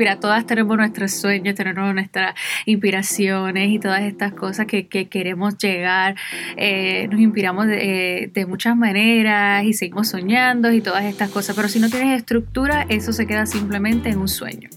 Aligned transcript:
mira, 0.00 0.18
todas 0.18 0.46
tenemos 0.46 0.78
nuestros 0.78 1.12
sueños, 1.12 1.54
tenemos 1.54 1.92
nuestras 1.92 2.34
inspiraciones 2.64 3.68
y 3.68 3.78
todas 3.78 4.00
estas 4.00 4.32
cosas 4.32 4.64
que, 4.64 4.88
queremos 4.88 5.58
llegar. 5.58 6.16
Eh, 6.56 7.06
nos 7.10 7.20
inspiramos 7.20 7.66
de, 7.66 8.30
de, 8.32 8.46
muchas 8.46 8.74
maneras 8.74 9.62
y 9.64 9.74
seguimos 9.74 10.08
soñando 10.08 10.72
y 10.72 10.80
todas 10.80 11.04
estas 11.04 11.28
cosas, 11.28 11.54
pero 11.54 11.68
si 11.68 11.80
no 11.80 11.90
tienes 11.90 12.16
estructura, 12.16 12.86
eso 12.88 13.12
se 13.12 13.26
queda 13.26 13.44
simplemente 13.44 14.08
en 14.08 14.20
un 14.20 14.28
sueño. 14.28 14.70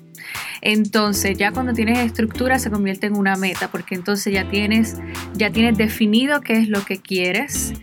Entonces, 0.60 1.38
ya 1.38 1.54
cuando 1.54 1.72
tienes 1.72 2.00
estructura 2.00 2.60
se 2.60 2.70
convierte 2.70 3.08
en 3.08 3.16
una 3.16 3.38
meta, 3.38 3.72
porque 3.72 3.96
entonces 3.96 4.34
ya 4.34 4.50
tienes, 4.50 4.98
ya 5.36 5.52
tienes 5.52 5.78
definido 5.78 6.42
qué 6.42 6.58
es 6.58 6.68
lo 6.68 6.84
que 6.84 6.98
quieres 6.98 7.74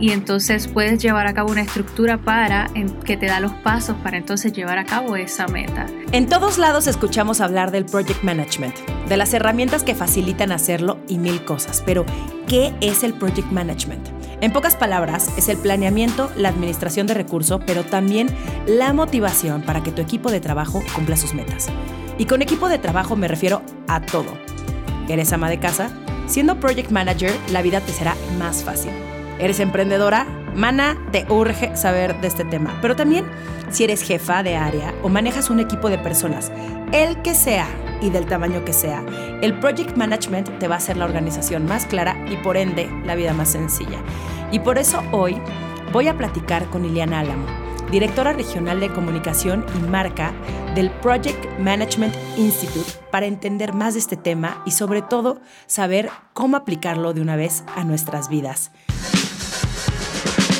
y 0.00 0.10
entonces 0.10 0.68
puedes 0.68 1.02
llevar 1.02 1.26
a 1.26 1.34
cabo 1.34 1.50
una 1.50 1.62
estructura 1.62 2.18
para 2.18 2.68
que 3.04 3.16
te 3.16 3.26
da 3.26 3.40
los 3.40 3.52
pasos 3.52 3.96
para 4.02 4.16
entonces 4.16 4.52
llevar 4.52 4.78
a 4.78 4.84
cabo 4.84 5.16
esa 5.16 5.46
meta. 5.48 5.86
En 6.12 6.28
todos 6.28 6.58
lados 6.58 6.86
escuchamos 6.86 7.40
hablar 7.40 7.70
del 7.70 7.84
project 7.84 8.22
management, 8.22 8.76
de 9.08 9.16
las 9.16 9.32
herramientas 9.34 9.82
que 9.82 9.94
facilitan 9.94 10.52
hacerlo 10.52 10.98
y 11.08 11.18
mil 11.18 11.44
cosas, 11.44 11.82
pero 11.84 12.04
¿qué 12.46 12.74
es 12.80 13.02
el 13.02 13.14
project 13.14 13.50
management? 13.50 14.06
En 14.40 14.52
pocas 14.52 14.76
palabras, 14.76 15.30
es 15.38 15.48
el 15.48 15.56
planeamiento, 15.56 16.30
la 16.36 16.50
administración 16.50 17.06
de 17.06 17.14
recursos, 17.14 17.60
pero 17.66 17.84
también 17.84 18.28
la 18.66 18.92
motivación 18.92 19.62
para 19.62 19.82
que 19.82 19.92
tu 19.92 20.02
equipo 20.02 20.30
de 20.30 20.40
trabajo 20.40 20.82
cumpla 20.94 21.16
sus 21.16 21.32
metas. 21.32 21.68
Y 22.18 22.26
con 22.26 22.42
equipo 22.42 22.68
de 22.68 22.78
trabajo 22.78 23.16
me 23.16 23.28
refiero 23.28 23.62
a 23.88 24.00
todo. 24.00 24.36
¿Eres 25.08 25.32
ama 25.32 25.48
de 25.48 25.58
casa? 25.58 25.90
Siendo 26.26 26.60
project 26.60 26.90
manager, 26.90 27.32
la 27.50 27.62
vida 27.62 27.80
te 27.80 27.92
será 27.92 28.14
más 28.38 28.62
fácil. 28.62 28.90
¿Eres 29.38 29.60
emprendedora? 29.60 30.26
Mana, 30.54 30.96
te 31.12 31.26
urge 31.28 31.76
saber 31.76 32.20
de 32.20 32.28
este 32.28 32.44
tema. 32.44 32.78
Pero 32.80 32.96
también, 32.96 33.26
si 33.70 33.84
eres 33.84 34.02
jefa 34.02 34.42
de 34.42 34.56
área 34.56 34.94
o 35.02 35.08
manejas 35.08 35.50
un 35.50 35.60
equipo 35.60 35.90
de 35.90 35.98
personas, 35.98 36.50
el 36.92 37.20
que 37.22 37.34
sea 37.34 37.66
y 38.00 38.10
del 38.10 38.26
tamaño 38.26 38.64
que 38.64 38.72
sea, 38.72 39.04
el 39.42 39.58
project 39.58 39.96
management 39.96 40.58
te 40.58 40.68
va 40.68 40.76
a 40.76 40.78
hacer 40.78 40.96
la 40.96 41.04
organización 41.04 41.66
más 41.66 41.84
clara 41.84 42.16
y 42.30 42.36
por 42.36 42.56
ende 42.56 42.88
la 43.04 43.14
vida 43.14 43.34
más 43.34 43.50
sencilla. 43.50 43.98
Y 44.50 44.60
por 44.60 44.78
eso 44.78 45.02
hoy 45.12 45.36
voy 45.92 46.08
a 46.08 46.16
platicar 46.16 46.66
con 46.66 46.84
Iliana 46.84 47.20
Álamo 47.20 47.66
directora 47.90 48.32
regional 48.32 48.80
de 48.80 48.92
comunicación 48.92 49.64
y 49.76 49.78
marca 49.88 50.32
del 50.74 50.90
Project 50.90 51.58
Management 51.58 52.14
Institute, 52.36 52.90
para 53.10 53.26
entender 53.26 53.72
más 53.72 53.94
de 53.94 54.00
este 54.00 54.16
tema 54.16 54.62
y 54.66 54.72
sobre 54.72 55.02
todo 55.02 55.40
saber 55.66 56.10
cómo 56.32 56.56
aplicarlo 56.56 57.14
de 57.14 57.20
una 57.20 57.36
vez 57.36 57.64
a 57.74 57.84
nuestras 57.84 58.28
vidas. 58.28 58.70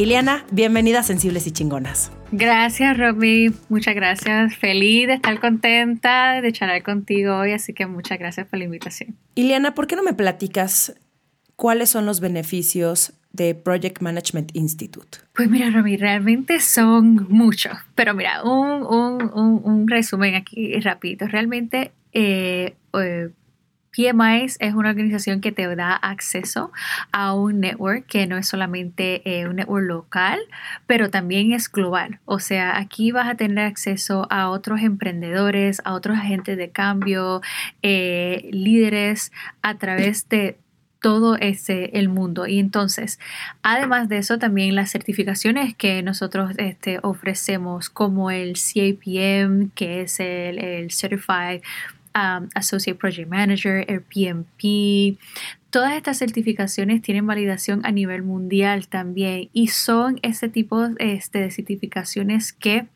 Ileana, 0.00 0.46
bienvenida 0.50 1.00
a 1.00 1.02
Sensibles 1.02 1.46
y 1.46 1.50
Chingonas. 1.50 2.10
Gracias, 2.32 2.96
Romy. 2.96 3.50
Muchas 3.68 3.94
gracias. 3.94 4.56
Feliz 4.56 5.06
de 5.06 5.12
estar 5.12 5.38
contenta 5.40 6.40
de 6.40 6.52
charlar 6.52 6.82
contigo 6.82 7.36
hoy, 7.36 7.52
así 7.52 7.74
que 7.74 7.84
muchas 7.84 8.18
gracias 8.18 8.46
por 8.46 8.58
la 8.58 8.64
invitación. 8.64 9.18
Ileana, 9.34 9.74
¿por 9.74 9.86
qué 9.86 9.96
no 9.96 10.02
me 10.02 10.14
platicas 10.14 10.98
cuáles 11.54 11.90
son 11.90 12.06
los 12.06 12.20
beneficios 12.20 13.12
de 13.32 13.54
Project 13.54 14.00
Management 14.00 14.56
Institute? 14.56 15.18
Pues 15.34 15.50
mira, 15.50 15.68
Romy, 15.68 15.98
realmente 15.98 16.60
son 16.60 17.26
muchos. 17.28 17.76
Pero 17.94 18.14
mira, 18.14 18.42
un, 18.42 19.86
resumen 19.86 20.34
aquí 20.34 20.80
rápido. 20.80 21.28
Realmente 21.28 21.92
eh, 22.14 22.74
eh 22.94 23.28
PMIs 23.96 24.56
es 24.60 24.74
una 24.74 24.90
organización 24.90 25.40
que 25.40 25.52
te 25.52 25.74
da 25.74 25.94
acceso 25.94 26.72
a 27.12 27.34
un 27.34 27.60
network 27.60 28.06
que 28.06 28.26
no 28.26 28.36
es 28.36 28.48
solamente 28.48 29.22
eh, 29.24 29.48
un 29.48 29.56
network 29.56 29.86
local, 29.86 30.38
pero 30.86 31.10
también 31.10 31.52
es 31.52 31.70
global. 31.70 32.20
O 32.24 32.38
sea, 32.38 32.78
aquí 32.78 33.10
vas 33.12 33.28
a 33.28 33.34
tener 33.34 33.64
acceso 33.66 34.26
a 34.30 34.48
otros 34.50 34.80
emprendedores, 34.80 35.82
a 35.84 35.94
otros 35.94 36.18
agentes 36.18 36.56
de 36.56 36.70
cambio, 36.70 37.40
eh, 37.82 38.48
líderes 38.52 39.32
a 39.62 39.78
través 39.78 40.28
de 40.28 40.56
todo 41.00 41.36
ese 41.36 41.90
el 41.94 42.08
mundo. 42.08 42.46
Y 42.46 42.58
entonces, 42.58 43.18
además 43.62 44.08
de 44.08 44.18
eso, 44.18 44.38
también 44.38 44.74
las 44.74 44.90
certificaciones 44.90 45.74
que 45.74 46.02
nosotros 46.02 46.52
este, 46.58 46.98
ofrecemos, 47.02 47.88
como 47.90 48.30
el 48.30 48.54
CAPM, 48.54 49.70
que 49.74 50.02
es 50.02 50.20
el, 50.20 50.58
el 50.58 50.90
Certified 50.92 51.62
Um, 52.14 52.48
Associate 52.54 52.98
Project 52.98 53.28
Manager, 53.28 53.86
PMP. 54.12 55.16
Todas 55.70 55.94
estas 55.94 56.18
certificaciones 56.18 57.02
tienen 57.02 57.24
validación 57.24 57.86
a 57.86 57.92
nivel 57.92 58.24
mundial 58.24 58.88
también 58.88 59.48
y 59.52 59.68
son 59.68 60.18
ese 60.22 60.48
tipo 60.48 60.88
este, 60.98 61.38
de 61.38 61.50
certificaciones 61.52 62.52
que 62.52 62.88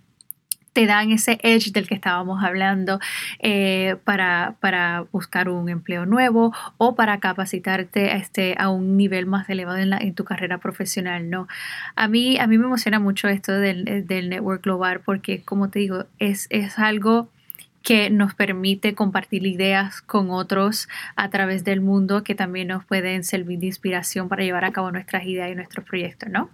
te 0.75 0.87
dan 0.87 1.13
ese 1.13 1.39
edge 1.43 1.71
del 1.71 1.87
que 1.87 1.95
estábamos 1.95 2.43
hablando 2.43 2.99
eh, 3.39 3.97
para, 4.03 5.07
buscar 5.13 5.49
un 5.49 5.69
empleo 5.69 6.05
nuevo 6.05 6.53
o 6.77 6.97
para 6.97 7.21
capacitarte 7.21 8.11
a, 8.11 8.17
este, 8.17 8.57
a 8.59 8.69
un 8.71 8.97
nivel 8.97 9.27
más 9.27 9.49
elevado 9.49 9.79
en, 9.79 9.91
la, 9.91 10.01
tu 10.15 10.25
carrera 10.25 10.59
profesional, 10.59 11.31
¿no? 11.31 11.47
A 11.95 12.09
mí, 12.09 12.39
a 12.39 12.49
mí 12.49 12.59
me 12.59 12.65
emociona 12.65 12.99
mucho 12.99 13.29
esto 13.29 13.53
del, 13.53 14.05
del 14.09 14.29
network 14.29 14.65
global 14.65 15.01
porque, 15.05 15.43
como 15.43 15.71
te 15.71 15.79
digo, 15.79 16.07
es, 16.19 16.49
es 16.51 16.79
algo 16.81 17.29
que 17.85 18.11
nos 18.11 18.35
permite 18.35 18.95
compartir 18.95 19.47
ideas 19.47 20.01
con 20.01 20.31
otros 20.31 20.89
a 21.15 21.31
través 21.31 21.63
del 21.63 21.81
mundo 21.81 22.25
que 22.25 22.35
también 22.35 22.69
nos 22.69 22.85
pueden 22.85 23.23
servir 23.23 23.61
de 23.61 23.67
inspiración 23.67 24.29
para 24.29 24.43
llevar 24.43 24.65
a 24.65 24.73
cabo 24.73 24.91
nuestras 24.91 25.25
ideas 25.27 25.53
y 25.53 25.55
nuestros 25.55 25.87
proyectos, 25.87 26.29
¿no? 26.31 26.51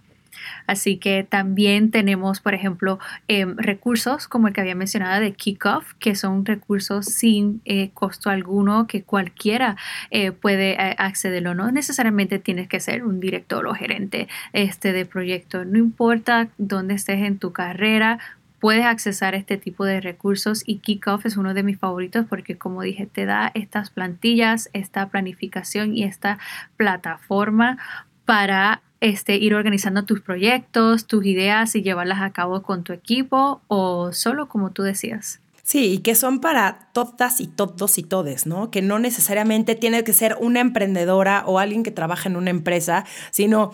Así 0.67 0.97
que 0.97 1.25
también 1.27 1.91
tenemos, 1.91 2.39
por 2.39 2.53
ejemplo, 2.53 2.99
em, 3.27 3.55
recursos 3.57 4.27
como 4.27 4.47
el 4.47 4.53
que 4.53 4.61
había 4.61 4.75
mencionado 4.75 5.21
de 5.21 5.33
Kickoff, 5.33 5.93
que 5.99 6.15
son 6.15 6.45
recursos 6.45 7.05
sin 7.05 7.61
eh, 7.65 7.91
costo 7.93 8.29
alguno 8.29 8.87
que 8.87 9.03
cualquiera 9.03 9.75
eh, 10.09 10.31
puede 10.31 10.73
eh, 10.73 10.95
accederlo. 10.97 11.53
No 11.53 11.71
necesariamente 11.71 12.39
tienes 12.39 12.67
que 12.67 12.79
ser 12.79 13.05
un 13.05 13.19
director 13.19 13.67
o 13.67 13.73
gerente 13.73 14.27
este, 14.53 14.93
de 14.93 15.05
proyecto. 15.05 15.65
No 15.65 15.77
importa 15.77 16.49
dónde 16.57 16.95
estés 16.95 17.21
en 17.21 17.37
tu 17.37 17.51
carrera, 17.51 18.19
puedes 18.61 18.85
accesar 18.85 19.35
este 19.35 19.57
tipo 19.57 19.83
de 19.83 19.99
recursos 19.99 20.63
y 20.65 20.77
Kickoff 20.77 21.25
es 21.25 21.35
uno 21.35 21.53
de 21.53 21.63
mis 21.63 21.79
favoritos 21.79 22.25
porque 22.29 22.57
como 22.57 22.83
dije 22.83 23.07
te 23.07 23.25
da 23.25 23.51
estas 23.55 23.89
plantillas, 23.89 24.69
esta 24.71 25.09
planificación 25.09 25.97
y 25.97 26.03
esta 26.03 26.37
plataforma 26.77 27.77
para 28.25 28.83
este, 29.01 29.35
ir 29.37 29.55
organizando 29.55 30.05
tus 30.05 30.21
proyectos, 30.21 31.07
tus 31.07 31.25
ideas 31.25 31.75
y 31.75 31.81
llevarlas 31.81 32.21
a 32.21 32.31
cabo 32.31 32.61
con 32.61 32.83
tu 32.83 32.93
equipo 32.93 33.61
o 33.67 34.13
solo 34.13 34.47
como 34.47 34.69
tú 34.69 34.83
decías. 34.83 35.41
Sí, 35.63 35.93
y 35.93 35.97
que 35.99 36.15
son 36.15 36.39
para 36.39 36.89
todas 36.93 37.39
y 37.39 37.47
todos 37.47 37.97
y 37.97 38.03
todes, 38.03 38.45
¿no? 38.45 38.71
Que 38.71 38.81
no 38.81 38.99
necesariamente 38.99 39.75
tienes 39.75 40.03
que 40.03 40.13
ser 40.13 40.35
una 40.39 40.59
emprendedora 40.59 41.43
o 41.45 41.59
alguien 41.59 41.83
que 41.83 41.91
trabaja 41.91 42.29
en 42.29 42.35
una 42.35 42.49
empresa, 42.49 43.05
sino 43.31 43.71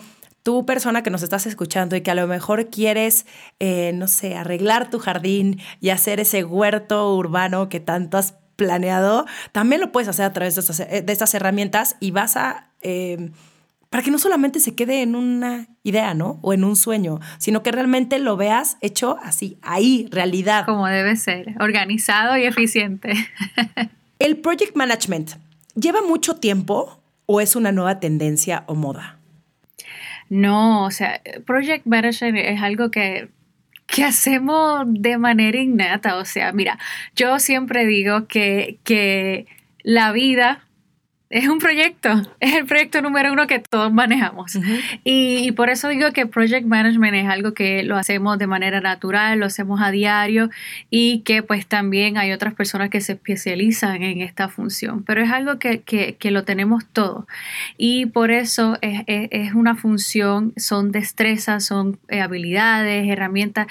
tú 0.48 0.64
persona 0.64 1.02
que 1.02 1.10
nos 1.10 1.22
estás 1.22 1.44
escuchando 1.44 1.94
y 1.94 2.00
que 2.00 2.10
a 2.10 2.14
lo 2.14 2.26
mejor 2.26 2.70
quieres, 2.70 3.26
eh, 3.60 3.92
no 3.92 4.08
sé, 4.08 4.34
arreglar 4.34 4.88
tu 4.88 4.98
jardín 4.98 5.60
y 5.78 5.90
hacer 5.90 6.20
ese 6.20 6.42
huerto 6.42 7.14
urbano 7.14 7.68
que 7.68 7.80
tanto 7.80 8.16
has 8.16 8.32
planeado, 8.56 9.26
también 9.52 9.82
lo 9.82 9.92
puedes 9.92 10.08
hacer 10.08 10.24
a 10.24 10.32
través 10.32 10.54
de 10.54 11.04
estas, 11.06 11.34
herramientas 11.34 11.96
y 12.00 12.12
vas 12.12 12.38
a... 12.38 12.70
Em, 12.80 13.32
para 13.90 14.02
que 14.02 14.10
no 14.10 14.18
solamente 14.18 14.58
se 14.58 14.74
quede 14.74 15.02
en 15.02 15.16
una 15.16 15.66
idea, 15.82 16.14
¿no? 16.14 16.38
O 16.40 16.54
en 16.54 16.64
un 16.64 16.76
sueño, 16.76 17.20
sino 17.36 17.62
que 17.62 17.70
realmente 17.70 18.18
lo 18.18 18.38
veas 18.38 18.78
hecho 18.80 19.18
así, 19.22 19.58
ahí, 19.60 20.08
realidad. 20.10 20.64
Como 20.64 20.86
debe 20.86 21.16
ser, 21.16 21.56
organizado 21.60 22.38
y 22.38 22.44
eficiente. 22.44 23.12
¿El 24.18 24.38
project 24.38 24.74
management 24.74 25.32
lleva 25.74 26.00
mucho 26.00 26.36
tiempo 26.36 27.02
o 27.26 27.42
es 27.42 27.54
una 27.54 27.70
nueva 27.70 28.00
tendencia 28.00 28.64
o 28.66 28.74
moda? 28.74 29.17
No, 30.28 30.84
o 30.84 30.90
sea, 30.90 31.20
Project 31.46 31.86
Management 31.86 32.36
es 32.38 32.62
algo 32.62 32.90
que, 32.90 33.28
hacemos 34.06 34.84
de 34.86 35.18
manera 35.18 35.58
innata. 35.58 36.16
O 36.16 36.24
sea, 36.24 36.52
mira, 36.52 36.78
yo 37.16 37.38
siempre 37.38 37.86
digo 37.86 38.26
que, 38.28 38.78
que 38.84 39.46
la 39.82 40.12
vida 40.12 40.67
es 41.30 41.46
un 41.48 41.58
proyecto, 41.58 42.10
es 42.40 42.54
el 42.54 42.64
proyecto 42.64 43.02
número 43.02 43.32
uno 43.32 43.46
que 43.46 43.58
todos 43.58 43.92
manejamos. 43.92 44.58
y, 45.04 45.52
por 45.52 45.68
eso 45.68 45.88
digo 45.88 46.12
que 46.12 46.26
Project 46.26 46.66
Management 46.66 47.16
es 47.16 47.28
algo 47.28 47.52
que 47.52 47.82
lo 47.82 47.96
hacemos 47.96 48.38
de 48.38 48.46
manera 48.46 48.80
natural, 48.80 49.38
lo 49.38 49.46
hacemos 49.46 49.80
a 49.82 49.90
diario 49.90 50.50
y 50.90 51.20
que 51.20 51.42
pues 51.42 51.66
también 51.66 52.16
hay 52.16 52.32
otras 52.32 52.54
personas 52.54 52.88
que 52.88 53.00
se 53.00 53.12
especializan 53.12 54.02
en 54.02 54.20
esta 54.22 54.48
función, 54.48 55.02
pero 55.02 55.22
es 55.22 55.30
algo 55.30 55.58
que, 55.58 55.82
que, 55.82 56.30
lo 56.30 56.44
tenemos 56.44 56.84
todo. 56.86 57.26
Y 57.76 58.06
por 58.06 58.30
eso 58.30 58.76
es, 58.82 59.02
es, 59.06 59.54
una 59.54 59.74
función, 59.74 60.52
son 60.56 60.92
destrezas, 60.92 61.64
son 61.64 61.98
eh, 62.08 62.20
habilidades, 62.20 63.08
herramientas 63.08 63.66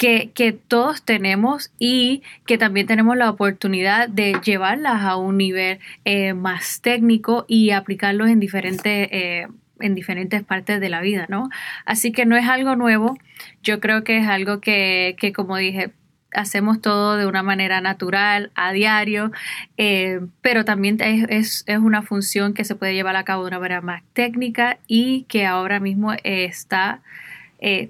que, 0.00 0.58
todos 0.66 1.02
tenemos 1.02 1.70
y 1.78 2.22
que 2.46 2.56
también 2.56 2.86
tenemos 2.86 3.18
la 3.18 3.28
oportunidad 3.28 4.08
de 4.08 4.40
llevarlas 4.42 5.02
a 5.02 5.16
un 5.16 5.36
nivel 5.36 5.78
eh, 6.06 6.32
más 6.32 6.80
técnico 6.80 7.44
y 7.46 7.70
aplicarlos 7.72 8.30
en 8.30 8.40
diferentes, 8.40 9.08
eh, 9.12 9.46
en 9.78 9.94
diferentes 9.94 10.42
partes 10.42 10.80
de 10.80 10.88
la 10.88 11.02
vida, 11.02 11.26
¿no? 11.28 11.50
Así 11.84 12.12
que 12.12 12.24
no 12.24 12.36
es 12.36 12.48
algo 12.48 12.76
nuevo, 12.76 13.18
yo 13.62 13.78
creo 13.78 14.02
que 14.02 14.16
es 14.16 14.26
algo 14.26 14.60
que, 14.60 15.16
que 15.18 15.34
como 15.34 15.58
dije, 15.58 15.90
hacemos 16.32 16.80
todo 16.80 17.18
de 17.18 17.26
una 17.26 17.42
manera 17.42 17.82
natural, 17.82 18.52
a 18.54 18.72
diario, 18.72 19.32
eh, 19.76 20.20
pero 20.40 20.64
también 20.64 20.96
es, 21.02 21.64
es, 21.66 21.78
una 21.78 22.00
función 22.00 22.54
que 22.54 22.64
se 22.64 22.74
puede 22.74 22.94
llevar 22.94 23.16
a 23.16 23.24
cabo 23.24 23.42
de 23.42 23.48
una 23.48 23.58
manera 23.58 23.82
más 23.82 24.02
técnica 24.14 24.78
y 24.86 25.24
que 25.24 25.44
ahora 25.44 25.78
mismo 25.78 26.14
está 26.24 27.02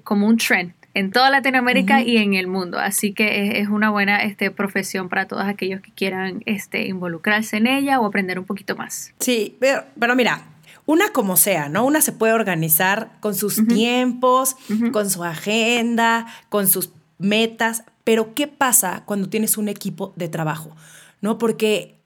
como 0.03 0.27
un 0.27 0.35
trend 0.35 0.73
en 0.93 1.11
toda 1.11 1.29
Latinoamérica 1.29 2.01
y 2.01 2.17
en 2.17 2.33
el 2.33 2.47
mundo. 2.47 2.79
Así 2.79 3.13
que 3.13 3.59
es, 3.59 3.69
una 3.69 3.89
buena 3.89 4.23
este, 4.23 4.51
profesión 4.51 5.09
para 5.09 5.27
todos 5.27 5.45
aquellos 5.45 5.81
que 5.81 5.91
quieran 5.91 6.43
este, 6.45 6.87
involucrarse 6.87 7.57
en 7.57 7.67
ella 7.67 7.99
o 7.99 8.05
aprender 8.05 8.39
un 8.39 8.45
poquito 8.45 8.75
más. 8.75 9.13
Sí, 9.19 9.57
pero, 9.59 9.83
pero 9.99 10.15
mira, 10.15 10.43
una 10.85 11.09
como 11.09 11.37
sea, 11.37 11.69
¿no? 11.69 11.85
Una 11.85 12.01
se 12.01 12.11
puede 12.11 12.33
organizar 12.33 13.11
con 13.19 13.35
sus 13.35 13.65
tiempos, 13.67 14.55
con 14.91 15.09
su 15.09 15.23
agenda, 15.23 16.27
con 16.49 16.67
sus 16.67 16.91
metas, 17.17 17.83
pero 18.03 18.33
¿qué 18.33 18.47
pasa 18.47 19.03
cuando 19.05 19.29
tienes 19.29 19.57
un 19.57 19.69
equipo 19.69 20.13
de 20.15 20.27
trabajo? 20.27 20.75
¿No? 21.21 21.37
Porque 21.37 21.99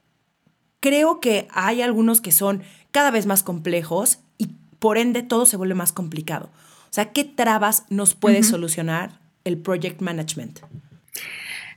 creo 0.82 1.20
que 1.20 1.48
hay 1.52 1.82
algunos 1.82 2.22
que 2.22 2.32
son 2.32 2.64
cada 2.92 3.12
vez 3.12 3.26
más 3.26 3.44
complejos 3.44 4.20
y 4.38 4.50
por 4.80 4.98
ende 4.98 5.24
todo 5.24 5.46
se 5.46 5.58
vuelve 5.58 5.74
más 5.74 5.94
complicado. 5.94 6.50
O 6.96 7.02
sea, 7.04 7.12
¿qué 7.12 7.26
trabas 7.26 7.84
nos 7.90 8.16
puede 8.16 8.42
solucionar 8.42 9.20
el 9.44 9.58
project 9.58 10.00
management? 10.00 10.62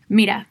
Mira, 0.06 0.46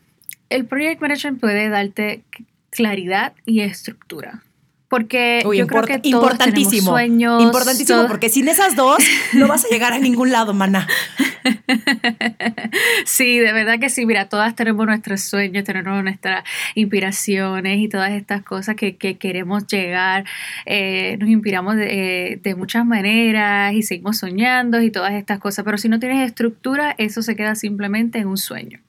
el 0.50 0.66
project 0.66 1.00
management 1.00 1.40
puede 1.40 1.70
darte 1.70 2.26
claridad 2.70 3.32
y 3.46 3.62
estructura. 3.62 4.44
Porque 4.90 5.42
yo 5.56 5.68
creo 5.68 5.84
que 5.84 6.00
todos 6.00 6.06
importantísimo, 6.06 6.92
sueños, 6.92 7.42
importantísimo, 7.44 8.08
porque 8.10 8.28
sin 8.28 8.50
esas 8.50 8.76
dos 8.76 8.98
no 9.32 9.48
vas 9.48 9.64
a 9.64 9.70
llegar 9.70 9.94
a 9.94 10.00
ningún 10.00 10.34
lado, 10.34 10.54
mana. 10.54 10.86
sí, 13.06 13.40
de 13.40 13.54
verdad 13.54 13.80
que 13.80 13.90
sí. 13.90 14.06
Mira, 14.06 14.30
todas 14.30 14.56
tenemos 14.56 14.86
nuestros 14.86 15.22
sueños, 15.22 15.64
tenemos 15.64 16.04
nuestras 16.04 16.44
inspiraciones 16.76 17.80
y 17.80 17.90
todas 17.90 18.12
estas 18.12 18.44
cosas 18.44 18.76
que, 18.76 18.98
queremos 18.98 19.68
llegar. 19.68 20.26
Eh, 20.66 21.18
nos 21.20 21.30
inspiramos 21.30 21.76
de, 21.76 22.40
de, 22.42 22.56
muchas 22.56 22.86
maneras 22.86 23.74
y 23.74 23.84
seguimos 23.84 24.18
soñando 24.18 24.82
y 24.82 24.92
todas 24.92 25.14
estas 25.14 25.40
cosas. 25.40 25.66
Pero 25.66 25.78
si 25.78 25.90
no 25.90 26.00
tienes 26.00 26.26
estructura, 26.26 26.96
eso 26.98 27.22
se 27.22 27.36
queda 27.36 27.56
simplemente 27.56 28.20
en 28.20 28.28
un 28.28 28.38
sueño. 28.38 28.80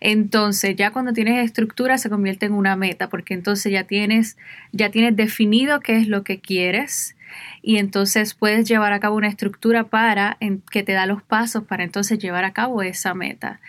Entonces, 0.00 0.76
ya 0.76 0.90
cuando 0.90 1.12
tienes 1.12 1.44
estructura 1.44 1.98
se 1.98 2.08
convierte 2.08 2.46
en 2.46 2.52
una 2.52 2.76
meta, 2.76 3.08
porque 3.08 3.34
entonces 3.34 3.70
ya 3.70 3.84
tienes, 3.84 4.36
ya 4.72 4.90
tienes 4.90 5.16
definido 5.16 5.80
qué 5.80 5.96
es 5.96 6.08
lo 6.08 6.24
que 6.24 6.40
quieres 6.40 7.14
y 7.62 7.76
entonces 7.76 8.34
puedes 8.34 8.68
llevar 8.68 8.92
a 8.92 9.00
cabo 9.00 9.16
una 9.16 9.28
estructura 9.28 9.84
para 9.84 10.38
que 10.70 10.82
te 10.82 10.92
da 10.92 11.06
los 11.06 11.22
pasos 11.22 11.64
para 11.64 11.84
entonces 11.84 12.18
llevar 12.18 12.44
a 12.44 12.52
cabo 12.52 12.82
esa 12.82 13.14
meta. 13.14 13.60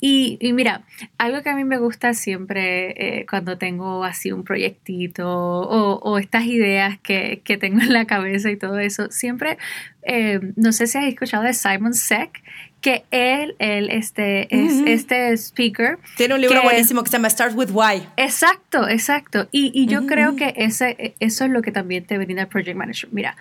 Y, 0.00 0.38
mira, 0.52 0.82
algo 1.18 1.42
que 1.42 1.50
a 1.50 1.56
mí 1.56 1.64
me 1.64 1.78
gusta 1.78 2.14
siempre 2.14 3.20
eh, 3.20 3.26
cuando 3.28 3.58
tengo 3.58 4.04
así 4.04 4.32
un 4.32 4.44
proyectito 4.44 5.28
o, 5.28 6.18
estas 6.18 6.44
ideas 6.44 6.98
que, 7.00 7.42
tengo 7.60 7.80
en 7.80 7.92
la 7.92 8.06
cabeza 8.06 8.50
y 8.50 8.56
todo 8.56 8.78
eso, 8.78 9.10
siempre, 9.10 9.58
eh, 10.02 10.40
no 10.56 10.72
sé 10.72 10.86
si 10.86 10.98
has 10.98 11.04
escuchado 11.04 11.42
de 11.42 11.52
Simon 11.52 11.94
Seck, 11.94 12.42
que 12.80 13.04
él, 13.10 13.54
él 13.58 13.90
este, 13.90 14.48
es 14.54 14.80
este 14.86 15.36
speaker. 15.36 15.98
Tiene 16.16 16.34
un 16.34 16.40
libro 16.40 16.62
buenísimo 16.62 17.02
que 17.02 17.10
se 17.10 17.16
llama 17.16 17.28
Start 17.28 17.54
with 17.54 17.70
Why. 17.72 18.06
Exacto, 18.16 18.88
exacto. 18.88 19.48
Y, 19.52 19.70
y 19.74 19.86
yo 19.86 20.06
creo 20.06 20.36
que 20.36 20.54
ese, 20.56 21.14
eso 21.20 21.44
es 21.44 21.50
lo 21.50 21.62
que 21.62 21.72
también 21.72 22.04
te 22.04 22.16
brinda 22.18 22.42
el 22.42 22.48
Project 22.48 22.76
Manager. 22.76 23.10
Mira, 23.12 23.36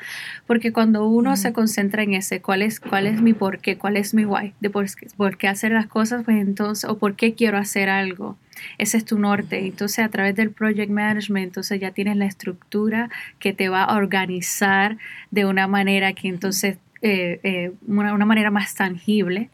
porque 0.45 0.73
cuando 0.73 1.07
uno 1.07 1.37
se 1.37 1.53
concentra 1.53 2.03
en 2.03 2.13
ese, 2.13 2.41
¿cuál 2.41 2.61
es, 2.61 2.79
cuál 2.79 3.07
es 3.07 3.21
mi 3.21 3.33
por 3.33 3.59
qué? 3.59 3.77
¿Cuál 3.77 3.97
es 3.97 4.13
mi 4.13 4.25
why? 4.25 4.53
De 4.59 4.69
por, 4.69 4.85
por 5.15 5.37
qué 5.37 5.47
hacer 5.47 5.71
las 5.71 5.87
cosas, 5.87 6.23
pues 6.25 6.37
entonces, 6.37 6.89
o 6.89 6.97
por 6.97 7.15
qué 7.15 7.33
quiero 7.33 7.57
hacer 7.57 7.89
algo. 7.89 8.37
Ese 8.77 8.97
es 8.97 9.05
tu 9.05 9.17
norte. 9.17 9.65
Entonces, 9.65 10.03
a 10.03 10.09
través 10.09 10.35
del 10.35 10.51
project 10.51 10.91
management, 10.91 11.47
entonces 11.47 11.79
ya 11.79 11.91
tienes 11.91 12.17
la 12.17 12.25
estructura 12.25 13.09
que 13.39 13.53
te 13.53 13.69
va 13.69 13.83
a 13.83 13.95
organizar 13.95 14.97
de 15.31 15.45
una 15.45 15.67
manera 15.67 16.11
que 16.11 16.27
entonces 16.27 16.77
eh, 17.01 17.39
eh, 17.43 17.71
una, 17.87 18.13
una, 18.13 18.25
manera 18.25 18.51
más 18.51 18.75
tangible 18.75 19.49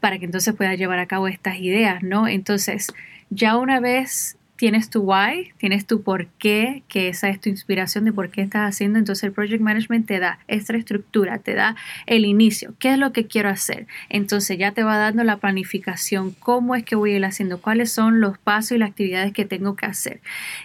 para 0.00 0.18
que 0.18 0.24
entonces 0.24 0.54
puedas 0.54 0.78
llevar 0.78 0.98
a 0.98 1.06
cabo 1.06 1.28
estas 1.28 1.56
ideas, 1.58 2.02
¿no? 2.02 2.28
Entonces, 2.28 2.88
ya 3.30 3.56
una 3.56 3.80
vez 3.80 4.37
tienes 4.58 4.90
tu 4.90 5.02
why, 5.02 5.52
tienes 5.56 5.86
tu 5.86 6.02
por 6.02 6.26
qué, 6.26 6.82
que 6.88 7.08
esa 7.08 7.28
es 7.28 7.40
tu 7.40 7.48
inspiración 7.48 8.04
de 8.04 8.12
por 8.12 8.28
qué 8.30 8.42
estás 8.42 8.68
haciendo, 8.68 8.98
entonces 8.98 9.22
el 9.22 9.32
project 9.32 9.62
management 9.62 10.06
te 10.06 10.18
da 10.18 10.40
esta 10.48 10.76
estructura, 10.76 11.38
te 11.38 11.54
da 11.54 11.76
el 12.06 12.24
inicio, 12.24 12.74
qué 12.80 12.92
es 12.92 12.98
lo 12.98 13.12
que 13.12 13.28
quiero 13.28 13.50
hacer, 13.50 13.86
entonces 14.08 14.58
ya 14.58 14.72
te 14.72 14.82
va 14.82 14.98
dando 14.98 15.22
la 15.22 15.36
planificación, 15.36 16.32
cómo 16.32 16.74
es 16.74 16.82
que 16.82 16.96
voy 16.96 17.12
a 17.12 17.16
ir 17.18 17.24
haciendo, 17.24 17.60
cuáles 17.60 17.92
son 17.92 18.20
los 18.20 18.36
pasos 18.36 18.72
y 18.72 18.78
las 18.78 18.90
actividades 18.90 19.32
que 19.32 19.44
tengo 19.44 19.76
que 19.76 19.86
hacer. 19.86 20.20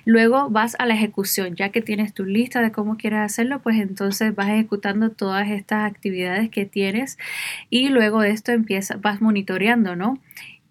Luego 0.06 0.50
vas 0.50 0.75
a 0.80 0.88
la 0.88 0.95
ejecución, 0.95 1.56
ya 1.56 1.69
que 1.69 1.81
tienes 1.81 2.16
tu 2.16 2.25
lista 2.25 2.62
de 2.62 2.72
cómo 2.72 2.98
quieres 2.98 3.19
hacerlo, 3.19 3.60
pues 3.60 3.78
entonces 3.78 4.34
vas 4.34 4.50
ejecutando 4.50 5.12
todas 5.12 5.48
estas 5.50 5.90
actividades 5.90 6.50
que 6.50 6.66
tienes 6.66 7.19
y 7.69 7.90
luego 7.90 8.22
de 8.22 8.31
esto 8.31 8.51
empiezas, 8.51 9.00
vas 9.01 9.22
monitoreando, 9.22 9.95
¿no? 9.95 10.18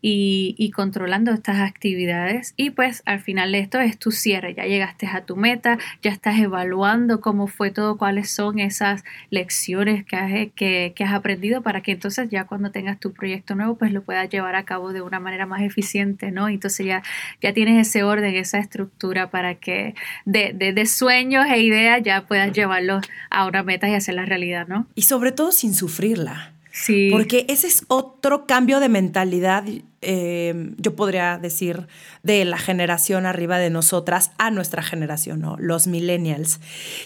Y, 0.05 0.71
controlando 0.73 1.31
estas 1.31 1.61
actividades. 1.61 2.55
Y 2.57 2.71
pues 2.71 3.03
al 3.07 3.21
final 3.21 3.53
de 3.53 3.61
esto 3.61 3.79
es 3.79 3.99
tu 3.99 4.11
cierre, 4.11 4.55
ya 4.55 4.65
llegaste 4.65 5.07
a 5.07 5.25
tu 5.25 5.37
meta, 5.37 5.79
ya 6.03 6.11
estás 6.11 6.39
evaluando 6.41 7.21
cómo 7.21 7.47
fue 7.47 7.71
todo, 7.71 7.97
cuáles 7.97 8.31
son 8.31 8.59
esas 8.59 9.05
lecciones 9.31 10.05
que 10.05 10.17
has, 10.17 10.33
que, 10.57 10.95
has 10.99 11.15
aprendido 11.15 11.63
para 11.63 11.83
que 11.83 11.93
entonces 11.93 12.29
ya 12.31 12.45
cuando 12.45 12.73
tengas 12.73 12.99
tu 12.99 13.13
proyecto 13.13 13.55
nuevo 13.55 13.77
pues 13.77 13.93
lo 13.93 14.03
puedas 14.03 14.29
llevar 14.29 14.57
a 14.57 14.65
cabo 14.65 14.93
de 14.93 15.03
una 15.03 15.21
manera 15.21 15.47
más 15.47 15.63
eficiente, 15.63 16.33
¿no? 16.33 16.49
Entonces 16.49 16.85
ya, 16.85 17.03
ya 17.41 17.53
tienes 17.53 17.87
ese 17.87 18.03
orden, 18.03 18.35
esa 18.35 18.59
estructura 18.59 19.31
para 19.31 19.55
que 19.55 19.95
de, 20.25 20.53
de, 20.53 20.87
sueños 20.87 21.47
e 21.49 21.61
ideas 21.61 22.03
ya 22.03 22.27
puedas 22.27 22.53
llevarlos 22.53 23.07
a 23.31 23.47
una 23.47 23.63
meta 23.63 23.89
y 23.89 23.95
hacerla 23.95 24.27
realidad, 24.27 24.67
¿no? 24.67 24.87
Y 24.97 25.03
sobre 25.03 25.31
todo 25.31 25.53
sin 25.53 25.75
sufrirla. 25.75 26.52
Sí. 26.73 27.09
Porque 27.13 27.47
ese 27.49 27.69
es 27.69 27.85
otro 27.89 28.47
cambio 28.47 28.81
de 28.81 28.89
mentalidad 28.89 29.65
eh, 30.03 30.73
yo 30.79 30.97
podría 30.97 31.39
decir, 31.39 31.87
de 32.25 32.45
la 32.45 32.59
generación 32.59 33.25
arriba 33.25 33.59
de 33.59 33.71
nosotras 33.71 34.33
a 34.37 34.51
nuestra 34.51 34.83
generación, 34.83 35.41
¿no? 35.41 35.57
los 35.59 35.87
millennials, 35.87 36.61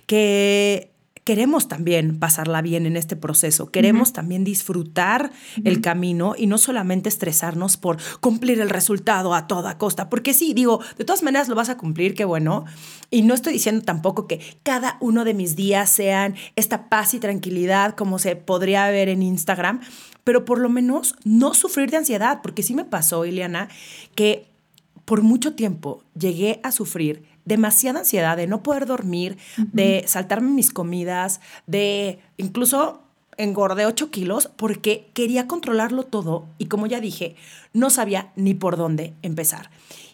que 0.06 0.90
queremos 1.26 1.66
también 1.66 2.20
pasarla 2.20 2.62
bien 2.62 2.86
en 2.86 2.96
este 2.96 3.16
proceso, 3.16 3.72
queremos 3.72 4.12
también 4.12 4.44
disfrutar 4.44 5.32
el 5.64 5.80
camino 5.80 6.34
y 6.38 6.46
no 6.46 6.56
solamente 6.56 7.08
estresarnos 7.08 7.76
por 7.76 7.98
cumplir 8.20 8.60
el 8.60 8.70
resultado 8.70 9.34
a 9.34 9.48
toda 9.48 9.76
costa, 9.76 10.08
porque 10.08 10.32
sí, 10.34 10.54
digo, 10.54 10.80
de 10.96 11.04
todas 11.04 11.24
maneras 11.24 11.48
lo 11.48 11.56
vas 11.56 11.68
a 11.68 11.76
cumplir, 11.76 12.14
qué 12.14 12.24
bueno, 12.24 12.64
y 13.10 13.22
no 13.22 13.34
estoy 13.34 13.54
diciendo 13.54 13.84
tampoco 13.84 14.28
que 14.28 14.40
cada 14.62 14.98
uno 15.00 15.24
de 15.24 15.34
mis 15.34 15.56
días 15.56 15.90
sean 15.90 16.36
esta 16.54 16.88
paz 16.88 17.12
y 17.12 17.18
tranquilidad 17.18 17.96
como 17.96 18.20
se 18.20 18.36
podría 18.36 18.88
ver 18.90 19.08
en 19.08 19.24
Instagram, 19.24 19.80
pero 20.22 20.44
por 20.44 20.60
lo 20.60 20.68
menos 20.68 21.16
no 21.24 21.54
sufrir 21.54 21.90
de 21.90 21.96
ansiedad, 21.96 22.38
porque 22.40 22.62
sí 22.62 22.72
me 22.72 22.84
pasó, 22.84 23.24
Ileana, 23.24 23.68
que 24.14 24.46
por 25.04 25.22
mucho 25.22 25.54
tiempo 25.54 26.04
llegué 26.14 26.60
a 26.62 26.70
sufrir 26.70 27.24
demasiada 27.46 28.00
ansiedad 28.00 28.36
de 28.36 28.46
no 28.46 28.62
poder 28.62 28.84
dormir, 28.84 29.38
de 29.56 30.04
saltarme 30.06 30.50
mis 30.50 30.70
comidas, 30.70 31.40
de 31.66 32.18
incluso 32.36 33.00
engordé 33.38 33.86
8 33.86 34.10
kilos 34.10 34.50
porque 34.56 35.08
quería 35.14 35.46
controlarlo 35.46 36.02
todo 36.02 36.46
y 36.58 36.66
como 36.66 36.86
ya 36.86 37.00
dije, 37.00 37.36
no 37.72 37.88
sabía 37.88 38.32
ni 38.36 38.54
por 38.54 38.76
dónde 38.76 39.14
empezar. 39.22 39.70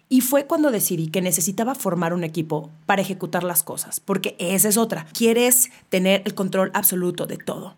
Y 0.09 0.21
fue 0.21 0.47
cuando 0.47 0.71
decidí 0.71 1.09
que 1.09 1.23
necesitaba 1.23 1.75
formar 1.75 2.13
un 2.13 2.23
equipo 2.23 2.71
para 2.85 3.01
ejecutar 3.01 3.45
las 3.45 3.63
cosas, 3.63 3.99
porque 3.99 4.37
esa 4.39 4.69
es 4.69 4.77
otra. 4.77 5.07
Quieres 5.15 5.71
tener 5.89 6.21
el 6.27 6.35
control 6.35 6.71
absoluto 6.75 7.27
de 7.27 7.39
todo. 7.39 7.77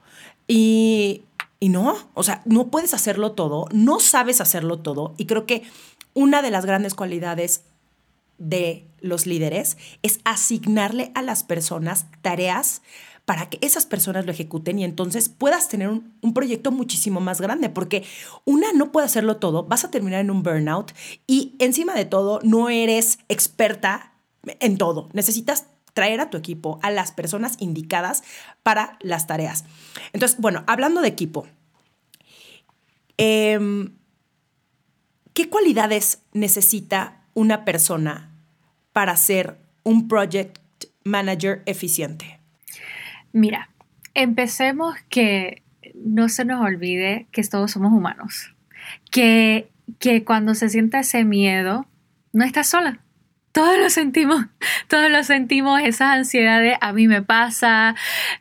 Y, 0.48 1.22
y 1.60 1.68
no, 1.68 1.96
o 2.14 2.24
sea, 2.24 2.42
no 2.44 2.72
puedes 2.72 2.92
hacerlo 2.92 3.32
todo, 3.32 3.68
no 3.72 4.00
sabes 4.00 4.40
hacerlo 4.40 4.80
todo. 4.80 5.14
Y 5.16 5.26
creo 5.26 5.46
que 5.46 5.62
una 6.12 6.42
de 6.42 6.50
las 6.50 6.66
grandes 6.66 6.94
cualidades 6.94 7.62
de 8.38 8.86
los 9.00 9.26
líderes 9.26 9.76
es 10.02 10.20
asignarle 10.24 11.12
a 11.14 11.22
las 11.22 11.44
personas 11.44 12.06
tareas 12.22 12.82
para 13.24 13.48
que 13.48 13.58
esas 13.62 13.86
personas 13.86 14.26
lo 14.26 14.32
ejecuten 14.32 14.78
y 14.78 14.84
entonces 14.84 15.28
puedas 15.28 15.68
tener 15.68 15.88
un, 15.88 16.34
proyecto 16.34 16.70
muchísimo 16.70 17.20
más 17.20 17.40
grande, 17.40 17.70
porque 17.70 18.04
una 18.44 18.72
no 18.72 18.92
puede 18.92 19.06
hacerlo 19.06 19.36
todo, 19.36 19.64
vas 19.64 19.84
a 19.84 19.90
terminar 19.90 20.20
en 20.20 20.30
un 20.30 20.42
burnout 20.42 20.92
y 21.26 21.54
encima 21.58 21.94
de 21.94 22.04
todo 22.04 22.40
no 22.42 22.68
eres 22.68 23.18
experta 23.28 24.12
en 24.60 24.76
todo, 24.76 25.08
necesitas 25.12 25.66
traer 25.94 26.20
a 26.20 26.28
tu 26.28 26.36
equipo, 26.36 26.78
a 26.82 26.90
las 26.90 27.12
personas 27.12 27.56
indicadas 27.60 28.24
para 28.62 28.98
las 29.00 29.26
tareas. 29.26 29.64
Entonces, 30.12 30.38
bueno, 30.38 30.64
hablando 30.66 31.00
de 31.00 31.08
equipo, 31.08 31.46
eh, 33.16 33.88
¿qué 35.32 35.48
cualidades 35.48 36.18
necesita 36.32 37.23
una 37.34 37.64
persona 37.64 38.30
para 38.92 39.16
ser 39.16 39.58
un 39.82 40.08
project 40.08 40.58
manager 41.04 41.62
eficiente? 41.66 42.40
Mira, 43.32 43.68
empecemos 44.14 44.96
que 45.08 45.62
no 45.94 46.28
se 46.28 46.44
nos 46.44 46.64
olvide 46.64 47.26
que 47.32 47.42
todos 47.42 47.72
somos 47.72 47.92
humanos, 47.92 48.54
que, 49.10 49.68
que 49.98 50.24
cuando 50.24 50.54
se 50.54 50.68
sienta 50.68 51.00
ese 51.00 51.24
miedo, 51.24 51.86
no 52.32 52.44
estás 52.44 52.68
sola. 52.68 53.00
Todos 53.52 53.78
lo 53.78 53.88
sentimos, 53.90 54.46
todos 54.88 55.10
lo 55.10 55.22
sentimos, 55.22 55.80
esa 55.82 56.12
ansiedad 56.12 56.60
de 56.60 56.76
a 56.80 56.92
mí 56.92 57.06
me 57.06 57.22
pasa, 57.22 57.94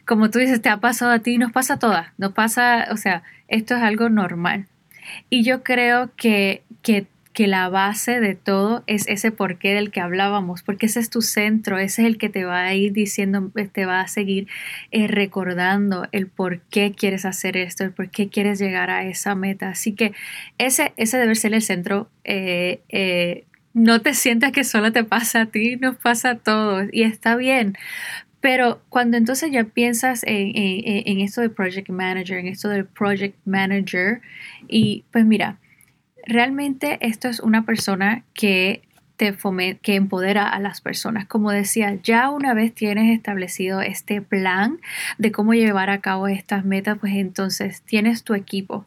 como 0.06 0.30
tú 0.30 0.40
dices, 0.40 0.62
te 0.62 0.70
ha 0.70 0.78
pasado 0.78 1.12
a 1.12 1.20
ti, 1.20 1.38
nos 1.38 1.52
pasa 1.52 1.76
a 1.76 1.80
todas, 1.80 2.08
nos 2.18 2.34
pasa, 2.34 2.88
o 2.92 2.98
sea, 2.98 3.24
esto 3.48 3.76
es 3.76 3.84
algo 3.84 4.10
normal. 4.10 4.68
Y 5.30 5.44
yo 5.44 5.64
creo 5.64 6.12
que, 6.16 6.64
que 6.82 7.08
que 7.34 7.48
la 7.48 7.68
base 7.68 8.20
de 8.20 8.36
todo 8.36 8.84
es 8.86 9.08
ese 9.08 9.32
porqué 9.32 9.74
del 9.74 9.90
que 9.90 10.00
hablábamos, 10.00 10.62
porque 10.62 10.86
ese 10.86 11.00
es 11.00 11.10
tu 11.10 11.22
centro, 11.24 11.80
ese 11.80 12.04
es 12.04 12.08
el 12.08 12.18
que 12.20 12.30
te 12.30 12.46
va 12.46 12.64
a 12.64 12.76
ir 12.76 12.94
diciendo, 12.94 13.52
te 13.72 13.86
va 13.86 14.02
a 14.02 14.08
seguir 14.08 14.48
eh, 14.92 15.08
recordando 15.08 16.08
el 16.12 16.28
por 16.28 16.62
qué 16.62 16.94
quieres 16.96 17.26
hacer 17.26 17.58
esto, 17.58 17.84
el 17.84 17.92
por 17.92 18.12
qué 18.12 18.30
quieres 18.30 18.60
llegar 18.60 18.92
a 18.92 19.06
esa 19.06 19.34
meta. 19.34 19.70
Así 19.70 19.94
que 19.94 20.14
ese, 20.60 20.94
ese 20.96 21.18
debe 21.18 21.34
ser 21.34 21.54
el 21.56 21.64
centro. 21.64 22.08
Eh, 22.24 22.82
eh, 22.90 23.46
no 23.74 24.02
te 24.02 24.14
sientas 24.14 24.52
que 24.52 24.64
solo 24.64 24.92
te 24.92 25.04
pasa 25.04 25.42
a 25.42 25.46
ti, 25.48 25.78
nos 25.78 25.96
pasa 25.96 26.32
a 26.32 26.38
todos 26.38 26.88
y 26.92 27.02
está 27.02 27.36
bien. 27.36 27.76
Pero 28.42 28.84
cuando 28.90 29.18
entonces 29.18 29.52
ya 29.52 29.64
piensas 29.64 30.22
en, 30.28 30.52
en 30.54 31.20
esto 31.22 31.42
de 31.42 31.50
project 31.50 31.90
manager, 31.90 32.38
en 32.38 32.48
esto 32.48 32.70
del 32.70 32.86
project 32.86 33.36
manager, 33.46 34.22
y 34.68 35.06
pues 35.12 35.26
mira, 35.26 35.58
realmente 36.26 36.98
esto 37.02 37.28
es 37.28 37.40
una 37.40 37.66
persona 37.66 38.24
que 38.34 38.84
te 39.18 39.36
que 39.82 39.96
empodera 39.96 40.48
a 40.50 40.60
las 40.60 40.82
personas. 40.82 41.26
Como 41.26 41.52
decía, 41.52 42.00
ya 42.02 42.30
una 42.30 42.54
vez 42.54 42.74
tienes 42.74 43.16
establecido 43.16 43.82
este 43.82 44.22
plan 44.22 44.80
de 45.18 45.32
cómo 45.32 45.54
llevar 45.54 45.90
a 45.90 46.02
cabo 46.02 46.28
estas 46.28 46.66
metas, 46.66 46.98
pues 47.00 47.14
entonces 47.14 47.82
tienes 47.84 48.24
tu 48.24 48.34
equipo. 48.34 48.86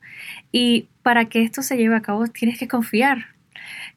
Y 0.53 0.89
para 1.03 1.27
que 1.27 1.43
esto 1.43 1.63
se 1.63 1.77
lleve 1.77 1.97
a 1.97 2.03
cabo, 2.03 2.27
tienes 2.27 2.59
que 2.59 2.69
confiar 2.69 3.36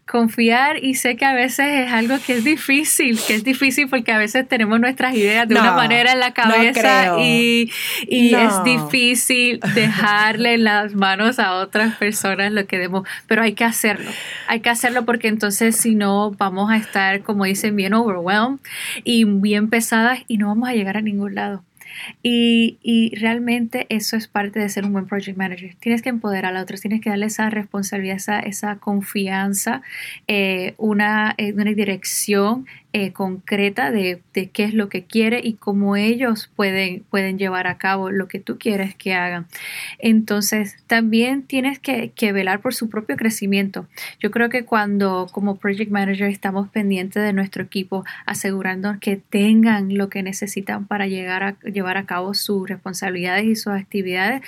confiar 0.10 0.84
y 0.84 0.96
sé 0.96 1.16
que 1.16 1.26
a 1.26 1.34
veces 1.34 1.68
es 1.68 1.92
algo 1.92 2.18
que 2.26 2.38
es 2.38 2.44
difícil, 2.44 3.20
que 3.28 3.36
es 3.36 3.44
difícil 3.44 3.88
porque 3.88 4.12
a 4.12 4.18
veces 4.18 4.48
tenemos 4.48 4.80
nuestras 4.80 5.14
ideas 5.16 5.48
de 5.48 5.56
una 5.56 5.74
manera 5.74 6.14
en 6.14 6.20
la 6.20 6.34
cabeza 6.34 7.20
y, 7.20 7.72
es 8.08 8.64
difícil 8.64 9.60
dejarle 9.76 10.56
en 10.56 10.64
las 10.64 10.96
manos 10.96 11.38
a 11.38 11.54
otras 11.54 11.96
personas 11.96 12.52
lo 12.52 12.66
que 12.66 12.80
demos, 12.80 13.08
pero 13.28 13.44
hay 13.44 13.54
que 13.54 13.64
hacerlo, 13.64 14.10
hay 14.48 14.62
que 14.62 14.70
hacerlo 14.70 15.06
porque 15.06 15.28
entonces 15.28 15.76
si 15.76 15.94
no 15.94 16.32
vamos 16.32 16.72
a 16.72 16.78
estar, 16.78 17.22
como 17.22 17.46
dicen, 17.46 17.76
bien 17.76 17.94
overwhelmed 17.94 18.60
y 19.04 19.26
bien 19.26 19.70
pesadas 19.70 20.20
y 20.28 20.38
no 20.38 20.48
vamos 20.48 20.70
a 20.70 20.74
llegar 20.74 20.98
a 20.98 21.02
ningún 21.02 21.36
lado. 21.36 21.64
Y, 22.24 23.12
realmente 23.16 23.86
eso 23.90 24.16
es 24.16 24.28
parte 24.28 24.60
de 24.60 24.70
ser 24.70 24.86
un 24.86 24.94
buen 24.94 25.08
project 25.08 25.38
manager. 25.38 25.76
Tienes 25.80 26.02
que 26.02 26.10
empoderar 26.10 26.56
a 26.56 26.62
otros, 26.62 26.82
tienes 26.82 27.02
que 27.02 27.10
darle 27.10 27.28
esa 27.28 27.50
responsabilidad, 27.50 28.18
esa, 28.18 28.40
esa 28.40 28.76
confianza, 28.78 29.82
eh, 30.28 30.74
una, 30.78 31.34
eh, 31.38 31.54
una 31.54 31.74
dirección 31.74 32.66
eh, 32.92 33.14
concreta 33.14 33.92
de, 33.92 34.24
qué 34.34 34.64
es 34.64 34.74
lo 34.74 34.90
que 34.90 35.04
quiere 35.04 35.42
y 35.44 35.54
cómo 35.54 35.96
ellos 35.96 36.50
pueden, 36.56 37.04
pueden 37.04 37.38
llevar 37.38 37.68
a 37.68 37.78
cabo 37.78 38.10
lo 38.10 38.28
que 38.28 38.40
tú 38.40 38.58
quieres 38.58 38.96
que 38.96 39.14
hagan. 39.14 39.46
Entonces, 40.00 40.76
también 40.88 41.44
tienes 41.44 41.78
que, 41.78 42.12
velar 42.32 42.62
por 42.62 42.74
su 42.74 42.90
propio 42.90 43.16
crecimiento. 43.16 43.88
Yo 44.20 44.32
creo 44.32 44.50
que 44.50 44.66
cuando 44.66 45.28
como 45.32 45.58
project 45.58 45.92
manager 45.92 46.30
estamos 46.30 46.70
pendientes 46.70 47.22
de 47.22 47.32
nuestro 47.32 47.64
equipo, 47.64 48.06
asegurando 48.26 48.96
que 49.00 49.18
tengan 49.18 49.96
lo 49.96 50.10
que 50.10 50.24
necesitan 50.24 50.88
para 50.88 51.06
llegar 51.06 51.44
a 51.44 51.60
llevar 51.60 51.98
a 51.98 52.08
cabo 52.08 52.34
sus 52.34 52.68
responsabilidades 52.68 53.46
y 53.46 53.56
sus 53.56 53.74
actividades, 53.74 54.42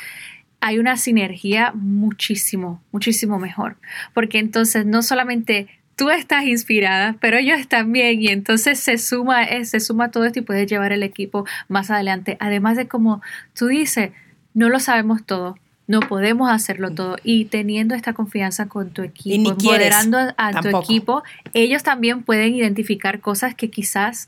hay 0.62 0.80
una 0.80 0.96
sinergia 0.96 1.74
muchísimo, 1.74 2.82
muchísimo 2.92 3.40
mejor. 3.40 3.78
Porque 4.14 4.40
entonces 4.40 4.86
no 4.86 5.02
solamente 5.02 5.68
tú 6.02 6.10
estás 6.10 6.46
inspirada, 6.46 7.16
pero 7.20 7.38
ellos 7.38 7.68
también 7.68 8.20
y 8.24 8.30
entonces 8.30 8.80
se 8.80 8.98
suma, 8.98 9.44
eh, 9.44 9.66
se 9.66 9.80
suma 9.80 10.10
todo 10.10 10.26
esto 10.26 10.40
y 10.40 10.42
puedes 10.42 10.68
llevar 10.68 10.92
el 10.94 11.04
equipo 11.04 11.46
más 11.68 11.92
adelante. 11.92 12.38
Además 12.40 12.76
de 12.76 12.88
como 12.88 13.22
tú 13.54 13.68
dices, 13.68 14.10
no 14.56 14.70
lo 14.70 14.80
sabemos 14.80 15.24
todo, 15.24 15.60
no 15.86 16.00
podemos 16.00 16.50
hacerlo 16.50 16.90
todo 16.90 17.18
y 17.24 17.46
teniendo 17.46 17.94
esta 17.94 18.14
confianza 18.14 18.68
con 18.68 18.90
tu 18.90 19.04
equipo, 19.04 19.52
empoderando 19.52 20.18
a 20.38 20.60
tu 20.60 20.76
equipo, 20.76 21.22
ellos 21.54 21.84
también 21.84 22.24
pueden 22.24 22.56
identificar 22.56 23.20
cosas 23.20 23.54
que 23.54 23.70
quizás 23.70 24.28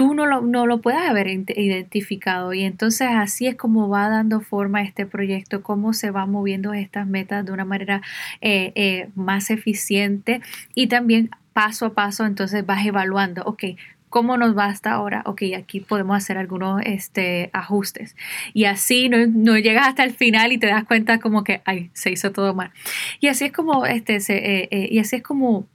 tú 0.00 0.14
no 0.14 0.24
lo, 0.24 0.40
no 0.40 0.64
lo 0.64 0.80
puedas 0.80 1.06
haber 1.06 1.28
identificado. 1.28 2.54
Y 2.54 2.62
entonces 2.62 3.08
así 3.12 3.46
es 3.46 3.54
como 3.54 3.90
va 3.90 4.08
dando 4.08 4.40
forma 4.40 4.78
a 4.78 4.82
este 4.82 5.04
proyecto, 5.04 5.62
cómo 5.62 5.92
se 5.92 6.10
va 6.10 6.24
moviendo 6.24 6.72
estas 6.72 7.06
metas 7.06 7.44
de 7.44 7.52
una 7.52 7.66
manera 7.66 8.00
eh, 8.40 8.72
eh, 8.76 9.10
más 9.14 9.50
eficiente 9.50 10.40
y 10.74 10.86
también 10.86 11.28
paso 11.52 11.84
a 11.84 11.92
paso, 11.92 12.24
entonces 12.24 12.64
vas 12.64 12.86
evaluando, 12.86 13.42
ok, 13.44 13.64
¿Cómo 14.08 14.36
nos 14.36 14.58
va 14.58 14.64
hasta 14.64 14.90
ahora? 14.90 15.22
Ok, 15.24 15.42
aquí 15.56 15.78
podemos 15.78 16.16
hacer 16.16 16.36
algunos 16.36 16.82
este, 16.84 17.48
ajustes. 17.52 18.16
Y 18.52 18.64
así 18.64 19.08
no, 19.08 19.18
no, 19.28 19.56
llegas 19.56 19.86
hasta 19.86 20.02
el 20.02 20.10
final 20.10 20.50
y 20.50 20.58
te 20.58 20.66
das 20.66 20.82
cuenta 20.82 21.18
como 21.18 21.44
que, 21.44 21.62
ay, 21.64 21.90
se 21.92 22.10
hizo 22.10 22.32
todo 22.32 22.52
mal. 22.52 22.72
Y 23.20 23.28
así 23.28 23.44
es 23.44 23.52
como, 23.52 23.86
este, 23.86 24.18
eh, 24.28 24.88
y 24.90 24.98
así 24.98 25.14
es 25.14 25.22
como 25.22 25.68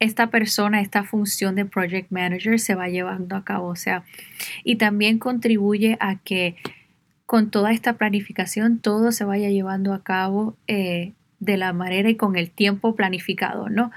esta 0.00 0.28
persona, 0.28 0.80
esta 0.80 1.02
función 1.02 1.54
de 1.54 1.64
project 1.64 2.10
manager 2.10 2.60
se 2.60 2.74
va 2.74 2.88
llevando 2.88 3.36
a 3.36 3.44
cabo. 3.44 3.68
O 3.68 3.76
sea, 3.76 4.04
y 4.64 4.76
también 4.76 5.18
contribuye 5.18 5.96
a 6.00 6.16
que 6.16 6.56
con 7.26 7.50
toda 7.50 7.72
esta 7.72 7.94
planificación 7.94 8.78
todo 8.78 9.12
se 9.12 9.24
vaya 9.24 9.50
llevando 9.50 9.92
a 9.92 10.02
cabo 10.02 10.56
eh, 10.66 11.12
de 11.40 11.56
la 11.56 11.72
manera 11.72 12.08
y 12.08 12.16
con 12.16 12.36
el 12.36 12.50
tiempo 12.50 12.94
planificado, 12.94 13.68
¿no? 13.68 13.90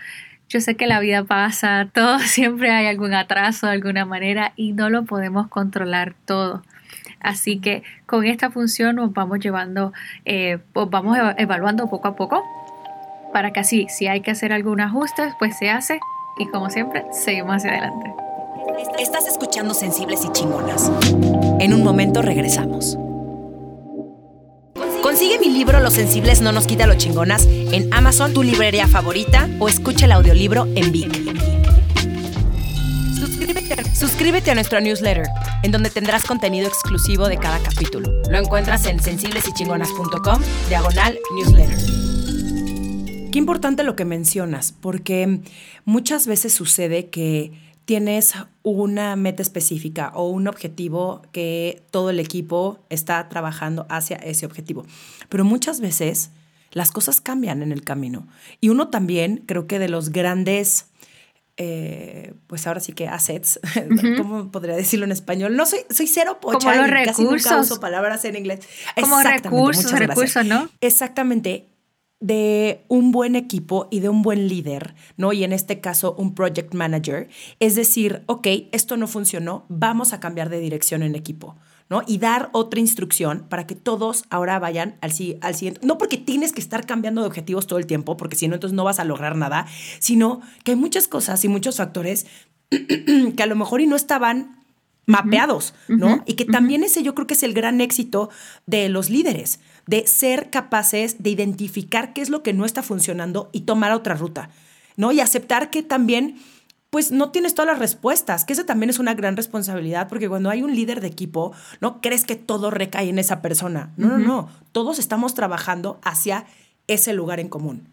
Yo 0.50 0.60
sé 0.60 0.75
que 0.75 0.86
la 0.86 1.00
vida 1.00 1.24
pasa, 1.24 1.89
todo 1.93 2.20
siempre 2.20 2.72
hay 2.72 2.88
algún 2.88 3.13
atraso 3.13 3.67
de 3.67 3.74
alguna 3.74 4.05
manera 4.05 4.53
y 4.55 4.74
no 4.74 4.89
lo 4.89 5.05
podemos 5.05 5.48
controlar 5.48 6.15
todo. 6.25 6.63
Así 7.20 7.60
que 7.60 7.84
con 8.08 8.25
esta 8.25 8.50
función 8.50 8.96
nos 8.96 9.13
vamos 9.13 9.39
llevando, 9.39 9.93
eh, 10.25 10.58
vamos 10.74 11.17
evaluando 11.38 11.88
poco 11.88 12.08
a 12.08 12.15
poco 12.15 12.43
para 13.32 13.52
que 13.52 13.60
así, 13.60 13.88
si 13.90 14.08
hay 14.08 14.22
que 14.22 14.32
hacer 14.32 14.54
algún 14.54 14.82
ajuste, 14.82 15.34
pues 15.40 15.58
se 15.58 15.70
hace 15.70 16.00
y 16.38 16.48
como 16.48 16.70
siempre, 16.70 17.06
seguimos 17.12 17.56
hacia 17.58 17.72
adelante. 17.72 18.14
Estás 19.00 19.28
escuchando 19.28 19.74
Sensibles 19.74 20.24
y 20.26 20.32
Chingonas. 20.32 20.92
En 21.60 21.74
un 21.74 21.84
momento 21.84 22.22
regresamos. 22.22 22.98
Consigue 25.02 25.40
mi 25.40 25.50
libro 25.50 25.80
Los 25.80 25.94
Sensibles 25.94 26.42
no 26.42 26.52
nos 26.52 26.68
quita 26.68 26.88
lo 26.88 26.96
chingonas 26.96 27.46
en 27.48 27.94
Amazon, 27.94 28.34
tu 28.34 28.44
librería 28.44 28.88
favorita, 28.88 29.50
o 29.60 29.68
escucha 29.68 30.06
el 30.06 30.14
audiolibro 30.14 30.68
en 30.76 30.92
Vic. 30.92 31.12
Suscríbete, 33.20 33.96
suscríbete 33.96 34.52
a 34.52 34.56
nuestro 34.56 34.80
newsletter, 34.80 35.28
en 35.64 35.72
donde 35.72 35.90
tendrás 35.90 36.24
contenido 36.24 36.68
exclusivo 36.68 37.28
de 37.28 37.38
cada 37.38 37.60
capítulo. 37.60 38.10
Lo 38.30 38.38
encuentras 38.38 38.86
en 38.86 39.00
sensiblesychingonas.com, 39.00 40.42
diagonal 40.70 41.20
newsletter. 41.36 42.21
Qué 43.32 43.40
importante 43.40 43.84
lo 43.84 43.96
que 43.96 44.04
mencionas, 44.04 44.74
porque 44.74 45.40
muchas 45.86 46.28
veces 46.28 46.54
sucede 46.54 47.10
que 47.10 47.54
tienes 47.86 48.34
una 48.62 49.16
meta 49.16 49.42
específica 49.42 50.12
o 50.14 50.30
un 50.30 50.48
objetivo 50.48 51.22
que 51.32 51.82
todo 51.92 52.10
el 52.10 52.20
equipo 52.20 52.80
está 52.90 53.30
trabajando 53.30 53.86
hacia 53.90 54.18
ese 54.18 54.46
objetivo. 54.46 54.86
Pero 55.30 55.46
muchas 55.46 55.80
veces 55.80 56.32
las 56.72 56.92
cosas 56.92 57.22
cambian 57.22 57.62
en 57.62 57.72
el 57.72 57.84
camino. 57.84 58.28
Y 58.60 58.70
uno 58.70 58.90
también, 58.90 59.44
creo 59.46 59.66
que 59.66 59.80
de 59.80 59.88
los 59.88 60.10
grandes, 60.10 60.88
eh, 61.56 62.34
pues 62.48 62.68
ahora 62.68 62.82
sí 62.82 62.94
que 62.94 63.08
assets, 63.08 63.60
¿cómo 64.18 64.52
podría 64.52 64.76
decirlo 64.76 65.06
en 65.06 65.12
español? 65.14 65.56
No 65.56 65.66
soy, 65.66 65.80
soy 65.90 66.08
cero 66.08 66.40
pocha 66.42 66.60
Como 66.60 66.82
los 66.82 66.90
recursos. 66.90 67.16
casi 67.16 67.24
nunca 67.24 67.62
uso 67.62 67.80
palabras 67.80 68.26
en 68.26 68.36
inglés. 68.36 68.60
Como 69.00 69.22
recursos, 69.22 69.92
recursos, 69.92 70.46
¿no? 70.46 70.70
Exactamente 70.82 71.71
de 72.22 72.86
un 72.88 73.12
buen 73.12 73.36
equipo 73.36 73.88
y 73.92 74.00
de 74.00 74.08
un 74.08 74.22
buen 74.22 74.48
líder, 74.48 74.96
¿no? 75.18 75.34
Y 75.34 75.44
en 75.44 75.51
este 75.51 75.82
caso, 75.82 76.16
un 76.18 76.34
project 76.34 76.74
manager, 76.74 77.28
es 77.60 77.75
decir, 77.75 78.24
ok, 78.28 78.48
esto 78.72 78.96
no 78.96 79.08
funcionó, 79.08 79.66
vamos 79.68 80.13
a 80.13 80.20
cambiar 80.20 80.50
de 80.50 80.60
dirección 80.60 81.04
en 81.04 81.16
equipo. 81.16 81.58
¿no? 81.90 82.04
Y 82.08 82.20
dar 82.20 82.50
otra 82.54 82.80
instrucción 82.80 83.48
para 83.50 83.68
que 83.68 83.75
todos 83.75 84.24
ahora 84.30 84.60
vayan 84.60 84.98
al, 85.01 85.12
al 85.42 85.56
siguiente. 85.56 85.86
No 85.86 85.98
porque 85.98 86.16
tienes 86.16 86.54
que 86.54 86.62
estar 86.62 86.86
cambiando 86.86 87.20
de 87.20 87.28
objetivos 87.28 87.68
todo 87.68 87.80
el 87.80 87.86
tiempo, 87.86 88.16
porque 88.16 88.38
si 88.38 88.48
no, 88.48 88.54
entonces 88.54 88.74
no 88.74 88.86
vas 88.86 89.00
a 89.00 89.04
lograr 89.04 89.36
nada, 89.36 89.66
sino 90.00 90.40
que 90.63 90.72
hay 90.72 90.78
muchas 90.78 91.10
cosas 91.10 91.44
y 91.44 91.50
muchos 91.50 91.75
factores 91.75 92.28
que 92.70 93.44
a 93.44 93.46
lo 93.46 93.58
mejor 93.58 93.82
y 93.82 93.88
no 93.88 93.98
estaban 93.98 94.61
mapeados, 95.12 95.74
¿no? 95.88 96.24
y 96.25 96.34
que 96.34 96.46
también 96.46 96.84
ese 96.84 97.03
yo 97.03 97.13
creo 97.13 97.27
que 97.27 97.34
es 97.34 97.44
el 97.44 97.53
gran 97.53 97.82
éxito 97.82 98.30
de 98.65 98.89
los 98.89 99.10
líderes, 99.10 99.60
de 99.88 100.08
ser 100.08 100.50
capaces 100.50 101.22
de 101.22 101.30
identificar 101.30 102.13
qué 102.13 102.22
es 102.22 102.30
lo 102.30 102.44
que 102.44 102.53
no 102.53 102.65
está 102.65 102.84
funcionando 102.84 103.50
y 103.51 103.62
tomar 103.62 103.91
otra 103.91 104.15
ruta, 104.15 104.50
¿no? 104.96 105.12
Y 105.12 105.20
aceptar 105.20 105.70
que 105.70 105.84
también 105.84 106.38
pues 106.91 107.12
no 107.12 107.32
tienes 107.32 107.56
todas 107.56 107.72
las 107.72 107.80
respuestas, 107.80 108.44
que 108.44 108.51
eso 108.51 108.65
también 108.65 108.89
es 108.89 109.00
una 109.00 109.13
gran 109.13 109.38
responsabilidad, 109.38 110.10
porque 110.10 110.27
cuando 110.27 110.50
hay 110.50 110.62
un 110.62 110.75
líder 110.75 111.00
de 111.00 111.08
equipo, 111.08 111.53
no 111.80 112.01
crees 112.01 112.25
que 112.25 112.36
todo 112.36 112.70
recae 112.70 113.08
en 113.08 113.18
esa 113.18 113.41
persona. 113.41 113.94
No, 113.96 114.10
no, 114.10 114.18
no. 114.18 114.50
Todos 114.74 115.00
estamos 115.00 115.34
trabajando 115.34 116.01
hacia 116.03 116.46
ese 116.88 117.13
lugar 117.13 117.39
en 117.39 117.48
común. 117.48 117.88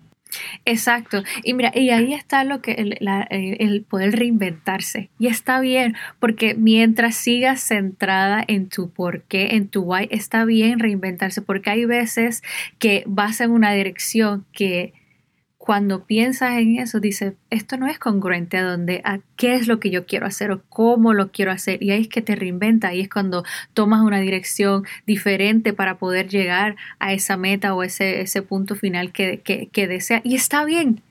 Exacto. 0.64 1.22
Y 1.42 1.54
mira, 1.54 1.72
y 1.74 1.90
ahí 1.90 2.12
está 2.12 2.44
lo 2.44 2.60
que 2.60 2.72
el, 2.72 2.98
el, 3.30 3.82
poder 3.82 4.16
reinventarse. 4.16 5.10
Y 5.18 5.28
está 5.28 5.60
bien, 5.60 5.96
porque 6.20 6.54
mientras 6.54 7.16
sigas 7.16 7.60
centrada 7.60 8.44
en 8.46 8.68
tu 8.68 8.90
por 8.90 9.22
qué, 9.22 9.56
en 9.56 9.68
tu 9.68 9.82
why, 9.82 10.08
está 10.10 10.44
bien 10.44 10.78
reinventarse, 10.78 11.42
porque 11.42 11.70
hay 11.70 11.84
veces 11.84 12.42
que 12.78 13.04
vas 13.06 13.40
en 13.40 13.50
una 13.50 13.72
dirección 13.72 14.44
que 14.52 14.92
cuando 15.68 16.06
piensas 16.06 16.56
en 16.56 16.78
eso, 16.78 16.98
dices, 16.98 17.34
esto 17.50 17.76
no 17.76 17.88
es 17.88 17.98
congruente 17.98 18.56
a 18.56 18.62
donde, 18.62 19.02
a 19.04 19.18
qué 19.36 19.54
es 19.54 19.68
lo 19.68 19.78
que 19.80 19.90
yo 19.90 20.06
quiero 20.06 20.24
hacer 20.24 20.50
o 20.50 20.62
cómo 20.70 21.12
lo 21.12 21.30
quiero 21.30 21.52
hacer. 21.52 21.82
Y 21.82 21.90
ahí 21.90 22.00
es 22.00 22.08
que 22.08 22.22
te 22.22 22.36
reinventa, 22.36 22.88
ahí 22.88 23.02
es 23.02 23.10
cuando 23.10 23.44
tomas 23.74 24.00
una 24.00 24.18
dirección 24.18 24.84
diferente 25.06 25.74
para 25.74 25.98
poder 25.98 26.28
llegar 26.28 26.76
a 27.00 27.12
esa 27.12 27.36
meta 27.36 27.74
o 27.74 27.82
ese, 27.82 28.22
ese 28.22 28.40
punto 28.40 28.76
final 28.76 29.12
que, 29.12 29.42
que, 29.70 29.86
desea. 29.86 30.22
Y 30.24 30.36
está 30.36 30.64
bien, 30.64 31.02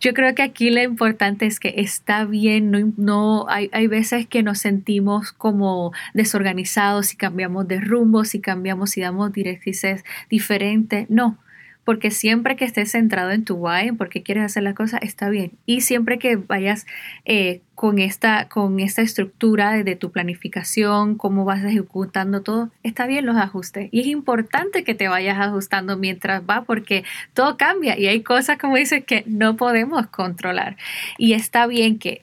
yo 0.00 0.14
creo 0.14 0.34
que 0.34 0.42
aquí 0.42 0.70
lo 0.70 0.82
importante 0.82 1.44
es 1.44 1.60
que 1.60 1.74
está 1.76 2.24
bien, 2.24 2.70
no, 2.70 2.90
no 2.96 3.44
hay, 3.50 3.68
hay, 3.72 3.86
veces 3.86 4.26
que 4.26 4.42
nos 4.42 4.60
sentimos 4.60 5.30
como 5.30 5.92
desorganizados 6.14 7.08
si 7.08 7.18
cambiamos 7.18 7.68
de 7.68 7.82
rumbo, 7.82 8.24
si 8.24 8.40
cambiamos, 8.40 8.92
si 8.92 9.02
damos 9.02 9.30
directrices 9.34 10.04
diferentes. 10.30 11.10
No, 11.10 11.36
porque 11.84 12.10
siempre 12.10 12.56
que 12.56 12.64
estés 12.64 12.92
centrado 12.92 13.30
en 13.30 13.44
tu 13.44 13.56
why, 13.56 13.88
en 13.88 13.96
por 13.96 14.08
qué 14.08 14.22
quieres 14.22 14.44
hacer 14.44 14.62
la 14.62 14.74
cosa, 14.74 14.96
está 14.98 15.28
bien. 15.28 15.52
Y 15.66 15.82
siempre 15.82 16.18
que 16.18 16.36
vayas 16.36 16.86
eh, 17.26 17.60
con, 17.74 17.98
esta, 17.98 18.48
con 18.48 18.80
esta 18.80 19.02
estructura 19.02 19.72
de, 19.82 19.94
tu 19.96 20.10
planificación, 20.10 21.16
cómo 21.16 21.44
vas 21.44 21.62
ejecutando 21.62 22.42
todo, 22.42 22.70
está 22.82 23.06
bien 23.06 23.26
los 23.26 23.36
ajustes. 23.36 23.88
Y 23.92 24.00
es 24.00 24.06
importante 24.06 24.82
que 24.82 24.94
te 24.94 25.08
vayas 25.08 25.38
ajustando 25.38 25.96
mientras 25.98 26.42
va, 26.42 26.64
porque 26.64 27.04
todo 27.34 27.56
cambia 27.58 27.98
y 27.98 28.06
hay 28.06 28.22
cosas, 28.22 28.58
como 28.58 28.76
dices, 28.76 29.04
que 29.04 29.22
no 29.26 29.56
podemos 29.56 30.06
controlar. 30.06 30.76
Y 31.18 31.34
está 31.34 31.66
bien 31.66 31.98
que 31.98 32.22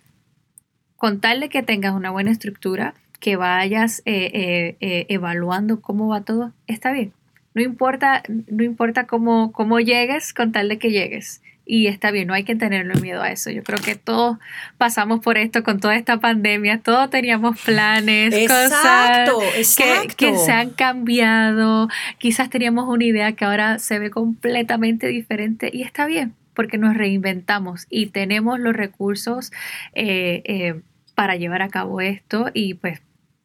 con 0.96 1.20
tal 1.20 1.40
de 1.40 1.50
que 1.50 1.64
tengas 1.64 1.94
una 1.94 2.12
buena 2.12 2.32
estructura, 2.32 2.96
que 3.20 3.36
vayas 3.36 4.02
eh, 4.06 4.76
eh, 4.80 5.06
evaluando 5.10 5.82
cómo 5.82 6.08
va 6.08 6.22
todo, 6.22 6.52
está 6.68 6.92
bien 6.92 7.14
no 7.54 7.62
importa, 7.62 8.24
no 8.48 8.64
importa 8.64 9.06
cómo, 9.06 9.52
cómo 9.52 9.80
llegues, 9.80 10.34
con 10.34 10.52
tal 10.52 10.70
de 10.70 10.78
que 10.78 10.92
llegues. 10.92 11.42
Y 11.66 11.88
está 11.88 12.12
bien, 12.12 12.28
no 12.28 12.34
hay 12.34 12.44
que 12.44 12.56
tenerle 12.56 13.00
miedo 13.00 13.22
a 13.22 13.32
eso. 13.32 13.50
Yo 13.50 13.64
creo 13.64 13.80
que 13.80 13.96
todos 13.96 14.38
pasamos 14.78 15.20
por 15.22 15.38
esto 15.38 15.64
con 15.64 15.80
toda 15.80 15.96
esta 15.96 16.20
pandemia, 16.20 16.80
todos 16.80 17.10
teníamos 17.10 17.62
planes, 17.62 18.34
cosas 18.48 19.30
que, 19.78 20.08
que, 20.18 20.38
se 20.38 20.52
han 20.52 20.72
cambiado. 20.72 21.88
Quizás 22.18 22.50
teníamos 22.50 22.90
una 22.90 23.06
idea 23.06 23.32
que 23.34 23.46
ahora 23.46 23.80
se 23.80 24.00
ve 24.00 24.10
completamente 24.10 25.08
diferente 25.08 25.70
y 25.72 25.84
está 25.84 26.06
bien, 26.08 26.34
porque 26.56 26.78
nos 26.78 26.96
reinventamos 26.96 27.86
y 27.90 28.08
tenemos 28.08 28.60
los 28.60 28.76
recursos 28.76 29.52
eh, 29.94 30.42
eh, 30.46 30.82
para 31.16 31.36
llevar 31.36 31.62
a 31.62 31.70
cabo 31.70 32.02
esto 32.02 32.50
y 32.54 32.74
pues 32.74 33.02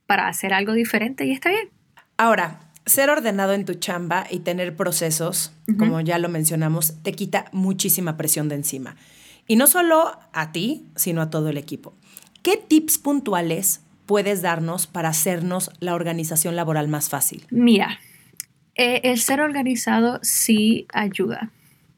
para 0.07 0.29
hacer 0.29 0.55
algo 0.55 0.73
diferente 0.73 1.27
y 1.27 1.33
está 1.33 1.51
bien. 1.51 1.69
Ahora, 2.17 2.66
ser 2.87 3.11
ordenado 3.11 3.53
en 3.53 3.65
tu 3.65 3.75
chamba 3.75 4.27
y 4.31 4.39
tener 4.39 4.77
procesos, 4.77 5.53
como 5.77 6.01
ya 6.01 6.19
lo 6.19 6.29
mencionamos, 6.29 6.95
te 7.03 7.13
quita 7.13 7.47
muchísima 7.53 8.17
presión 8.17 8.49
de 8.49 8.55
encima. 8.55 8.97
Y 9.49 9.57
no 9.57 9.67
solo 9.67 10.19
a 10.33 10.53
ti, 10.53 10.87
sino 10.95 11.21
a 11.21 11.31
todo 11.31 11.49
el 11.51 11.59
equipo. 11.59 11.95
¿Qué 12.43 12.57
tips 12.57 12.99
puntuales 12.99 13.81
puedes 14.07 14.41
darnos 14.41 14.87
para 14.87 15.09
hacernos 15.09 15.71
la 15.81 15.95
organización 15.95 16.55
laboral 16.55 16.87
más 16.87 17.09
fácil? 17.09 17.45
Mira, 17.51 17.99
eh, 18.77 19.01
el 19.03 19.19
ser 19.19 19.41
organizado 19.41 20.21
sí 20.23 20.87
ayuda, 20.93 21.51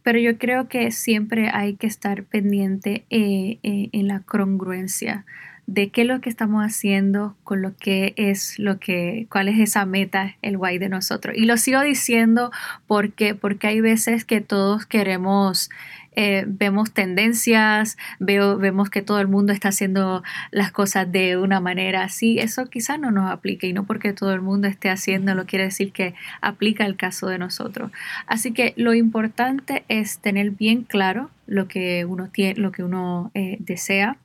pero 0.02 0.18
yo 0.18 0.38
creo 0.38 0.68
que 0.68 0.90
siempre 0.90 1.50
hay 1.52 1.76
que 1.76 1.86
estar 1.86 2.24
pendiente 2.24 3.04
eh, 3.10 3.58
eh, 3.62 3.90
en 3.92 4.08
la 4.08 4.20
congruencia 4.20 5.26
de 5.68 5.90
qué 5.90 6.00
es 6.00 6.06
lo 6.06 6.22
que 6.22 6.30
estamos 6.30 6.64
haciendo 6.64 7.36
con 7.44 7.60
lo 7.60 7.76
que 7.76 8.14
es 8.16 8.58
lo 8.58 8.78
que, 8.78 9.26
cuál 9.30 9.48
es 9.48 9.60
esa 9.60 9.84
meta, 9.84 10.34
el 10.40 10.56
guay 10.56 10.78
de 10.78 10.88
nosotros. 10.88 11.36
Y 11.36 11.44
lo 11.44 11.58
sigo 11.58 11.82
diciendo 11.82 12.50
porque, 12.86 13.34
porque 13.34 13.66
hay 13.66 13.82
veces 13.82 14.24
que 14.24 14.40
todos 14.40 14.86
queremos, 14.86 15.68
eh, 16.16 16.46
vemos 16.46 16.92
tendencias, 16.92 17.98
veo, 18.18 18.56
vemos 18.56 18.88
que 18.88 19.02
todo 19.02 19.20
el 19.20 19.28
mundo 19.28 19.52
está 19.52 19.68
haciendo 19.68 20.22
las 20.50 20.72
cosas 20.72 21.12
de 21.12 21.36
una 21.36 21.60
manera 21.60 22.02
así. 22.02 22.38
Eso 22.38 22.64
quizás 22.70 22.98
no 22.98 23.10
nos 23.10 23.30
aplique 23.30 23.66
y 23.66 23.74
no 23.74 23.84
porque 23.84 24.14
todo 24.14 24.32
el 24.32 24.40
mundo 24.40 24.68
esté 24.68 24.88
haciéndolo 24.88 25.44
quiere 25.44 25.66
decir 25.66 25.92
que 25.92 26.14
aplica 26.40 26.86
el 26.86 26.96
caso 26.96 27.26
de 27.26 27.36
nosotros. 27.36 27.92
Así 28.26 28.52
que 28.52 28.72
lo 28.76 28.94
importante 28.94 29.84
es 29.88 30.18
tener 30.18 30.52
bien 30.52 30.84
claro 30.84 31.28
lo 31.46 31.68
que 31.68 32.06
uno, 32.06 32.30
tiene, 32.30 32.58
lo 32.58 32.72
que 32.72 32.82
uno 32.82 33.30
eh, 33.34 33.58
desea 33.60 34.16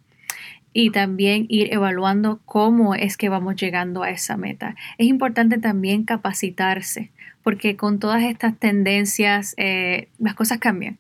y 0.74 0.90
también 0.90 1.46
ir 1.50 1.72
evaluando 1.74 2.42
cómo 2.46 2.96
es 2.96 3.16
que 3.16 3.30
vamos 3.30 3.56
llegando 3.56 4.04
a 4.04 4.10
esa 4.10 4.38
meta. 4.38 4.76
Es 4.98 5.08
importante 5.08 5.60
también 5.60 6.04
capacitarse, 6.04 7.12
porque 7.44 7.76
con 7.76 8.00
todas 8.00 8.24
estas 8.24 8.58
tendencias 8.58 9.54
eh, 9.58 10.10
las 10.20 10.34
cosas 10.34 10.58
cambian. 10.58 10.98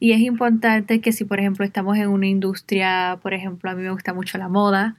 Y 0.00 0.12
es 0.12 0.20
importante 0.20 1.00
que 1.00 1.12
si, 1.12 1.24
por 1.24 1.38
ejemplo, 1.40 1.64
estamos 1.64 1.96
en 1.98 2.08
una 2.08 2.26
industria, 2.26 3.18
por 3.22 3.34
ejemplo, 3.34 3.70
a 3.70 3.74
mí 3.74 3.82
me 3.82 3.90
gusta 3.90 4.14
mucho 4.14 4.38
la 4.38 4.48
moda, 4.48 4.96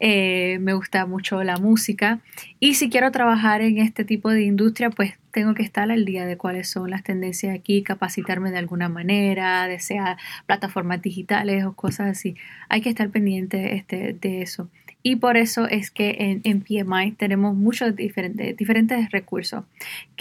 eh, 0.00 0.58
me 0.60 0.74
gusta 0.74 1.06
mucho 1.06 1.42
la 1.44 1.56
música, 1.56 2.20
y 2.60 2.74
si 2.74 2.88
quiero 2.88 3.10
trabajar 3.10 3.60
en 3.60 3.78
este 3.78 4.04
tipo 4.04 4.30
de 4.30 4.42
industria, 4.42 4.90
pues 4.90 5.14
tengo 5.30 5.52
que 5.54 5.62
estar 5.62 5.90
al 5.90 6.06
día 6.06 6.24
de 6.24 6.38
cuáles 6.38 6.68
son 6.70 6.88
las 6.88 7.02
tendencias 7.02 7.54
aquí, 7.54 7.82
capacitarme 7.82 8.50
de 8.50 8.58
alguna 8.58 8.88
manera, 8.88 9.68
de 9.68 9.78
sea 9.80 10.16
plataformas 10.46 11.02
digitales 11.02 11.64
o 11.66 11.74
cosas 11.74 12.08
así. 12.08 12.36
Hay 12.70 12.80
que 12.80 12.88
estar 12.88 13.10
pendiente 13.10 13.76
este, 13.76 14.14
de 14.14 14.40
eso. 14.40 14.70
Y 15.02 15.16
por 15.16 15.36
eso 15.36 15.68
es 15.68 15.90
que 15.90 16.40
en, 16.42 16.62
PMI 16.62 17.12
tenemos 17.12 17.54
muchos 17.54 17.94
diferentes, 17.94 18.56
diferentes 18.56 19.10
recursos. 19.10 19.62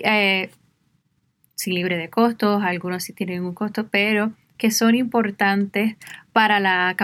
Eh, 0.04 0.50
sin 1.56 1.74
libre 1.74 1.98
de 1.98 2.10
costos, 2.10 2.64
algunos 2.64 3.04
sí 3.04 3.14
tienen 3.14 3.44
un 3.44 3.54
costo, 3.54 3.88
pero 3.88 4.32
que 4.58 4.72
son 4.72 4.96
importantes 4.96 5.96
para 6.32 6.60
la 6.60 6.96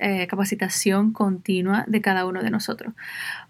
eh, 0.00 0.26
capacitación 0.26 1.12
continua 1.12 1.84
de 1.86 2.00
cada 2.00 2.26
uno 2.26 2.42
de 2.42 2.50
nosotros. 2.50 2.94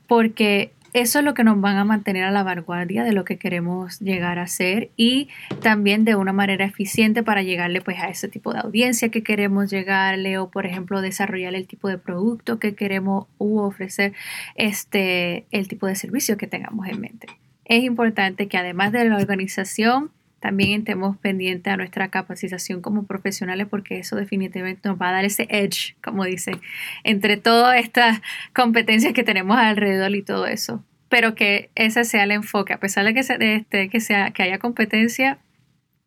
Porque 0.06 0.72
eso 0.92 1.18
es 1.18 1.24
lo 1.26 1.34
que 1.34 1.44
nos 1.44 1.60
van 1.60 1.76
a 1.76 1.84
mantener 1.84 2.24
a 2.24 2.30
la 2.30 2.42
vanguardia 2.42 3.04
de 3.04 3.12
lo 3.12 3.24
que 3.24 3.36
queremos 3.36 4.00
llegar 4.00 4.38
a 4.38 4.46
ser 4.46 4.90
y 4.96 5.28
también 5.60 6.06
de 6.06 6.16
una 6.16 6.32
manera 6.32 6.64
eficiente 6.64 7.22
para 7.22 7.42
llegarle 7.42 7.82
pues 7.82 7.98
a 8.00 8.08
ese 8.08 8.28
tipo 8.28 8.54
de 8.54 8.60
audiencia 8.60 9.10
que 9.10 9.22
queremos 9.22 9.68
llegarle 9.68 10.38
o 10.38 10.48
por 10.48 10.64
ejemplo 10.64 11.02
desarrollar 11.02 11.54
el 11.54 11.66
tipo 11.66 11.88
de 11.88 11.98
producto 11.98 12.58
que 12.58 12.74
queremos 12.74 13.26
u 13.36 13.58
ofrecer 13.58 14.14
este 14.54 15.44
el 15.50 15.68
tipo 15.68 15.86
de 15.86 15.96
servicio 15.96 16.38
que 16.38 16.46
tengamos 16.46 16.88
en 16.88 16.98
mente. 16.98 17.26
Es 17.66 17.84
importante 17.84 18.48
que 18.48 18.56
además 18.56 18.90
de 18.92 19.04
la 19.06 19.16
organización 19.16 20.12
también 20.46 20.82
estemos 20.82 21.16
pendientes 21.16 21.72
a 21.72 21.76
nuestra 21.76 22.06
capacitación 22.06 22.80
como 22.80 23.04
profesionales 23.04 23.66
porque 23.68 23.98
eso 23.98 24.14
definitivamente 24.14 24.88
nos 24.88 24.96
va 24.96 25.08
a 25.08 25.12
dar 25.14 25.24
ese 25.24 25.48
edge, 25.50 25.96
como 26.00 26.24
dicen, 26.24 26.60
entre 27.02 27.36
todas 27.36 27.80
estas 27.80 28.22
competencias 28.54 29.12
que 29.12 29.24
tenemos 29.24 29.58
alrededor 29.58 30.14
y 30.14 30.22
todo 30.22 30.46
eso. 30.46 30.84
Pero 31.08 31.34
que 31.34 31.70
ese 31.74 32.04
sea 32.04 32.22
el 32.22 32.30
enfoque, 32.30 32.72
a 32.74 32.78
pesar 32.78 33.04
de 33.04 33.12
que, 33.12 33.20
este, 33.20 33.88
que, 33.88 34.00
sea, 34.00 34.30
que 34.30 34.44
haya 34.44 34.60
competencia, 34.60 35.40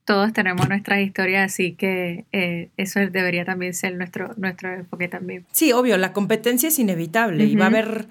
todos 0.05 0.31
tenemos 0.31 0.69
nuestras 0.69 1.01
historias, 1.01 1.51
así 1.51 1.73
que 1.73 2.23
eh, 2.31 2.69
eso 2.77 3.01
debería 3.01 3.43
también 3.43 3.73
ser 3.73 3.97
nuestro, 3.97 4.33
nuestro 4.37 4.73
enfoque 4.73 5.09
también. 5.09 5.45
Sí, 5.51 5.73
obvio, 5.73 5.97
la 5.97 6.13
competencia 6.13 6.69
es 6.69 6.79
inevitable 6.79 7.43
y 7.43 7.57
va 7.57 7.65
a 7.65 7.67
haber 7.67 8.07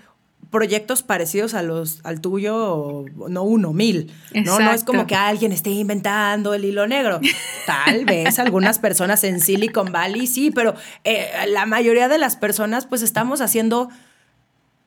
proyectos 0.51 1.03
parecidos 1.03 1.55
a 1.55 1.63
los 1.63 2.01
al 2.05 2.21
tuyo, 2.21 3.05
no 3.29 3.43
uno, 3.43 3.73
mil. 3.73 4.13
¿no? 4.35 4.59
no 4.59 4.73
es 4.73 4.85
como 4.85 5.07
que 5.07 5.15
alguien 5.15 5.53
esté 5.53 5.71
inventando 5.71 6.55
el 6.55 6.65
hilo 6.65 6.87
negro. 6.87 7.21
Tal 7.67 8.05
vez 8.07 8.39
algunas 8.39 8.79
personas 8.79 9.25
en 9.25 9.41
Silicon 9.41 9.93
Valley 9.93 10.27
sí, 10.27 10.51
pero 10.51 10.75
eh, 11.05 11.29
la 11.49 11.67
mayoría 11.67 12.09
de 12.09 12.19
las 12.19 12.37
personas 12.37 12.87
pues 12.87 13.03
estamos 13.03 13.41
haciendo 13.41 13.89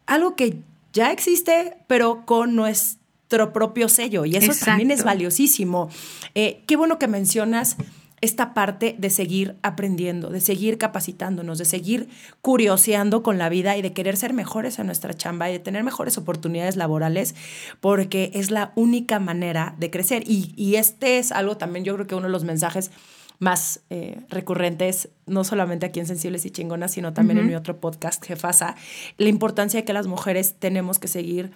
algo 0.08 0.36
que 0.36 0.58
ya 0.94 1.12
existe, 1.12 1.78
pero 1.88 2.26
con 2.26 2.56
nuestro 2.56 3.54
propio 3.54 3.88
sello. 3.88 4.26
Y 4.26 4.36
eso 4.36 4.52
también 4.66 4.92
es 4.92 5.04
valiosísimo. 5.04 5.90
Eh, 6.36 6.64
qué 6.68 6.76
bueno 6.76 7.00
que 7.00 7.08
mencionas 7.08 7.78
esta 8.22 8.54
parte 8.54 8.96
de 8.98 9.10
seguir 9.10 9.58
aprendiendo, 9.64 10.30
de 10.30 10.42
seguir 10.42 10.78
capacitándonos, 10.78 11.58
de 11.58 11.66
seguir 11.66 12.08
curioseando 12.42 13.24
con 13.24 13.40
la 13.40 13.50
vida 13.50 13.76
y 13.78 13.82
de 13.82 13.94
querer 13.94 14.16
ser 14.16 14.34
mejores 14.34 14.78
en 14.78 14.86
nuestra 14.86 15.16
chamba 15.16 15.50
y 15.50 15.54
de 15.54 15.60
tener 15.60 15.84
mejores 15.84 16.18
oportunidades 16.20 16.76
laborales, 16.76 17.36
porque 17.80 18.32
es 18.36 18.52
la 18.52 18.74
única 18.76 19.20
manera 19.20 19.76
de 19.80 19.90
crecer. 19.90 20.24
Y, 20.26 20.76
este 20.76 21.18
es 21.18 21.32
algo 21.32 21.58
también, 21.58 21.84
yo 21.84 21.94
creo 21.96 22.08
que 22.08 22.16
uno 22.16 22.28
de 22.28 22.32
los 22.32 22.44
mensajes 22.44 22.92
más 23.40 23.82
eh, 23.90 24.22
recurrentes, 24.30 25.10
no 25.26 25.44
solamente 25.44 25.88
aquí 25.88 26.00
en 26.00 26.06
Sensibles 26.06 26.46
y 26.46 26.52
Chingonas, 26.52 26.92
sino 26.92 27.14
también 27.14 27.40
en 27.40 27.48
mi 27.48 27.56
otro 27.56 27.80
podcast, 27.80 28.24
Jefasa, 28.24 28.76
la 29.18 29.30
importancia 29.30 29.80
de 29.80 29.84
que 29.84 29.94
las 29.94 30.06
mujeres 30.08 30.56
tenemos 30.60 31.00
que 31.00 31.08
seguir 31.08 31.52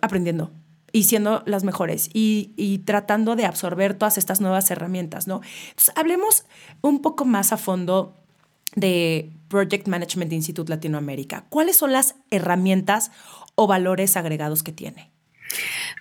aprendiendo, 0.00 0.52
y 0.98 1.04
siendo 1.04 1.44
las 1.46 1.62
mejores 1.62 2.10
y, 2.12 2.82
tratando 2.84 3.36
de 3.36 3.44
absorber 3.44 3.94
todas 3.94 4.18
estas 4.18 4.40
nuevas 4.40 4.68
herramientas, 4.72 5.28
¿no? 5.28 5.42
Entonces, 5.68 5.92
hablemos 5.94 6.44
un 6.80 7.02
poco 7.02 7.24
más 7.24 7.52
a 7.52 7.56
fondo 7.56 8.16
de 8.74 9.30
Project 9.46 9.86
Management 9.86 10.32
Institute 10.32 10.68
Latinoamérica. 10.68 11.44
¿Cuáles 11.50 11.76
son 11.76 11.92
las 11.92 12.16
herramientas 12.32 13.12
o 13.54 13.68
valores 13.68 14.16
agregados 14.16 14.64
que 14.64 14.72
tiene? 14.72 15.12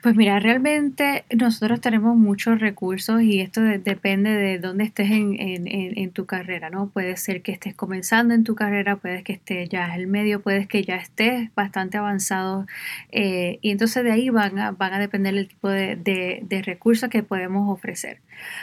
Pues 0.02 0.16
mira, 0.16 0.40
realmente 0.40 1.26
nosotros 1.36 1.82
tenemos 1.82 2.16
muchos 2.16 2.60
recursos 2.60 3.22
y 3.22 3.42
esto 3.42 3.62
depende 3.62 4.32
de 4.32 4.60
dónde 4.60 4.84
estés 4.84 5.10
en, 5.12 6.12
tu 6.12 6.26
carrera, 6.26 6.70
¿no? 6.70 6.90
Puede 6.90 7.18
ser 7.18 7.42
que 7.42 7.52
estés 7.52 7.76
comenzando 7.76 8.34
en 8.34 8.44
tu 8.44 8.56
carrera, 8.56 8.96
puede 8.96 9.24
que 9.24 9.34
estés 9.34 9.70
ya 9.70 9.88
en 9.88 10.00
el 10.00 10.08
medio, 10.08 10.42
puede 10.42 10.68
que 10.68 10.84
ya 10.84 10.96
estés 10.96 11.54
bastante 11.54 11.98
avanzado 11.98 12.66
eh, 13.12 13.60
y 13.62 13.72
entonces 13.72 14.04
de 14.04 14.12
ahí 14.12 14.30
van 14.30 14.58
a, 14.58 14.72
van 14.72 14.94
a 14.94 15.00
depender 15.00 15.36
el 15.36 15.48
tipo 15.48 15.70
de, 15.70 15.96
de, 15.96 16.62
recursos 16.62 17.10
que 17.10 17.24
podemos 17.24 17.70
ofrecer. 17.70 18.20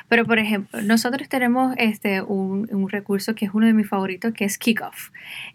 Pero 0.09 0.25
por 0.25 0.39
ejemplo, 0.39 0.83
nosotros 0.83 1.29
tenemos 1.29 1.75
este, 1.79 2.23
un, 2.23 2.69
un, 2.73 2.89
recurso 2.89 3.35
que 3.35 3.47
es 3.47 3.55
uno 3.55 3.67
de 3.67 3.73
mis 3.73 3.89
favoritos, 3.89 4.33
que 4.33 4.45
es 4.45 4.59
Kickoff. 4.59 5.11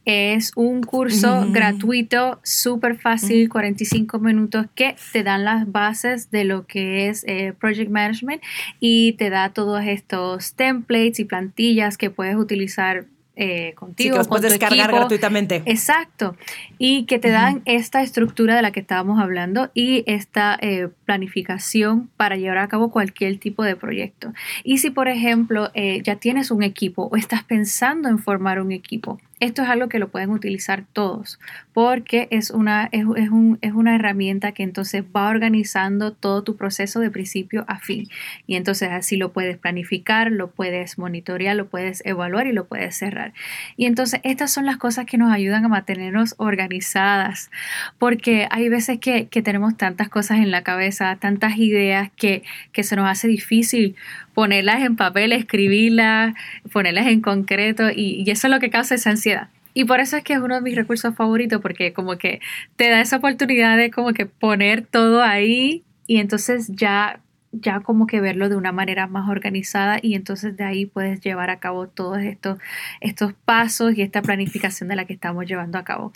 Es 0.06 0.52
un 0.56 0.82
curso 0.82 1.48
gratuito, 1.52 2.40
súper 2.44 2.98
fácil, 2.98 3.50
45 3.50 4.20
minutos, 4.20 4.68
que 4.76 4.96
te 5.12 5.24
dan 5.24 5.46
las 5.46 5.59
bases 5.67 6.32
de 6.32 6.43
lo 6.43 6.65
que 6.65 7.08
es 7.08 7.24
eh, 7.28 7.54
Project 7.60 7.89
Management 7.89 8.41
y 8.80 9.13
te 9.13 9.30
da 9.30 9.50
todos 9.50 9.84
estos 9.86 10.54
templates 10.54 11.19
y 11.19 11.26
plantillas 11.26 11.98
que 11.98 12.10
puedes 12.10 12.36
utilizar 12.36 13.06
eh, 13.36 13.74
contigo. 13.76 14.17
Sí, 14.17 14.22
que 14.22 14.28
puedes 14.28 14.52
descargar 14.52 14.91
gratuitamente. 14.91 15.62
Exacto. 15.65 16.36
Y 16.78 17.06
que 17.06 17.19
te 17.19 17.30
dan 17.30 17.62
esta 17.63 18.02
estructura 18.02 18.56
de 18.56 18.62
la 18.62 18.72
que 18.72 18.82
estábamos 18.82 19.19
hablando 19.22 19.72
y 19.74 20.04
esta 20.08 20.58
eh, 20.62 20.89
planificación 21.06 22.10
para 22.17 22.36
llevar 22.36 22.58
a 22.58 22.67
cabo 22.67 22.91
cualquier 22.91 23.38
tipo 23.39 23.63
de 23.63 23.78
proyecto. 23.78 24.34
Y 24.65 24.80
si, 24.80 24.89
por 24.89 25.08
ejemplo, 25.08 25.72
ya 26.04 26.17
tienes 26.17 26.52
un 26.52 26.63
equipo 26.63 27.08
o 27.12 27.15
estás 27.15 27.43
pensando 27.43 28.10
en 28.10 28.19
formar 28.19 28.60
un 28.60 28.74
equipo, 28.74 29.22
esto 29.39 29.63
es 29.63 29.69
algo 29.69 29.89
que 29.89 29.99
lo 29.99 30.10
pueden 30.10 30.32
utilizar 30.32 30.84
todos 30.91 31.39
porque 31.73 32.28
es 32.30 32.52
una, 32.52 32.89
es, 32.91 33.06
un, 33.06 33.58
es, 33.62 33.71
una 33.71 33.95
herramienta 33.95 34.52
que 34.52 34.63
entonces 34.63 35.02
va 35.15 35.30
organizando 35.30 36.12
todo 36.12 36.43
tu 36.43 36.58
proceso 36.58 36.99
de 36.99 37.10
principio 37.10 37.63
a 37.69 37.80
fin. 37.80 38.10
Y 38.47 38.56
entonces 38.56 38.89
así 38.91 39.15
lo 39.15 39.32
puedes 39.32 39.58
planificar, 39.58 40.30
lo 40.30 40.52
puedes 40.52 40.97
monitorear, 40.97 41.56
lo 41.56 41.69
puedes 41.69 42.06
evaluar 42.06 42.47
y 42.47 42.52
lo 42.52 42.65
puedes 42.65 42.97
cerrar. 42.97 43.34
Y 43.78 43.86
entonces 43.86 44.19
estas 44.23 44.52
son 44.52 44.65
las 44.65 44.75
cosas 44.75 45.06
que 45.06 45.17
nos 45.17 45.32
ayudan 45.32 45.63
a 45.63 45.69
mantenernos 45.69 46.36
organizadas 46.38 47.49
porque 47.97 48.49
hay 48.52 48.67
veces 48.67 48.99
que, 48.99 49.28
que 49.28 49.41
tenemos 49.41 49.78
tantas 49.78 50.10
cosas 50.10 50.39
en 50.39 50.52
la 50.52 50.63
cabeza, 50.63 51.15
tantas 51.15 51.58
ideas 51.58 52.12
que, 52.17 52.43
que 52.73 52.84
se 52.84 52.97
nos 52.97 53.10
hace 53.10 53.30
difícil 53.30 53.95
ponerlas 54.39 54.82
en 54.84 54.95
papel, 54.95 55.34
escribirlas, 55.34 56.34
ponerlas 56.71 57.08
en 57.08 57.19
concreto 57.19 57.89
y, 57.93 58.23
eso 58.32 58.47
es 58.47 58.54
lo 58.54 58.62
que 58.62 58.69
causa 58.69 58.95
esa 58.95 59.10
ansiedad. 59.10 59.49
Y 59.73 59.84
por 59.84 59.99
eso 59.99 60.15
es 60.15 60.23
que 60.23 60.32
es 60.32 60.39
uno 60.39 60.56
de 60.56 60.62
mis 60.62 60.78
recursos 60.78 61.13
favoritos, 61.13 61.60
porque 61.62 61.91
como 61.91 62.17
que 62.17 62.39
te 62.78 62.89
da 62.89 63.02
esa 63.02 63.17
oportunidad 63.17 63.75
de 63.75 63.91
como 63.91 64.13
que 64.13 64.28
poner 64.28 64.86
todo 64.86 65.23
ahí 65.23 65.84
y 66.08 66.19
entonces 66.19 66.69
ya 66.69 67.19
ya 67.52 67.82
como 67.82 68.08
que 68.08 68.21
verlo 68.21 68.47
de 68.47 68.56
una 68.56 68.71
manera 68.71 69.08
más 69.08 69.28
organizada 69.28 69.99
y 70.02 70.13
entonces 70.13 70.56
de 70.56 70.63
ahí 70.63 70.86
puedes 70.86 71.19
llevar 71.19 71.49
a 71.49 71.60
cabo 71.60 71.88
todos 71.88 72.19
estos, 72.19 72.60
estos 73.02 73.34
pasos 73.34 73.97
y 73.97 74.04
esta 74.04 74.21
planificación 74.21 74.88
de 74.88 74.95
la 74.95 75.04
que 75.04 75.13
estamos 75.13 75.47
llevando 75.47 75.78
a 75.78 75.84
cabo. 75.84 76.13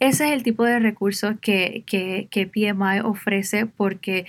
Ese 0.00 0.28
es 0.28 0.32
el 0.32 0.42
tipo 0.42 0.64
de 0.64 0.78
recursos 0.78 1.34
que, 1.42 1.82
que, 1.86 2.28
que 2.30 2.46
PMI 2.46 3.00
ofrece 3.04 3.66
porque 3.66 4.24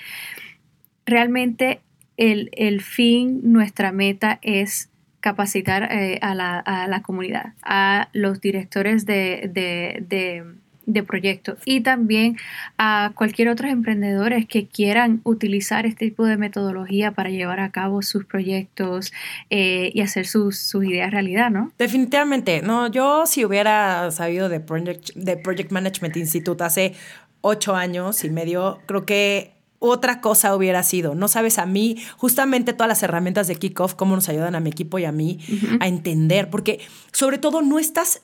realmente 1.06 1.80
el, 2.18 2.82
fin, 2.82 3.40
nuestra 3.44 3.92
meta 3.92 4.40
es 4.42 4.90
capacitar 5.20 5.92
eh, 5.92 6.20
a, 6.22 6.36
la, 6.36 7.02
comunidad, 7.04 7.54
a 7.64 8.10
los 8.14 8.42
directores 8.42 9.06
de, 9.06 9.50
de, 9.54 11.04
proyectos 11.04 11.60
y 11.66 11.82
también 11.82 12.38
a 12.78 13.12
cualquier 13.14 13.50
otros 13.50 13.70
emprendedores 13.70 14.48
que 14.48 14.68
quieran 14.68 15.22
utilizar 15.26 15.86
este 15.86 16.06
tipo 16.06 16.26
de 16.26 16.38
metodología 16.38 17.12
para 17.12 17.30
llevar 17.30 17.60
a 17.60 17.72
cabo 17.72 18.02
sus 18.02 18.26
proyectos 18.26 19.12
eh, 19.50 19.92
y 19.94 20.02
hacer 20.02 20.26
sus, 20.26 20.58
sus, 20.58 20.86
ideas 20.86 21.12
realidad, 21.12 21.52
¿no? 21.52 21.72
Definitivamente, 21.78 22.62
no, 22.62 22.88
yo 22.88 23.28
si 23.28 23.46
hubiera 23.46 24.10
sabido 24.12 24.50
de 24.50 24.60
Project, 24.60 25.14
de 25.14 25.38
Project 25.38 25.72
Management 25.72 26.18
Institute 26.18 26.64
hace 26.64 26.94
ocho 27.42 27.76
años 27.76 28.24
y 28.24 28.30
medio, 28.30 28.80
creo 28.88 29.06
que 29.06 29.57
otra 29.80 30.22
cosa 30.22 30.56
hubiera 30.56 30.84
sido. 30.84 31.16
No 31.16 31.28
sabes 31.28 31.58
a 31.58 31.66
mí, 31.66 31.98
justamente 32.18 32.74
todas 32.74 32.90
las 32.90 33.04
herramientas 33.04 33.48
de 33.48 33.56
Kickoff, 33.56 33.94
cómo 33.94 34.16
nos 34.16 34.30
ayudan 34.30 34.56
a 34.56 34.60
mi 34.60 34.70
equipo 34.70 35.00
y 35.00 35.06
a 35.06 35.12
mí 35.12 35.40
a 35.80 35.88
entender, 35.88 36.50
porque 36.50 36.80
sobre 37.12 37.38
todo 37.38 37.62
no 37.62 37.80
estás, 37.80 38.22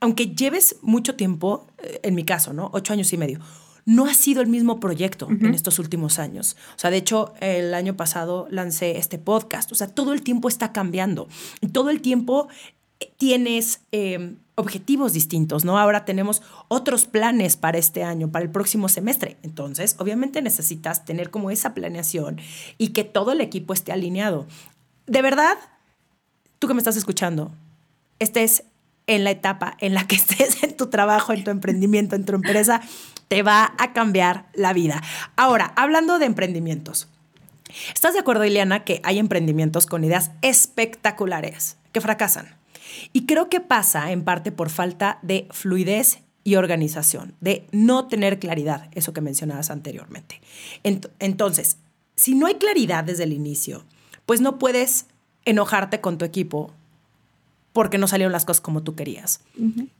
aunque 0.00 0.28
lleves 0.28 0.76
mucho 0.82 1.14
tiempo, 1.14 1.66
eh, 1.78 2.00
en 2.02 2.14
mi 2.14 2.24
caso, 2.24 2.52
¿no? 2.52 2.70
Ocho 2.72 2.92
años 2.92 3.12
y 3.12 3.16
medio, 3.16 3.40
no 3.86 4.06
ha 4.06 4.14
sido 4.14 4.42
el 4.42 4.48
mismo 4.48 4.80
proyecto 4.80 5.28
en 5.30 5.54
estos 5.54 5.78
últimos 5.78 6.18
años. 6.18 6.56
O 6.74 6.78
sea, 6.78 6.90
de 6.90 6.96
hecho, 6.96 7.34
el 7.40 7.72
año 7.72 7.96
pasado 7.96 8.48
lancé 8.50 8.98
este 8.98 9.16
podcast. 9.16 9.70
O 9.70 9.76
sea, 9.76 9.86
todo 9.86 10.12
el 10.12 10.22
tiempo 10.22 10.48
está 10.48 10.72
cambiando. 10.72 11.28
Todo 11.72 11.90
el 11.90 12.00
tiempo 12.00 12.48
eh, 12.98 13.12
tienes 13.16 13.82
em, 13.92 14.38
objetivos 14.56 15.12
distintos, 15.12 15.64
¿no? 15.64 15.78
Ahora 15.78 16.04
tenemos 16.04 16.42
otros 16.68 17.04
planes 17.04 17.56
para 17.56 17.78
este 17.78 18.02
año, 18.02 18.32
para 18.32 18.44
el 18.44 18.50
próximo 18.50 18.88
semestre. 18.88 19.36
Entonces, 19.42 19.96
obviamente 19.98 20.42
necesitas 20.42 21.04
tener 21.04 21.30
como 21.30 21.50
esa 21.50 21.74
planeación 21.74 22.40
y 22.78 22.88
que 22.88 23.04
todo 23.04 23.32
el 23.32 23.42
equipo 23.42 23.74
esté 23.74 23.92
alineado. 23.92 24.46
De 25.06 25.20
verdad, 25.20 25.58
tú 26.58 26.66
que 26.66 26.74
me 26.74 26.80
estás 26.80 26.96
escuchando, 26.96 27.52
estés 28.18 28.64
en 29.06 29.24
la 29.24 29.30
etapa 29.30 29.76
en 29.80 29.92
la 29.92 30.06
que 30.06 30.16
estés 30.16 30.62
en 30.62 30.74
tu 30.74 30.86
trabajo, 30.86 31.34
en 31.34 31.44
tu 31.44 31.50
emprendimiento, 31.50 32.16
en 32.16 32.24
tu 32.24 32.34
empresa, 32.34 32.80
te 33.28 33.42
va 33.42 33.74
a 33.78 33.92
cambiar 33.92 34.46
la 34.54 34.72
vida. 34.72 35.02
Ahora, 35.36 35.74
hablando 35.76 36.18
de 36.18 36.24
emprendimientos, 36.24 37.08
¿estás 37.94 38.14
de 38.14 38.20
acuerdo, 38.20 38.46
Ileana, 38.46 38.84
que 38.84 39.02
hay 39.04 39.18
emprendimientos 39.18 39.84
con 39.84 40.02
ideas 40.02 40.30
espectaculares 40.40 41.76
que 41.92 42.00
fracasan? 42.00 42.55
Y 43.12 43.26
creo 43.26 43.48
que 43.48 43.60
pasa 43.60 44.12
en 44.12 44.24
parte 44.24 44.52
por 44.52 44.70
falta 44.70 45.18
de 45.22 45.48
fluidez 45.50 46.20
y 46.44 46.54
organización, 46.56 47.34
de 47.40 47.66
no 47.72 48.06
tener 48.06 48.38
claridad, 48.38 48.88
eso 48.92 49.12
que 49.12 49.20
mencionabas 49.20 49.70
anteriormente. 49.70 50.40
Entonces, 51.18 51.78
si 52.14 52.34
no 52.34 52.46
hay 52.46 52.54
claridad 52.54 53.04
desde 53.04 53.24
el 53.24 53.32
inicio, 53.32 53.84
pues 54.26 54.40
no 54.40 54.58
puedes 54.58 55.06
enojarte 55.44 56.00
con 56.00 56.18
tu 56.18 56.24
equipo 56.24 56.72
porque 57.72 57.98
no 57.98 58.08
salieron 58.08 58.32
las 58.32 58.44
cosas 58.44 58.60
como 58.60 58.82
tú 58.82 58.94
querías. 58.94 59.40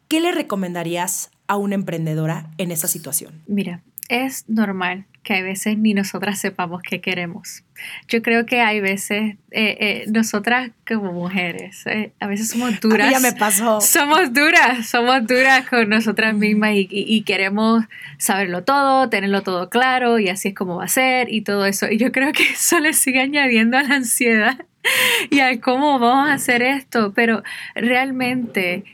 ¿Qué 0.08 0.20
le 0.20 0.32
recomendarías 0.32 1.30
a 1.46 1.56
una 1.56 1.74
emprendedora 1.74 2.50
en 2.58 2.70
esa 2.70 2.88
situación? 2.88 3.42
Mira, 3.46 3.82
es 4.08 4.48
normal 4.48 5.06
que 5.26 5.34
a 5.34 5.42
veces 5.42 5.76
ni 5.76 5.92
nosotras 5.92 6.38
sepamos 6.38 6.82
qué 6.82 7.00
queremos. 7.00 7.64
Yo 8.06 8.22
creo 8.22 8.46
que 8.46 8.60
hay 8.60 8.80
veces, 8.80 9.34
eh, 9.50 9.76
eh, 9.80 10.04
nosotras 10.06 10.70
como 10.86 11.12
mujeres, 11.12 11.84
eh, 11.86 12.12
a 12.20 12.28
veces 12.28 12.50
somos 12.50 12.78
duras. 12.80 13.10
ya 13.10 13.18
me 13.18 13.32
pasó. 13.32 13.80
Somos 13.80 14.32
duras, 14.32 14.86
somos 14.88 15.26
duras 15.26 15.68
con 15.68 15.88
nosotras 15.88 16.32
mismas 16.32 16.74
y, 16.76 17.22
queremos 17.22 17.84
saberlo 18.18 18.62
todo, 18.62 19.08
tenerlo 19.08 19.42
todo 19.42 19.68
claro 19.68 20.20
y 20.20 20.28
así 20.28 20.48
es 20.50 20.54
como 20.54 20.76
va 20.76 20.84
a 20.84 20.88
ser 20.88 21.32
y 21.32 21.40
todo 21.40 21.66
eso. 21.66 21.90
Y 21.90 21.96
yo 21.96 22.12
creo 22.12 22.32
que 22.32 22.44
eso 22.44 22.78
le 22.78 22.92
sigue 22.92 23.20
añadiendo 23.20 23.78
a 23.78 23.82
la 23.82 23.96
ansiedad 23.96 24.64
y 25.30 25.40
a 25.40 25.60
cómo 25.60 25.98
vamos 25.98 26.28
a 26.28 26.34
hacer 26.34 26.62
esto. 26.62 27.12
Pero 27.16 27.42
realmente 27.74 28.84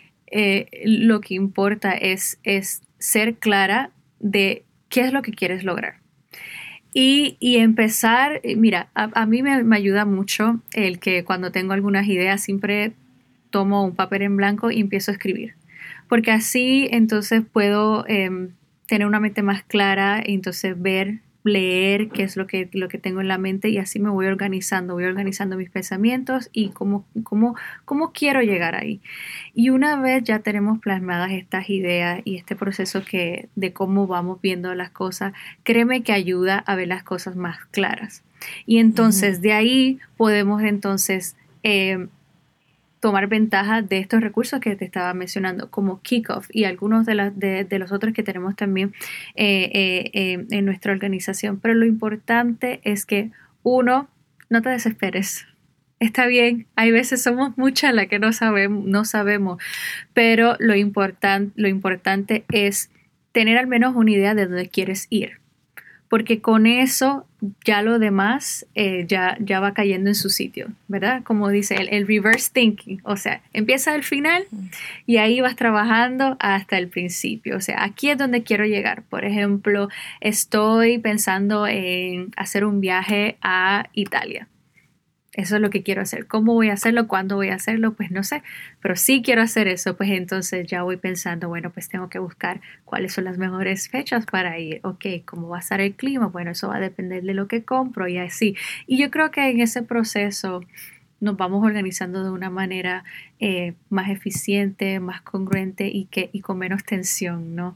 lo 0.83 1.21
que 1.21 1.35
importa 1.35 1.93
es, 1.93 2.39
es 2.43 2.81
ser 2.99 3.35
clara 3.35 3.91
de 4.19 4.65
qué 4.93 5.01
es 5.01 5.13
lo 5.13 5.23
que 5.23 5.33
quieres 5.33 5.65
lograr. 5.65 5.95
Y, 6.95 7.39
empezar, 7.57 8.41
eh, 8.43 8.55
mira, 8.55 8.89
a, 8.95 9.25
mí 9.25 9.43
me, 9.43 9.75
ayuda 9.75 10.05
mucho 10.05 10.61
el 10.75 10.99
que 10.99 11.25
cuando 11.25 11.51
tengo 11.51 11.73
algunas 11.73 12.07
ideas 12.07 12.43
siempre 12.43 12.93
tomo 13.49 13.83
un 13.83 13.95
papel 13.95 14.21
en 14.23 14.37
blanco 14.37 14.71
y 14.71 14.79
empiezo 14.79 15.11
a 15.11 15.15
escribir. 15.15 15.55
Porque 16.09 16.31
así 16.31 16.89
entonces 16.91 17.43
puedo 17.51 18.05
em, 18.07 18.51
tener 18.87 19.07
una 19.07 19.21
mente 19.21 19.43
más 19.43 19.63
clara 19.63 20.23
y 20.25 20.35
entonces 20.35 20.81
ver 20.81 21.21
leer 21.45 22.09
qué 22.09 22.23
es 22.23 22.37
lo 22.37 22.47
que, 22.47 22.69
lo 22.73 22.89
que 22.89 22.99
tengo 22.99 23.21
en 23.21 23.29
la 23.29 23.39
mente 23.39 23.69
y 23.69 23.79
así 23.79 23.99
me 23.99 24.11
voy 24.11 24.27
organizando, 24.27 24.95
voy 24.95 25.05
organizando 25.05 25.57
mis 25.57 25.71
pensamientos 25.71 26.49
y 26.53 26.71
cómo, 26.71 27.05
cómo, 27.25 27.57
cómo 27.85 28.13
quiero 28.13 28.43
llegar 28.43 28.75
ahí. 28.75 29.01
Y 29.55 29.71
una 29.71 30.01
vez 30.01 30.23
ya 30.25 30.41
tenemos 30.41 30.79
plasmadas 30.79 31.33
estas 31.33 31.69
ideas 31.71 32.21
y 32.25 32.37
este 32.37 32.57
proceso 32.57 33.03
que, 33.05 33.49
de 33.57 33.73
cómo 33.73 34.07
vamos 34.07 34.41
viendo 34.41 34.75
las 34.75 34.91
cosas, 34.91 35.33
créeme 35.65 36.03
que 36.03 36.13
ayuda 36.13 36.59
a 36.59 36.77
ver 36.77 36.89
las 36.89 37.03
cosas 37.03 37.37
más 37.37 37.59
claras. 37.71 38.23
Y 38.67 38.79
entonces 38.79 39.41
de 39.41 39.53
ahí 39.53 39.99
podemos 40.17 40.63
entonces 40.63 41.37
eh, 41.63 42.09
tomar 43.03 43.27
ventaja 43.27 43.83
de 43.83 43.99
estos 43.99 44.21
recursos 44.21 44.61
que 44.61 44.77
te 44.77 44.85
estaba 44.85 45.13
mencionando, 45.13 45.73
como 45.73 46.01
Kickoff 46.03 46.47
y 46.53 46.65
algunos 46.65 47.05
de, 47.05 47.67
de, 47.69 47.79
los 47.81 47.91
otros 47.91 48.15
que 48.15 48.23
tenemos 48.23 48.55
también 48.55 48.95
eh, 49.35 49.71
eh, 49.75 50.11
eh, 50.13 50.47
en 50.49 50.65
nuestra 50.65 50.93
organización. 50.93 51.59
Pero 51.59 51.75
lo 51.75 51.85
importante 51.85 52.81
es 52.85 53.05
que, 53.05 53.33
uno, 53.65 54.09
no 54.51 54.63
te 54.63 54.69
desesperes. 54.69 55.47
Está 55.99 56.27
bien, 56.27 56.69
hay 56.77 56.93
veces 56.93 57.25
somos 57.25 57.59
muchas 57.59 57.93
las 57.93 58.07
que 58.07 58.21
no 58.21 58.33
sabemos, 58.33 58.87
no 58.87 59.05
sabemos 59.05 59.61
pero 60.15 60.57
lo, 60.61 60.75
lo 60.75 61.69
importante 61.69 62.45
es 62.53 62.91
tener 63.33 63.59
al 63.59 63.67
menos 63.67 63.97
una 63.97 64.13
idea 64.13 64.35
de 64.37 64.47
dónde 64.47 64.69
quieres 64.69 65.09
ir 65.11 65.42
porque 66.13 66.43
con 66.43 66.67
eso 66.67 67.25
ya 67.65 67.81
lo 67.81 67.99
demás 67.99 68.67
eh, 68.75 69.07
ya, 69.09 69.39
ya 69.41 69.61
va 69.61 69.73
cayendo 69.73 70.11
en 70.11 70.15
su 70.15 70.29
sitio, 70.29 70.69
¿verdad? 70.87 71.23
Como 71.23 71.49
dice 71.49 71.77
el, 71.77 71.89
el, 71.89 72.07
reverse 72.07 72.51
thinking, 72.53 73.01
o 73.05 73.17
sea, 73.17 73.41
empieza 73.55 73.95
al 73.95 74.03
final 74.03 74.45
y 75.07 75.17
ahí 75.17 75.41
vas 75.41 75.57
trabajando 75.57 76.37
hasta 76.39 76.77
el 76.77 76.89
principio, 76.89 77.57
o 77.57 77.63
sea, 77.63 77.83
aquí 77.83 78.11
es 78.11 78.19
donde 78.19 78.43
quiero 78.43 78.67
llegar. 78.67 79.05
Por 79.05 79.25
ejemplo, 79.25 79.89
estoy 80.21 80.99
pensando 80.99 81.67
en 81.67 82.31
hacer 82.37 82.67
un 82.67 82.83
viaje 82.83 83.39
a 83.41 83.89
Italia. 83.95 84.49
Eso 85.35 85.57
es 85.57 85.63
lo 85.63 85.71
que 85.71 85.83
quiero 85.83 86.03
hacer. 86.03 86.27
¿Cómo 86.27 86.53
voy 86.53 86.69
a 86.69 86.75
hacerlo? 86.75 87.09
¿Cuándo 87.09 87.37
voy 87.37 87.49
a 87.49 87.55
hacerlo? 87.55 87.95
Pues 87.95 88.11
no 88.11 88.23
sé, 88.23 88.43
pero 88.81 88.97
sí 88.97 89.23
quiero 89.25 89.41
hacer 89.41 89.67
eso. 89.67 89.97
Pues 89.97 90.11
entonces 90.11 90.67
ya 90.67 90.83
voy 90.83 90.99
pensando, 90.99 91.49
bueno, 91.49 91.71
pues 91.71 91.89
tengo 91.89 92.11
que 92.11 92.19
buscar 92.19 92.61
cuáles 92.85 93.15
son 93.15 93.25
las 93.25 93.39
mejores 93.39 93.89
fechas 93.89 94.27
para 94.27 94.59
ir. 94.59 94.81
Ok, 94.85 95.07
¿cómo 95.25 95.49
va 95.49 95.57
a 95.57 95.61
estar 95.61 95.81
el 95.81 95.95
clima? 95.95 96.27
Bueno, 96.27 96.51
eso 96.51 96.69
va 96.69 96.77
a 96.77 96.81
depender 96.81 97.23
de 97.23 97.33
lo 97.33 97.49
que 97.49 97.65
compro 97.65 98.09
y 98.09 98.19
así. 98.19 98.57
Y 98.87 98.99
yo 98.99 99.11
creo 99.11 99.31
que 99.31 99.49
en 99.49 99.61
ese 99.61 99.83
proceso 99.83 100.63
nos 101.21 101.37
vamos 101.39 101.65
organizando 101.65 102.25
de 102.25 102.31
una 102.31 102.51
manera 102.51 103.05
eh, 103.39 103.73
más 103.89 104.11
eficiente, 104.11 105.01
más 105.01 105.23
congruente 105.23 105.89
y, 105.89 106.07
que, 106.07 106.29
y 106.33 106.41
con 106.41 106.59
menos 106.59 106.85
tensión, 106.85 107.55
¿no? 107.55 107.75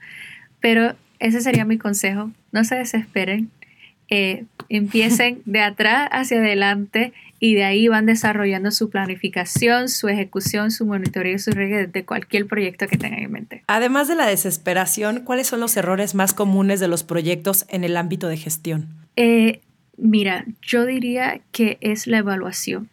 Pero 0.61 0.95
ese 1.21 1.41
sería 1.41 1.65
mi 1.65 1.79
consejo. 1.79 2.33
No 2.53 2.65
se 2.65 2.75
desesperen. 2.75 3.51
Eh, 4.09 4.45
empiecen 4.69 5.43
de 5.47 5.61
atrás 5.61 6.09
hacia 6.13 6.39
adelante 6.39 7.13
y 7.39 7.55
de 7.55 7.65
ahí 7.65 7.89
van 7.89 8.07
desarrollando 8.07 8.71
su 8.71 8.91
planificación, 8.91 9.89
su 9.89 10.09
ejecución, 10.09 10.71
su 10.71 10.87
monitoreo 10.87 11.35
y 11.35 11.39
su 11.39 11.51
regla 11.51 11.87
de 11.87 12.05
cualquier 12.05 12.47
proyecto 12.47 12.87
que 12.87 12.97
tengan 12.97 13.23
en 13.23 13.31
mente. 13.31 13.63
Además 13.67 14.09
de 14.09 14.15
la 14.15 14.27
desesperación, 14.27 15.21
¿cuáles 15.21 15.47
son 15.47 15.61
los 15.61 15.77
errores 15.77 16.15
más 16.15 16.35
comunes 16.35 16.81
de 16.81 16.89
los 16.89 17.03
proyectos 17.05 17.67
en 17.69 17.85
el 17.85 17.97
ámbito 17.97 18.29
de 18.29 18.37
gestión? 18.37 18.89
Eh, 19.17 19.61
mira, 19.97 20.45
yo 20.63 20.87
diría 20.87 21.41
que 21.53 21.79
es 21.81 22.07
la 22.07 22.19
evaluación. 22.19 22.89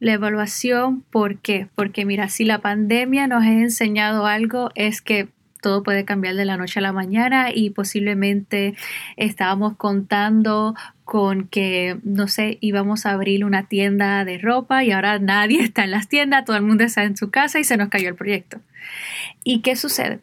La 0.00 0.12
evaluación, 0.12 1.02
¿por 1.10 1.38
qué? 1.38 1.66
Porque 1.74 2.04
mira, 2.04 2.28
si 2.28 2.44
la 2.44 2.60
pandemia 2.60 3.26
nos 3.26 3.42
ha 3.42 3.52
enseñado 3.52 4.26
algo, 4.26 4.70
es 4.76 5.02
que 5.02 5.28
todo 5.60 5.82
puede 5.82 6.04
cambiar 6.04 6.36
de 6.36 6.44
la 6.44 6.56
noche 6.56 6.78
a 6.78 6.82
la 6.82 6.92
mañana 6.92 7.48
y 7.52 7.70
posiblemente 7.70 8.74
estábamos 9.16 9.76
contando 9.76 10.74
con 11.08 11.48
que, 11.48 11.98
no 12.02 12.28
sé, 12.28 12.58
íbamos 12.60 13.06
a 13.06 13.12
abrir 13.12 13.42
una 13.42 13.62
tienda 13.62 14.26
de 14.26 14.36
ropa 14.36 14.84
y 14.84 14.92
ahora 14.92 15.18
nadie 15.18 15.62
está 15.62 15.84
en 15.84 15.90
las 15.90 16.06
tiendas, 16.06 16.44
todo 16.44 16.56
el 16.56 16.62
mundo 16.64 16.84
está 16.84 17.04
en 17.04 17.16
su 17.16 17.30
casa 17.30 17.58
y 17.58 17.64
se 17.64 17.78
nos 17.78 17.88
cayó 17.88 18.10
el 18.10 18.14
proyecto. 18.14 18.60
¿Y 19.42 19.60
qué 19.62 19.74
sucede? 19.74 20.20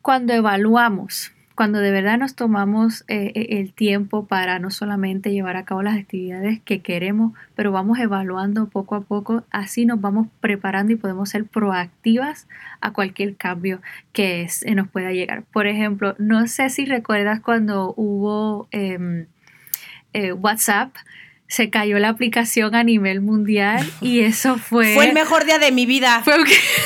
Cuando 0.00 0.34
evaluamos 0.34 1.32
cuando 1.56 1.80
de 1.80 1.90
verdad 1.90 2.18
nos 2.18 2.36
tomamos 2.36 3.04
eh, 3.08 3.32
eh, 3.34 3.58
el 3.58 3.72
tiempo 3.72 4.26
para 4.26 4.60
no 4.60 4.70
solamente 4.70 5.32
llevar 5.32 5.56
a 5.56 5.64
cabo 5.64 5.82
las 5.82 5.98
actividades 5.98 6.60
que 6.60 6.82
queremos, 6.82 7.32
pero 7.56 7.72
vamos 7.72 7.98
evaluando 7.98 8.68
poco 8.68 8.94
a 8.94 9.00
poco, 9.00 9.42
así 9.50 9.84
nos 9.84 10.00
vamos 10.00 10.28
preparando 10.40 10.92
y 10.92 10.96
podemos 10.96 11.30
ser 11.30 11.46
proactivas 11.46 12.46
a 12.80 12.92
cualquier 12.92 13.34
cambio 13.34 13.80
que 14.12 14.46
nos 14.72 14.86
pueda 14.86 15.10
llegar. 15.10 15.42
Por 15.52 15.66
ejemplo, 15.66 16.14
no 16.20 16.46
sé 16.46 16.70
si 16.70 16.84
recuerdas 16.84 17.40
cuando 17.40 17.92
hubo 17.96 18.68
em, 18.70 19.26
eh, 20.12 20.32
WhatsApp 20.32 20.94
se 21.48 21.70
cayó 21.70 21.98
la 21.98 22.10
aplicación 22.10 22.74
a 22.74 22.84
nivel 22.84 23.22
mundial 23.22 23.90
y 24.02 24.20
eso 24.24 24.58
fue... 24.58 24.94
Fue 24.94 25.06
el 25.06 25.14
mejor 25.14 25.46
día 25.46 25.58
de 25.58 25.72
mi 25.72 25.86
vida. 25.86 26.22
Fue, 26.22 26.34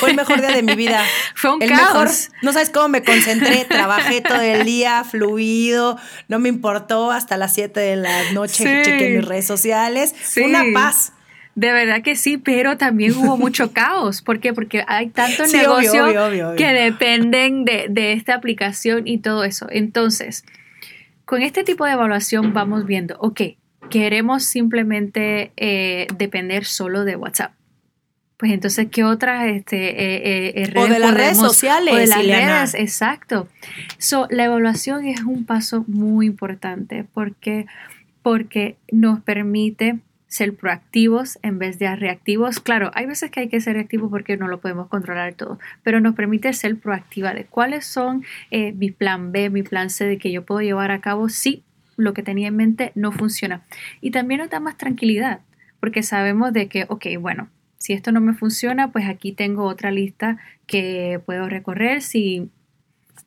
el 0.08 0.16
mejor 0.16 0.40
día 0.40 0.52
de 0.52 0.62
mi 0.62 0.76
vida. 0.76 1.02
fue 1.34 1.54
un 1.54 1.62
el 1.62 1.70
caos. 1.70 2.30
no 2.42 2.52
sabes 2.52 2.70
cómo 2.70 2.88
me 2.88 3.02
concentré, 3.02 3.64
trabajé 3.64 4.20
todo 4.20 4.40
el 4.40 4.64
día, 4.64 5.04
fluido, 5.04 5.98
no 6.28 6.38
me 6.38 6.48
importó 6.48 7.10
hasta 7.10 7.36
las 7.36 7.54
7 7.54 7.78
de 7.78 7.96
la 7.96 8.32
noche, 8.32 8.64
que 8.64 8.82
chequé 8.84 9.16
mis 9.16 9.24
redes 9.24 9.46
sociales. 9.46 10.14
Fue 10.22 10.44
una 10.44 10.64
paz. 10.72 11.12
De 11.54 11.70
verdad 11.70 12.02
que 12.02 12.16
sí, 12.16 12.38
pero 12.38 12.78
también 12.78 13.14
hubo 13.14 13.36
mucho 13.36 13.72
caos. 13.74 14.22
¿Por 14.22 14.40
qué? 14.40 14.54
Porque 14.54 14.84
hay 14.86 15.08
tantos 15.08 15.52
negocios 15.52 16.14
que 16.56 16.66
dependen 16.68 17.64
de, 17.64 17.86
de 17.90 18.12
esta 18.12 18.34
aplicación 18.34 19.06
y 19.06 19.18
todo 19.18 19.44
eso. 19.44 19.66
Entonces, 19.70 20.44
con 21.32 21.40
este 21.40 21.64
tipo 21.64 21.86
de 21.86 21.92
evaluación 21.92 22.52
vamos 22.52 22.84
viendo, 22.84 23.16
ok, 23.18 23.40
queremos 23.88 24.44
simplemente 24.44 25.50
eh, 25.56 26.06
depender 26.18 26.66
solo 26.66 27.06
de 27.06 27.16
WhatsApp. 27.16 27.54
Pues 28.36 28.52
entonces, 28.52 28.88
¿qué 28.90 29.02
otras 29.02 29.46
este, 29.46 29.78
eh, 29.92 30.52
eh, 30.56 30.66
redes 30.66 30.90
O 30.90 30.92
de 30.92 30.98
las 30.98 31.14
redes 31.14 31.38
sociales. 31.38 31.94
O 31.94 31.96
de 31.96 32.06
las 32.06 32.26
redes, 32.26 32.74
exacto. 32.74 33.48
So, 33.96 34.26
la 34.28 34.44
evaluación 34.44 35.06
es 35.06 35.22
un 35.22 35.46
paso 35.46 35.86
muy 35.86 36.26
importante 36.26 37.06
porque, 37.14 37.64
porque 38.20 38.76
nos 38.90 39.20
permite 39.20 40.00
ser 40.32 40.54
proactivos 40.56 41.38
en 41.42 41.58
vez 41.58 41.78
de 41.78 41.94
reactivos. 41.94 42.58
Claro, 42.58 42.90
hay 42.94 43.04
veces 43.04 43.30
que 43.30 43.40
hay 43.40 43.48
que 43.50 43.60
ser 43.60 43.74
reactivos 43.74 44.10
porque 44.10 44.38
no 44.38 44.48
lo 44.48 44.60
podemos 44.60 44.88
controlar 44.88 45.34
todo, 45.34 45.58
pero 45.82 46.00
nos 46.00 46.14
permite 46.14 46.50
ser 46.54 46.78
proactiva 46.78 47.34
de 47.34 47.44
cuáles 47.44 47.84
son 47.84 48.24
mi 48.50 48.90
plan 48.90 49.30
B, 49.30 49.50
mi 49.50 49.62
plan 49.62 49.90
C 49.90 50.06
de 50.06 50.16
que 50.16 50.32
yo 50.32 50.46
puedo 50.46 50.62
llevar 50.62 50.90
a 50.90 51.02
cabo 51.02 51.28
sí 51.28 51.64
lo 51.98 52.14
que 52.14 52.22
tenía 52.22 52.48
en 52.48 52.56
mente 52.56 52.92
no 52.94 53.12
funciona. 53.12 53.62
Y 54.00 54.10
también 54.10 54.40
nos 54.40 54.48
da 54.48 54.58
más 54.58 54.78
tranquilidad, 54.78 55.40
porque 55.80 56.02
sabemos 56.02 56.54
de 56.54 56.66
que, 56.68 56.86
ok, 56.88 57.06
bueno, 57.20 57.50
si 57.76 57.92
esto 57.92 58.10
no 58.10 58.22
me 58.22 58.32
funciona, 58.32 58.90
pues 58.90 59.06
aquí 59.08 59.32
tengo 59.32 59.64
otra 59.64 59.90
lista 59.90 60.38
que 60.66 61.20
puedo 61.26 61.50
recorrer 61.50 62.00
si 62.00 62.48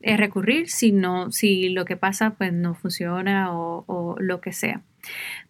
es 0.01 0.17
recurrir, 0.17 0.69
si 0.69 0.91
no, 0.91 1.31
si 1.31 1.69
lo 1.69 1.85
que 1.85 1.97
pasa 1.97 2.31
pues 2.31 2.53
no 2.53 2.75
funciona 2.75 3.51
o, 3.51 4.15
lo 4.19 4.41
que 4.41 4.53
sea. 4.53 4.81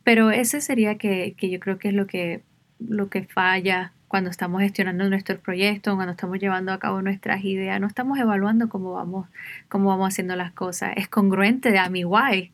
Pero 0.04 0.32
ese 0.32 0.62
sería 0.62 0.98
que, 0.98 1.36
yo 1.40 1.60
creo 1.60 1.78
que 1.78 1.90
es 1.90 1.94
lo 1.94 2.08
que, 2.08 2.42
lo 2.80 3.10
que 3.10 3.24
falla 3.24 3.94
cuando 4.08 4.30
estamos 4.30 4.62
gestionando 4.62 5.10
nuestro 5.10 5.40
proyecto, 5.40 5.96
cuando 5.96 6.12
estamos 6.12 6.40
llevando 6.40 6.72
a 6.72 6.80
cabo 6.80 7.02
nuestras 7.02 7.44
ideas, 7.44 7.80
no 7.82 7.88
estamos 7.88 8.18
evaluando 8.20 8.70
cómo 8.70 8.94
vamos, 8.94 9.28
cómo 9.68 9.90
vamos 9.90 10.10
haciendo 10.10 10.36
las 10.36 10.52
cosas. 10.52 10.94
Es 10.96 11.08
congruente 11.08 11.78
a 11.78 11.90
mi 11.90 12.04
guay. 12.04 12.52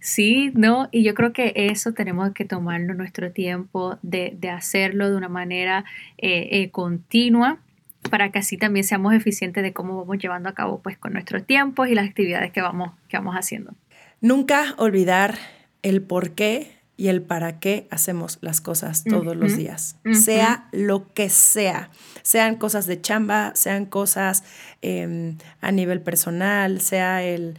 Sí, 0.00 0.52
no, 0.54 0.88
y 0.92 1.02
yo 1.02 1.14
creo 1.14 1.32
que 1.32 1.52
eso 1.54 1.92
tenemos 1.92 2.32
que 2.32 2.44
tomarlo 2.44 2.94
nuestro 2.94 3.32
tiempo 3.32 3.98
de, 4.02 4.38
hacerlo 4.50 5.10
de 5.10 5.16
una 5.16 5.28
manera 5.28 5.84
eh, 6.18 6.48
eh, 6.52 6.70
continua 6.70 7.58
para 8.10 8.30
que 8.30 8.38
así 8.38 8.56
también 8.56 8.84
seamos 8.84 9.14
eficientes 9.14 9.62
de 9.62 9.72
cómo 9.72 9.96
vamos 9.96 10.18
llevando 10.18 10.48
a 10.48 10.54
cabo 10.54 10.80
pues 10.82 10.96
con 10.98 11.12
nuestros 11.12 11.44
tiempos 11.46 11.88
y 11.88 11.94
las 11.94 12.08
actividades 12.08 12.52
que 12.52 12.60
vamos, 12.60 12.92
que 13.08 13.16
vamos 13.16 13.34
haciendo. 13.34 13.74
Nunca 14.20 14.74
olvidar 14.78 15.36
el 15.82 16.02
por 16.02 16.32
qué 16.32 16.78
y 16.96 17.06
el 17.06 17.22
para 17.22 17.60
qué 17.60 17.86
hacemos 17.92 18.38
las 18.40 18.60
cosas 18.60 19.04
todos 19.04 19.36
los 19.36 19.56
días, 19.56 19.96
sea 20.12 20.68
lo 20.72 21.12
que 21.14 21.30
sea, 21.30 21.90
sean 22.22 22.56
cosas 22.56 22.86
de 22.86 23.00
chamba, 23.00 23.52
sean 23.54 23.86
cosas 23.86 24.42
em, 24.82 25.38
a 25.60 25.70
nivel 25.70 26.00
personal, 26.00 26.80
sea 26.80 27.22
el 27.22 27.56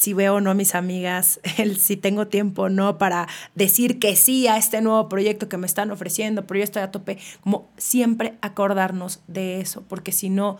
si 0.00 0.14
veo 0.14 0.36
o 0.36 0.40
no 0.40 0.50
a 0.50 0.54
mis 0.54 0.74
amigas, 0.74 1.40
el 1.58 1.76
si 1.76 1.96
tengo 1.96 2.26
tiempo 2.26 2.62
o 2.62 2.68
no 2.70 2.96
para 2.96 3.28
decir 3.54 3.98
que 3.98 4.16
sí 4.16 4.48
a 4.48 4.56
este 4.56 4.80
nuevo 4.80 5.08
proyecto 5.10 5.48
que 5.48 5.58
me 5.58 5.66
están 5.66 5.90
ofreciendo, 5.90 6.46
pero 6.46 6.58
yo 6.58 6.64
estoy 6.64 6.82
a 6.82 6.90
tope, 6.90 7.18
como 7.42 7.68
siempre 7.76 8.34
acordarnos 8.40 9.20
de 9.26 9.60
eso, 9.60 9.84
porque 9.88 10.12
si 10.12 10.30
no, 10.30 10.58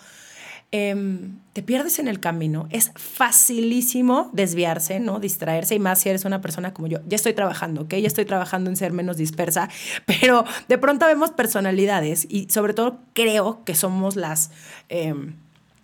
em, 0.72 1.38
te 1.54 1.62
pierdes 1.62 1.98
en 1.98 2.06
el 2.06 2.20
camino. 2.20 2.68
Es 2.70 2.92
facilísimo 2.94 4.28
desviarse, 4.34 5.00
¿no? 5.00 5.20
Distraerse, 5.20 5.74
y 5.74 5.78
más 5.78 6.00
si 6.00 6.10
eres 6.10 6.26
una 6.26 6.42
persona 6.42 6.74
como 6.74 6.86
yo. 6.86 6.98
Ya 7.06 7.16
estoy 7.16 7.32
trabajando, 7.32 7.82
¿ok? 7.82 7.94
Ya 7.94 8.06
estoy 8.06 8.26
trabajando 8.26 8.68
en 8.68 8.76
ser 8.76 8.92
menos 8.92 9.16
dispersa, 9.16 9.70
pero 10.04 10.44
de 10.68 10.76
pronto 10.76 11.06
vemos 11.06 11.30
personalidades 11.30 12.26
y 12.28 12.46
sobre 12.50 12.74
todo 12.74 13.00
creo 13.14 13.64
que 13.64 13.74
somos 13.74 14.16
las... 14.16 14.50
Em, 14.90 15.34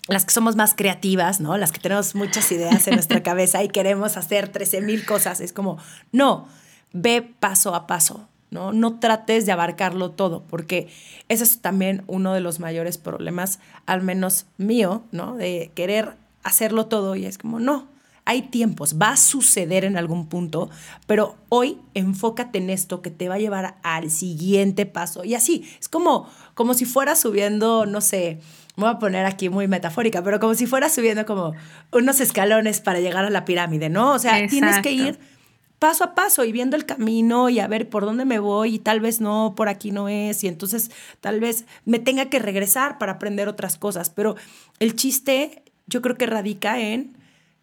las 0.09 0.25
que 0.25 0.33
somos 0.33 0.57
más 0.57 0.75
creativas, 0.75 1.40
¿no? 1.40 1.57
Las 1.57 1.73
que 1.73 1.81
tenemos 1.81 2.14
muchas 2.14 2.51
ideas 2.53 2.87
en 2.87 2.95
nuestra 2.95 3.23
cabeza 3.25 3.62
y 3.62 3.69
queremos 3.69 4.16
hacer 4.16 4.49
13 4.49 4.81
mil 4.83 5.05
cosas. 5.05 5.40
Es 5.40 5.53
como, 5.53 5.79
no, 6.12 6.47
ve 6.92 7.23
paso 7.23 7.75
a 7.75 7.87
paso, 7.87 8.29
¿no? 8.51 8.73
No 8.73 8.99
trates 8.99 9.47
de 9.47 9.53
abarcarlo 9.53 10.12
todo, 10.12 10.45
porque 10.49 10.88
ese 11.29 11.45
es 11.45 11.61
también 11.61 12.05
uno 12.07 12.33
de 12.35 12.40
los 12.40 12.61
mayores 12.61 12.99
problemas, 12.99 13.59
al 13.87 14.03
menos 14.03 14.47
mío, 14.59 15.03
¿no? 15.11 15.37
De 15.37 15.73
querer 15.75 16.16
hacerlo 16.42 16.87
todo 16.87 17.16
y 17.16 17.27
es 17.27 17.38
como, 17.38 17.59
no, 17.59 17.88
hay 18.25 18.42
tiempos, 18.42 18.97
va 19.01 19.11
a 19.11 19.16
suceder 19.16 19.85
en 19.85 19.97
algún 19.97 20.27
punto, 20.29 20.69
pero 21.07 21.37
hoy 21.49 21.79
enfócate 21.95 22.59
en 22.59 22.71
esto 22.71 23.01
que 23.01 23.11
te 23.11 23.29
va 23.29 23.37
a 23.37 23.38
llevar 23.38 23.79
al 23.83 24.11
siguiente 24.11 24.85
paso. 24.85 25.25
Y 25.25 25.35
así, 25.35 25.64
es 25.81 25.88
como, 25.88 26.29
como 26.55 26.75
si 26.75 26.85
fuera 26.85 27.14
subiendo, 27.14 27.87
no 27.87 28.01
sé, 28.01 28.40
me 28.77 28.85
voy 28.85 28.91
a 28.91 28.99
poner 28.99 29.27
aquí 29.27 29.49
muy 29.49 29.69
metafórica, 29.69 30.23
pero 30.23 30.39
como 30.39 30.55
si 30.55 30.67
fuera 30.67 30.89
subiendo 30.89 31.25
como 31.27 31.55
unos 31.93 32.21
escalones 32.21 32.81
para 32.81 33.01
llegar 33.01 33.25
a 33.25 33.31
la 33.31 33.45
pirámide, 33.45 33.89
¿no? 33.89 34.12
O 34.12 34.19
sea, 34.19 34.47
tienes 34.47 34.81
que 34.81 34.93
ir 34.93 35.19
paso 35.79 36.05
a 36.05 36.15
paso 36.15 36.45
y 36.45 36.53
viendo 36.53 36.77
el 36.77 36.87
camino 36.87 37.49
y 37.49 37.61
a 37.61 37.67
ver 37.67 37.89
por 37.89 38.05
dónde 38.05 38.25
me 38.25 38.39
voy 38.39 38.77
y 38.77 38.79
tal 38.79 39.01
vez 39.01 39.21
no, 39.21 39.55
por 39.57 39.69
aquí 39.69 39.91
no 39.93 40.09
es 40.09 40.43
y 40.45 40.49
entonces 40.49 40.91
tal 41.21 41.41
vez 41.41 41.67
me 41.85 41.99
tenga 41.99 42.27
que 42.27 42.39
regresar 42.39 42.99
para 42.99 43.12
aprender 43.12 43.49
otras 43.49 43.77
cosas, 43.77 44.11
pero 44.11 44.37
el 44.79 44.97
chiste 44.97 45.62
yo 45.87 46.03
creo 46.03 46.17
que 46.17 46.27
radica 46.27 46.81
en 46.81 47.17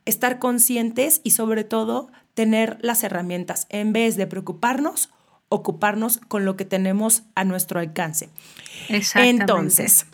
estar 0.06 0.40
conscientes 0.40 1.22
y 1.24 1.32
sobre 1.32 1.64
todo 1.64 2.10
tener 2.34 2.78
las 2.82 3.04
herramientas 3.04 3.68
en 3.70 3.94
vez 3.94 4.16
de 4.16 4.28
preocuparnos, 4.28 5.10
ocuparnos 5.50 6.18
con 6.18 6.46
lo 6.46 6.56
que 6.56 6.66
tenemos 6.66 7.24
a 7.36 7.44
nuestro 7.44 7.80
alcance. 7.80 8.30
Exactamente. 8.90 9.42
Entonces, 9.42 10.06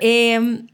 Em, 0.00 0.66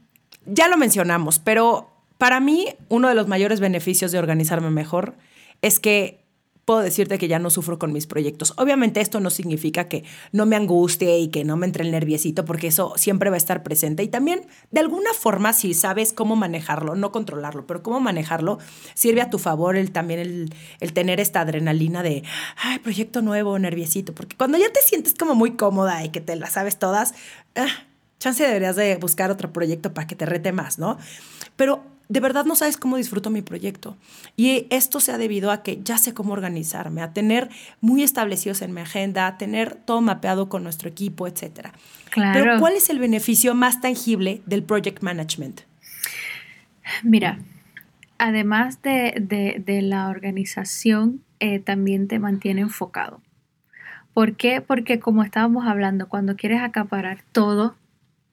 ya 0.45 0.67
lo 0.67 0.77
mencionamos, 0.77 1.39
pero 1.39 1.89
para 2.17 2.39
mí 2.39 2.69
uno 2.89 3.09
de 3.09 3.15
los 3.15 3.27
mayores 3.27 3.59
beneficios 3.59 4.11
de 4.11 4.19
organizarme 4.19 4.69
mejor 4.69 5.15
es 5.61 5.79
que 5.79 6.25
puedo 6.65 6.79
decirte 6.79 7.19
que 7.19 7.27
ya 7.27 7.37
no 7.39 7.51
sufro 7.51 7.77
con 7.77 7.93
mis 7.93 8.07
proyectos. 8.07 8.53
Obviamente 8.57 8.99
esto 8.99 9.19
no 9.19 9.29
significa 9.29 9.87
que 9.87 10.03
no 10.31 10.47
me 10.47 10.55
angustie 10.55 11.19
y 11.19 11.29
que 11.29 11.45
no 11.45 11.57
me 11.57 11.67
entre 11.67 11.83
el 11.83 11.91
nerviosito, 11.91 12.43
porque 12.43 12.67
eso 12.67 12.93
siempre 12.97 13.29
va 13.29 13.35
a 13.35 13.37
estar 13.37 13.61
presente. 13.63 14.01
Y 14.03 14.07
también, 14.07 14.47
de 14.71 14.79
alguna 14.79 15.13
forma, 15.13 15.53
si 15.53 15.75
sabes 15.75 16.11
cómo 16.11 16.35
manejarlo, 16.35 16.95
no 16.95 17.11
controlarlo, 17.11 17.67
pero 17.67 17.83
cómo 17.83 17.99
manejarlo, 17.99 18.57
sirve 18.95 19.21
a 19.21 19.29
tu 19.29 19.37
favor 19.37 19.77
el, 19.77 19.91
también 19.91 20.49
el, 20.79 20.93
tener 20.93 21.19
esta 21.19 21.41
adrenalina 21.41 22.01
de, 22.01 22.23
ay, 22.57 22.79
proyecto 22.79 23.21
nuevo, 23.21 23.57
nerviosito, 23.59 24.13
porque 24.13 24.35
cuando 24.35 24.57
ya 24.57 24.71
te 24.71 24.81
sientes 24.81 25.13
como 25.13 25.35
muy 25.35 25.51
cómoda 25.51 26.03
y 26.03 26.09
que 26.09 26.21
te 26.21 26.35
la 26.35 26.49
sabes 26.49 26.79
todas, 26.79 27.13
ah, 27.55 27.67
chance 28.25 28.43
deberías 28.43 28.75
de 28.75 28.95
buscar 28.95 29.29
otro 29.29 29.53
proyecto 29.53 29.93
para 29.93 30.07
que 30.07 30.15
te 30.15 30.25
rete 30.25 30.51
más, 30.51 30.79
¿no? 30.79 30.97
Pero 31.55 31.83
de 32.09 32.19
verdad 32.19 32.45
no 32.45 32.55
sabes 32.55 32.75
cómo 32.77 32.97
disfruto 32.97 33.29
mi 33.29 33.43
proyecto. 33.43 33.97
Y 34.35 34.65
esto 34.71 34.99
se 34.99 35.11
ha 35.11 35.17
debido 35.19 35.51
a 35.51 35.61
que 35.61 35.79
ya 35.83 35.99
sé 35.99 36.13
cómo 36.15 36.33
organizarme, 36.33 37.01
a 37.01 37.13
tener 37.13 37.49
muy 37.81 38.01
establecidos 38.01 38.63
en 38.63 38.73
mi 38.73 38.81
agenda, 38.81 39.27
a 39.27 39.37
tener 39.37 39.75
todo 39.75 40.01
mapeado 40.01 40.49
con 40.49 40.63
nuestro 40.63 40.89
equipo, 40.89 41.27
etc. 41.27 41.69
Claro. 42.09 42.39
Pero 42.39 42.59
¿cuál 42.59 42.73
es 42.73 42.89
el 42.89 42.97
beneficio 42.97 43.53
más 43.53 43.79
tangible 43.79 44.41
del 44.47 44.63
project 44.63 45.03
management? 45.03 45.61
Mira, 47.03 47.37
además 48.17 48.81
de, 48.81 49.79
la 49.83 50.09
organización, 50.09 51.21
eh, 51.39 51.59
también 51.59 52.07
te 52.07 52.17
mantiene 52.17 52.61
enfocado. 52.61 53.21
¿Por 54.13 54.35
qué? 54.35 54.61
Porque 54.61 54.99
como 54.99 55.23
estábamos 55.23 55.67
hablando, 55.67 56.07
cuando 56.07 56.35
quieres 56.35 56.61
acaparar 56.61 57.19
todo, 57.31 57.75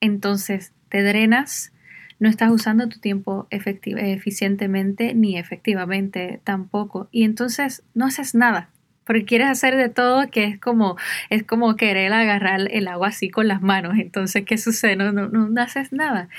entonces 0.03 0.73
te 0.89 1.01
drenas, 1.01 1.71
no 2.19 2.29
estás 2.29 2.51
usando 2.51 2.87
tu 2.89 2.99
tiempo 2.99 3.47
eficientemente 3.49 5.13
ni 5.13 5.37
efectivamente 5.37 6.41
tampoco. 6.43 7.07
Y 7.11 7.23
entonces 7.23 7.83
no 7.93 8.05
haces 8.05 8.35
nada. 8.35 8.69
Porque 9.05 9.25
quieres 9.25 9.47
hacer 9.47 9.75
de 9.75 9.89
todo 9.89 10.29
que 10.29 10.45
es 10.45 10.59
como, 10.59 10.95
es 11.29 11.43
como 11.43 11.75
querer 11.75 12.13
agarrar 12.13 12.61
el 12.71 12.87
agua 12.87 13.09
así 13.09 13.29
con 13.29 13.47
las 13.47 13.61
manos. 13.61 13.97
Entonces, 13.97 14.45
¿qué 14.45 14.57
sucede? 14.57 14.95
No, 14.95 15.11
no, 15.11 15.61
haces 15.61 15.91
nada. 15.91 16.29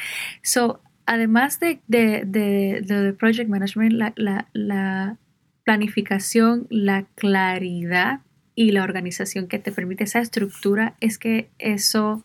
So, 0.42 0.80
además 1.04 1.60
de, 1.60 1.80
de, 1.86 3.14
project 3.18 3.50
management, 3.50 3.92
la, 4.16 4.46
la 4.52 5.16
planificación, 5.64 6.66
la 6.70 7.04
claridad 7.14 8.20
y 8.54 8.72
la 8.72 8.84
organización 8.84 9.48
que 9.48 9.58
te 9.58 9.72
permite 9.72 10.04
esa 10.04 10.20
estructura 10.20 10.94
es 11.00 11.18
que 11.18 11.50
eso 11.58 12.24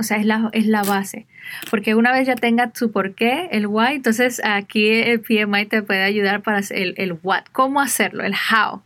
o 0.00 0.02
sea, 0.02 0.16
es 0.16 0.26
la, 0.26 0.50
es 0.52 0.66
la 0.66 0.82
base. 0.82 1.26
Porque 1.70 1.94
una 1.94 2.12
vez 2.12 2.26
ya 2.26 2.34
tenga 2.34 2.72
su 2.74 2.90
por 2.90 3.14
qué, 3.14 3.48
el 3.52 3.66
why, 3.66 3.94
entonces 3.94 4.40
aquí 4.44 4.88
el 4.88 5.20
PMI 5.20 5.66
te 5.66 5.82
puede 5.82 6.02
ayudar 6.02 6.42
para 6.42 6.60
el, 6.70 6.94
el 6.96 7.18
what, 7.22 7.44
cómo 7.52 7.80
hacerlo, 7.80 8.24
el 8.24 8.32
how, 8.32 8.82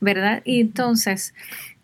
¿verdad? 0.00 0.42
Y 0.44 0.60
entonces, 0.60 1.34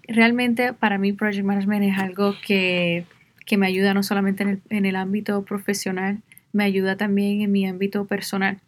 realmente 0.08 0.72
para 0.72 0.98
mí 0.98 1.12
Project 1.12 1.44
Management 1.44 1.84
es 1.84 1.98
algo 1.98 2.34
que, 2.44 3.04
que 3.46 3.56
me 3.56 3.66
ayuda 3.66 3.94
no 3.94 4.02
solamente 4.02 4.42
en 4.42 4.48
el, 4.48 4.62
en 4.70 4.86
el 4.86 4.96
ámbito 4.96 5.44
profesional, 5.44 6.18
me 6.52 6.64
ayuda 6.64 6.96
también 6.96 7.40
en 7.40 7.52
mi 7.52 7.66
ámbito 7.66 8.04
personal. 8.04 8.58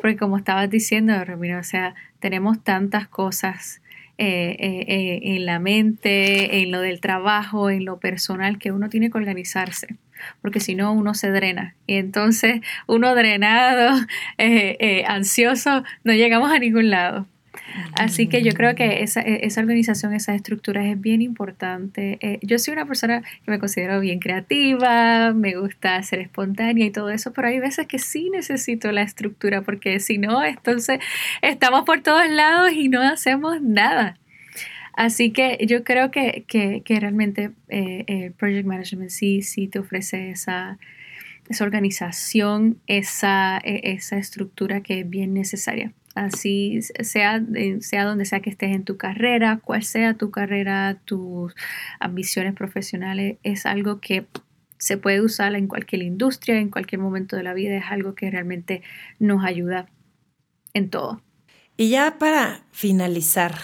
Porque 0.00 0.16
como 0.16 0.36
estabas 0.36 0.68
diciendo, 0.68 1.24
Ramiro, 1.24 1.58
o 1.58 1.64
sea, 1.64 1.94
tenemos 2.20 2.62
tantas 2.62 3.08
cosas 3.08 3.80
eh, 4.18 4.56
eh, 4.58 4.84
eh, 4.88 5.20
en 5.36 5.46
la 5.46 5.58
mente, 5.58 6.62
en 6.62 6.70
lo 6.70 6.80
del 6.80 7.00
trabajo, 7.00 7.70
en 7.70 7.84
lo 7.84 7.98
personal, 7.98 8.58
que 8.58 8.70
uno 8.70 8.88
tiene 8.88 9.10
que 9.10 9.18
organizarse, 9.18 9.96
porque 10.42 10.60
si 10.60 10.74
no 10.74 10.92
uno 10.92 11.14
se 11.14 11.30
drena. 11.30 11.74
Y 11.86 11.94
entonces 11.96 12.60
uno 12.86 13.14
drenado, 13.14 13.98
ansioso, 15.06 15.82
no 16.04 16.12
llegamos 16.12 16.52
a 16.52 16.58
ningún 16.58 16.90
lado. 16.90 17.26
Así 17.94 18.26
que 18.26 18.42
yo 18.42 18.52
creo 18.52 18.74
que 18.74 19.02
esa, 19.02 19.20
e, 19.20 19.46
esa 19.46 19.60
organización, 19.60 20.14
esa 20.14 20.34
estructura 20.34 20.86
es 20.86 21.00
bien 21.00 21.22
importante. 21.22 22.18
Eh, 22.20 22.38
yo 22.42 22.58
soy 22.58 22.72
una 22.72 22.86
persona 22.86 23.22
que 23.44 23.50
me 23.50 23.58
considero 23.58 24.00
bien 24.00 24.18
creativa, 24.18 25.32
me 25.32 25.56
gusta 25.56 26.02
ser 26.02 26.20
espontánea 26.20 26.86
y 26.86 26.90
todo 26.90 27.10
eso, 27.10 27.32
pero 27.32 27.48
hay 27.48 27.60
veces 27.60 27.86
que 27.86 27.98
sí 27.98 28.30
necesito 28.30 28.90
la 28.92 29.02
estructura 29.02 29.62
porque 29.62 30.00
si 30.00 30.18
no, 30.18 30.42
entonces 30.44 31.00
estamos 31.42 31.84
por 31.84 32.02
todos 32.02 32.28
lados 32.28 32.72
y 32.72 32.88
no 32.88 33.02
hacemos 33.02 33.60
nada. 33.60 34.18
Así 34.94 35.30
que 35.30 35.58
yo 35.66 35.84
creo 35.84 36.10
que, 36.10 36.44
realmente 36.86 37.52
eh, 37.68 38.04
el 38.06 38.32
Project 38.32 38.66
Management 38.66 39.10
sí, 39.10 39.42
sí 39.42 39.66
te 39.68 39.78
ofrece 39.78 40.30
esa, 40.30 40.78
esa 41.48 41.64
organización, 41.64 42.78
esa, 42.86 43.58
e, 43.64 43.92
esa 43.92 44.18
estructura 44.18 44.82
que 44.82 45.00
es 45.00 45.08
bien 45.08 45.32
necesaria 45.32 45.92
así 46.14 46.80
sea, 46.82 47.42
sea 47.80 48.04
donde 48.04 48.24
sea 48.24 48.40
que 48.40 48.50
estés 48.50 48.74
en 48.74 48.84
tu 48.84 48.96
carrera, 48.96 49.60
cual 49.62 49.82
sea 49.82 50.14
tu 50.14 50.30
carrera, 50.30 50.98
tus 51.04 51.54
ambiciones 52.00 52.54
profesionales, 52.54 53.38
es 53.42 53.66
algo 53.66 54.00
que 54.00 54.26
se 54.78 54.96
puede 54.96 55.20
usar 55.20 55.54
en 55.54 55.68
cualquier 55.68 56.02
industria, 56.02 56.58
en 56.58 56.68
cualquier 56.68 57.00
momento 57.00 57.36
de 57.36 57.44
la 57.44 57.54
vida, 57.54 57.76
es 57.76 57.84
algo 57.88 58.14
que 58.14 58.30
realmente 58.30 58.82
nos 59.18 59.44
ayuda 59.44 59.86
en 60.74 60.90
todo. 60.90 61.22
Y 61.76 61.90
ya 61.90 62.18
para 62.18 62.64
finalizar, 62.72 63.54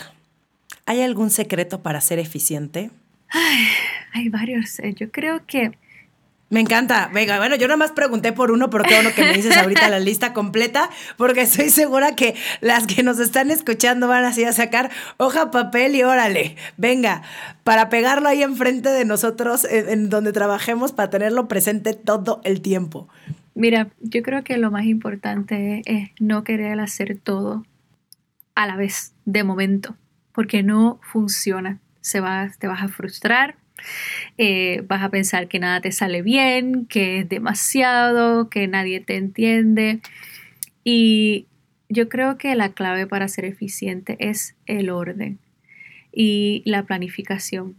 ¿hay 0.86 1.02
algún 1.02 1.30
secreto 1.30 1.82
para 1.82 2.00
ser 2.00 2.18
eficiente? 2.18 2.90
hay 4.12 4.28
varios. 4.28 4.78
Eh, 4.78 4.94
yo 4.94 5.10
creo 5.10 5.44
que 5.46 5.72
me 6.50 6.60
encanta. 6.60 7.10
Venga, 7.12 7.38
bueno, 7.38 7.56
yo 7.56 7.66
nada 7.66 7.76
más 7.76 7.92
pregunté 7.92 8.32
por 8.32 8.50
uno, 8.50 8.70
pero 8.70 8.84
qué 8.84 8.94
bueno 8.94 9.10
que 9.14 9.22
me 9.22 9.34
dices 9.34 9.56
ahorita 9.56 9.88
la 9.90 10.00
lista 10.00 10.32
completa, 10.32 10.88
porque 11.16 11.42
estoy 11.42 11.68
segura 11.68 12.16
que 12.16 12.34
las 12.60 12.86
que 12.86 13.02
nos 13.02 13.18
están 13.18 13.50
escuchando 13.50 14.08
van 14.08 14.24
así 14.24 14.44
a 14.44 14.52
sacar 14.52 14.90
hoja, 15.18 15.50
papel 15.50 15.94
y 15.94 16.02
órale, 16.02 16.56
venga, 16.76 17.22
para 17.64 17.90
pegarlo 17.90 18.28
ahí 18.28 18.42
enfrente 18.42 18.88
de 18.88 19.04
nosotros 19.04 19.66
en, 19.70 20.08
donde 20.08 20.32
trabajemos, 20.32 20.92
para 20.92 21.10
tenerlo 21.10 21.48
presente 21.48 21.92
todo 21.92 22.40
el 22.44 22.62
tiempo. 22.62 23.08
Mira, 23.54 23.88
yo 24.00 24.22
creo 24.22 24.42
que 24.44 24.56
lo 24.56 24.70
más 24.70 24.84
importante 24.84 25.82
es 25.84 26.10
no 26.18 26.44
querer 26.44 26.80
hacer 26.80 27.18
todo 27.22 27.66
a 28.54 28.66
la 28.66 28.76
vez, 28.76 29.12
de 29.24 29.44
momento, 29.44 29.96
porque 30.32 30.62
no 30.62 30.98
funciona. 31.02 31.78
Se 32.00 32.20
va, 32.20 32.50
te 32.58 32.68
vas 32.68 32.82
a 32.82 32.88
frustrar, 32.88 33.56
eh, 34.36 34.82
vas 34.86 35.02
a 35.02 35.10
pensar 35.10 35.48
que 35.48 35.58
nada 35.58 35.80
te 35.80 35.92
sale 35.92 36.22
bien, 36.22 36.86
que 36.86 37.20
es 37.20 37.28
demasiado, 37.28 38.50
que 38.50 38.68
nadie 38.68 39.00
te 39.00 39.16
entiende. 39.16 40.00
Y 40.84 41.46
yo 41.88 42.08
creo 42.08 42.38
que 42.38 42.54
la 42.54 42.70
clave 42.70 43.06
para 43.06 43.28
ser 43.28 43.44
eficiente 43.44 44.16
es 44.20 44.56
el 44.66 44.90
orden 44.90 45.38
y 46.12 46.62
la 46.64 46.84
planificación. 46.84 47.76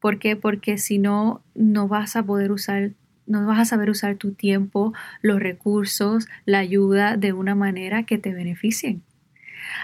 ¿Por 0.00 0.18
qué? 0.18 0.36
Porque 0.36 0.78
si 0.78 0.98
no, 0.98 1.42
no 1.54 1.88
vas 1.88 2.16
a 2.16 2.22
poder 2.22 2.52
usar 2.52 2.92
no 3.26 3.46
vas 3.46 3.58
a 3.58 3.64
saber 3.64 3.90
usar 3.90 4.16
tu 4.16 4.32
tiempo, 4.32 4.92
los 5.22 5.40
recursos, 5.40 6.28
la 6.44 6.58
ayuda 6.58 7.16
de 7.16 7.32
una 7.32 7.54
manera 7.54 8.04
que 8.04 8.18
te 8.18 8.34
beneficien. 8.34 9.02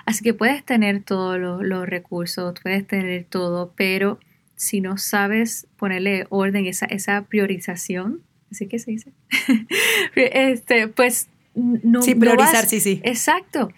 Así 0.04 0.22
que 0.22 0.34
puedes 0.34 0.64
tener 0.64 1.02
todos 1.02 1.38
los, 1.38 1.88
recursos, 1.88 2.54
puedes 2.62 2.86
tener 2.86 3.24
todo, 3.24 3.72
pero 3.76 4.18
si 4.60 4.82
no 4.82 4.98
sabes 4.98 5.66
ponerle 5.78 6.26
orden, 6.28 6.66
esa, 6.66 6.84
esa 6.84 7.22
priorización, 7.22 8.20
¿así 8.52 8.66
que 8.66 8.78
se 8.78 8.90
dice? 8.90 9.12
este, 10.14 10.86
pues 10.86 11.30
no. 11.54 12.02
Sí, 12.02 12.14
priorizar, 12.14 12.66
sí, 12.66 12.78
sí. 12.78 13.00
Exacto. 13.02 13.72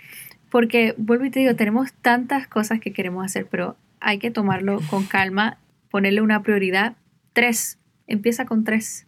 Porque, 0.50 0.96
vuelvo 0.98 1.24
y 1.24 1.30
te 1.30 1.38
digo, 1.38 1.54
tenemos 1.54 1.92
tantas 1.92 2.48
cosas 2.48 2.80
que 2.80 2.92
queremos 2.92 3.24
hacer, 3.24 3.46
pero 3.46 3.76
hay 4.00 4.18
que 4.18 4.32
tomarlo 4.32 4.80
con 4.90 5.04
calma, 5.06 5.58
ponerle 5.88 6.20
una 6.20 6.42
prioridad. 6.42 6.96
Tres, 7.32 7.78
empieza 8.08 8.44
con 8.44 8.64
tres 8.64 9.06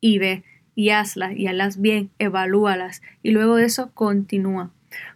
y 0.00 0.18
ve 0.18 0.44
y 0.76 0.90
hazlas 0.90 1.34
y 1.34 1.48
hazlas 1.48 1.80
bien, 1.80 2.10
evalúalas 2.20 3.02
y 3.24 3.32
luego 3.32 3.56
de 3.56 3.64
eso 3.64 3.90
continúa 3.92 4.70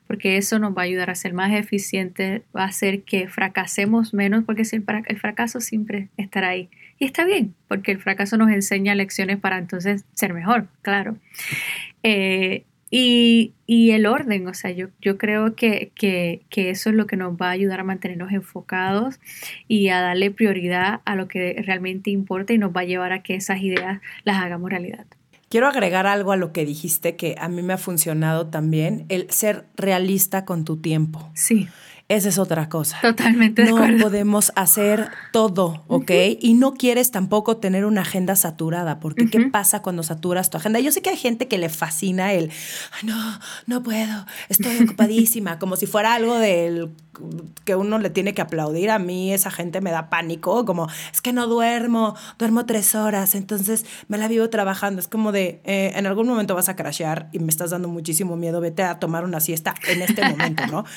porque 0.07 0.37
eso 0.37 0.59
nos 0.59 0.77
va 0.77 0.83
a 0.83 0.85
ayudar 0.85 1.11
a 1.11 1.15
ser 1.15 1.33
más 1.33 1.53
eficientes, 1.53 2.43
va 2.55 2.63
a 2.63 2.69
hacer 2.69 3.03
que 3.03 3.29
fracasemos 3.29 4.15
menos, 4.15 4.45
porque 4.45 4.63
el 4.63 5.19
fracaso 5.19 5.61
siempre 5.61 6.09
estará 6.17 6.49
ahí. 6.49 6.69
Y 6.99 7.05
está 7.05 7.25
bien, 7.25 7.55
porque 7.69 7.93
el 7.93 7.99
fracaso 7.99 8.37
nos 8.37 8.51
enseña 8.51 8.95
lecciones 8.95 9.39
para 9.39 9.59
entonces 9.59 10.05
ser 10.13 10.35
mejor, 10.35 10.69
claro. 10.83 11.17
Eh, 12.03 12.65
y, 12.95 13.55
el 13.67 14.05
orden, 14.05 14.47
o 14.49 14.53
sea, 14.53 14.71
yo, 14.71 14.91
creo 15.17 15.55
que, 15.57 15.93
que, 15.95 16.43
eso 16.55 16.91
es 16.91 16.95
lo 16.95 17.07
que 17.07 17.17
nos 17.17 17.35
va 17.35 17.49
a 17.49 17.53
ayudar 17.53 17.81
a 17.81 17.85
mantenernos 17.85 18.33
enfocados 18.33 19.19
y 19.67 19.89
a 19.89 20.03
darle 20.03 20.31
prioridad 20.31 21.01
a 21.07 21.17
lo 21.17 21.27
que 21.27 21.63
realmente 21.65 22.11
importa 22.11 22.53
y 22.53 22.59
nos 22.59 22.71
va 22.71 22.83
a 22.83 22.85
llevar 22.85 23.13
a 23.13 23.23
que 23.23 23.35
esas 23.35 23.63
ideas 23.63 24.03
las 24.25 24.43
hagamos 24.43 24.71
realidad. 24.71 25.07
Quiero 25.53 25.69
agregar 25.69 26.07
algo 26.07 26.33
a 26.33 26.37
lo 26.37 26.51
que 26.51 26.65
dijiste 26.65 27.15
que 27.15 27.35
a 27.39 27.47
mí 27.47 27.61
me 27.61 27.75
ha 27.75 27.77
funcionado 27.77 28.47
también, 28.47 29.05
el 29.11 29.31
ser 29.31 29.67
realista 29.77 30.47
con 30.47 30.65
tu 30.65 30.79
tiempo. 30.79 31.31
Sí. 31.35 31.69
Esa 32.09 32.29
es 32.29 32.39
otra 32.39 32.69
cosa. 32.69 32.99
Totalmente. 33.01 33.65
No 33.65 33.77
podemos 34.01 34.53
hacer 34.55 35.11
todo, 35.33 35.85
¿ok? 35.87 36.11
Y 36.41 36.55
no 36.55 36.75
quieres 36.75 37.11
tampoco 37.11 37.57
tener 37.57 37.87
una 37.87 38.03
agenda 38.03 38.37
saturada, 38.37 39.01
porque 39.01 39.31
¿qué 39.31 39.41
pasa 39.47 39.81
cuando 39.81 40.03
saturas 40.03 40.51
tu 40.51 40.59
agenda? 40.59 40.81
Yo 40.81 40.93
sé 40.93 41.01
que 41.01 41.11
hay 41.11 41.17
gente 41.17 41.49
que 41.49 41.59
le 41.59 41.69
fascina 41.69 42.33
el, 42.33 42.51
Ay, 42.93 43.09
no, 43.09 43.41
no 43.67 43.83
puedo, 43.83 44.27
estoy 44.49 44.77
ocupadísima, 44.85 45.59
como 45.59 45.77
si 45.77 45.87
fuera 45.87 46.15
algo 46.15 46.37
del 46.39 46.91
que 47.65 47.77
uno 47.77 47.99
le 47.99 48.11
tiene 48.11 48.35
que 48.35 48.43
aplaudir. 48.43 48.91
A 48.91 48.99
mí 48.99 49.33
esa 49.33 49.51
gente 49.51 49.81
me 49.81 49.91
da 49.91 50.11
pánico, 50.11 50.65
como, 50.65 50.89
es 51.13 51.21
que 51.21 51.33
no 51.33 51.47
duermo, 51.47 52.15
duermo 52.39 52.67
tres 52.67 52.95
horas, 52.95 53.35
entonces 53.35 53.85
me 54.09 54.19
la 54.19 54.29
vivo 54.29 54.49
trabajando. 54.51 55.01
Es 55.01 55.09
como 55.09 55.33
de, 55.33 55.61
eh, 55.65 55.93
en 55.95 56.07
algún 56.07 56.27
momento 56.27 56.55
vas 56.55 56.69
a 56.69 56.77
crashear 56.77 57.29
y 57.33 57.39
me 57.39 57.49
estás 57.49 57.71
dando 57.71 57.89
muchísimo 57.89 58.37
miedo, 58.37 58.61
vete 58.61 58.83
a 58.83 58.99
tomar 58.99 59.25
una 59.25 59.41
siesta 59.41 59.75
en 59.89 60.03
este 60.03 60.29
momento, 60.29 60.67
¿no? 60.67 60.85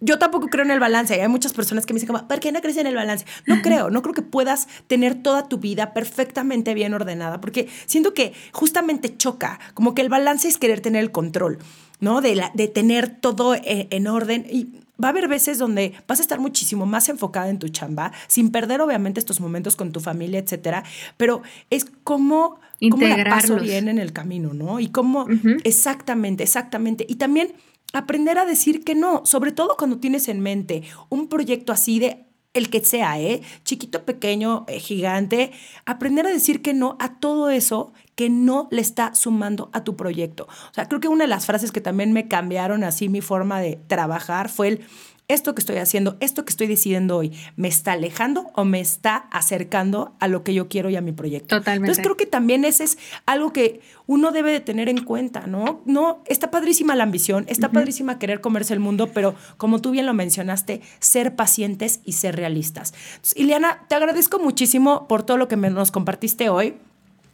yo 0.00 0.18
tampoco 0.18 0.48
creo 0.48 0.64
en 0.64 0.70
el 0.70 0.80
balance. 0.80 1.20
Hay 1.20 1.28
muchas 1.28 1.52
personas 1.52 1.86
que 1.86 1.94
me 1.94 2.00
dicen, 2.00 2.14
¿por 2.14 2.40
qué 2.40 2.52
no 2.52 2.60
crees 2.60 2.76
en 2.76 2.86
el 2.86 2.94
balance? 2.94 3.24
No 3.46 3.62
creo, 3.62 3.90
no 3.90 4.02
creo 4.02 4.14
que 4.14 4.22
puedas 4.22 4.68
tener 4.86 5.22
toda 5.22 5.48
tu 5.48 5.58
vida 5.58 5.94
perfectamente 5.94 6.74
bien 6.74 6.92
ordenada, 6.92 7.40
porque 7.40 7.68
siento 7.86 8.12
que 8.12 8.34
justamente 8.52 9.16
choca, 9.16 9.58
como 9.72 9.94
que 9.94 10.02
el 10.02 10.08
balance 10.08 10.48
es 10.48 10.58
querer 10.58 10.80
tener 10.80 11.02
el 11.02 11.10
control, 11.10 11.58
¿no? 12.00 12.20
De, 12.20 12.34
la, 12.34 12.50
de 12.54 12.68
tener 12.68 13.08
todo 13.08 13.54
eh, 13.54 13.88
en, 13.90 14.06
orden. 14.06 14.46
Y 14.50 14.80
va 15.02 15.08
a 15.08 15.10
haber 15.10 15.28
veces 15.28 15.58
donde 15.58 15.94
vas 16.06 16.18
a 16.18 16.22
estar 16.22 16.40
muchísimo 16.40 16.84
más 16.84 17.08
enfocada 17.08 17.48
en 17.48 17.58
tu 17.58 17.68
chamba, 17.68 18.12
sin 18.26 18.50
perder 18.50 18.82
obviamente 18.82 19.18
estos 19.18 19.40
momentos 19.40 19.76
con 19.76 19.92
tu 19.92 20.00
familia, 20.00 20.40
etcétera, 20.40 20.84
pero 21.16 21.42
es 21.70 21.86
como... 22.04 22.60
¿Cómo 22.90 23.06
la 23.06 23.24
paso 23.24 23.56
bien 23.56 23.88
en 23.88 23.98
el 23.98 24.12
camino, 24.12 24.52
no? 24.52 24.78
Y 24.78 24.88
cómo, 24.88 25.26
exactamente, 25.62 26.42
exactamente. 26.42 27.06
Y 27.08 27.14
también 27.14 27.54
aprender 27.94 28.38
a 28.38 28.44
decir 28.44 28.84
que 28.84 28.94
no, 28.94 29.22
sobre 29.24 29.52
todo 29.52 29.76
cuando 29.78 29.98
tienes 29.98 30.28
en 30.28 30.40
mente 30.40 30.82
un 31.08 31.28
proyecto 31.28 31.72
así 31.72 31.98
de 31.98 32.26
el 32.52 32.70
que 32.70 32.84
sea, 32.84 33.20
¿eh? 33.20 33.42
Chiquito, 33.64 34.04
pequeño, 34.04 34.64
eh, 34.68 34.78
gigante, 34.78 35.50
aprender 35.86 36.26
a 36.26 36.30
decir 36.30 36.62
que 36.62 36.72
no 36.72 36.96
a 37.00 37.18
todo 37.18 37.50
eso 37.50 37.92
que 38.14 38.30
no 38.30 38.68
le 38.70 38.80
está 38.80 39.14
sumando 39.14 39.70
a 39.72 39.82
tu 39.82 39.96
proyecto. 39.96 40.44
O 40.44 40.74
sea, 40.74 40.86
creo 40.86 41.00
que 41.00 41.08
una 41.08 41.24
de 41.24 41.28
las 41.28 41.46
frases 41.46 41.72
que 41.72 41.80
también 41.80 42.12
me 42.12 42.28
cambiaron 42.28 42.84
así 42.84 43.08
mi 43.08 43.20
forma 43.20 43.60
de 43.60 43.80
trabajar 43.88 44.48
fue 44.48 44.68
el 44.68 44.86
esto 45.28 45.54
que 45.54 45.60
estoy 45.60 45.76
haciendo, 45.76 46.16
esto 46.20 46.44
que 46.44 46.50
estoy 46.50 46.66
decidiendo 46.66 47.16
hoy, 47.16 47.32
¿me 47.56 47.68
está 47.68 47.92
alejando 47.92 48.50
o 48.54 48.64
me 48.64 48.80
está 48.80 49.16
acercando 49.16 50.14
a 50.20 50.28
lo 50.28 50.44
que 50.44 50.52
yo 50.52 50.68
quiero 50.68 50.90
y 50.90 50.96
a 50.96 51.00
mi 51.00 51.12
proyecto? 51.12 51.56
Totalmente. 51.58 51.86
Entonces 51.86 52.04
creo 52.04 52.16
que 52.16 52.26
también 52.26 52.64
ese 52.64 52.84
es 52.84 52.98
algo 53.24 53.52
que 53.52 53.80
uno 54.06 54.32
debe 54.32 54.52
de 54.52 54.60
tener 54.60 54.88
en 54.88 55.02
cuenta, 55.02 55.46
¿no? 55.46 55.80
No, 55.86 56.22
está 56.26 56.50
padrísima 56.50 56.94
la 56.94 57.04
ambición, 57.04 57.46
está 57.48 57.70
padrísima 57.70 58.18
querer 58.18 58.40
comerse 58.42 58.74
el 58.74 58.80
mundo, 58.80 59.10
pero 59.14 59.34
como 59.56 59.80
tú 59.80 59.92
bien 59.92 60.04
lo 60.04 60.12
mencionaste, 60.12 60.82
ser 60.98 61.34
pacientes 61.34 62.00
y 62.04 62.12
ser 62.12 62.36
realistas. 62.36 62.92
Entonces, 63.14 63.36
Ileana, 63.36 63.84
te 63.88 63.94
agradezco 63.94 64.38
muchísimo 64.38 65.08
por 65.08 65.22
todo 65.22 65.38
lo 65.38 65.48
que 65.48 65.56
nos 65.56 65.90
compartiste 65.90 66.50
hoy. 66.50 66.74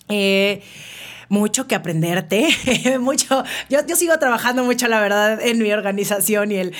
Eh, 0.08 0.62
mucho 1.30 1.66
que 1.66 1.74
aprenderte, 1.74 2.50
mucho, 3.00 3.42
yo, 3.70 3.78
yo 3.86 3.96
sigo 3.96 4.18
trabajando 4.18 4.62
mucho, 4.64 4.86
la 4.88 5.00
verdad, 5.00 5.40
en 5.40 5.58
mi 5.58 5.72
organización 5.72 6.52
y 6.52 6.56
el, 6.56 6.74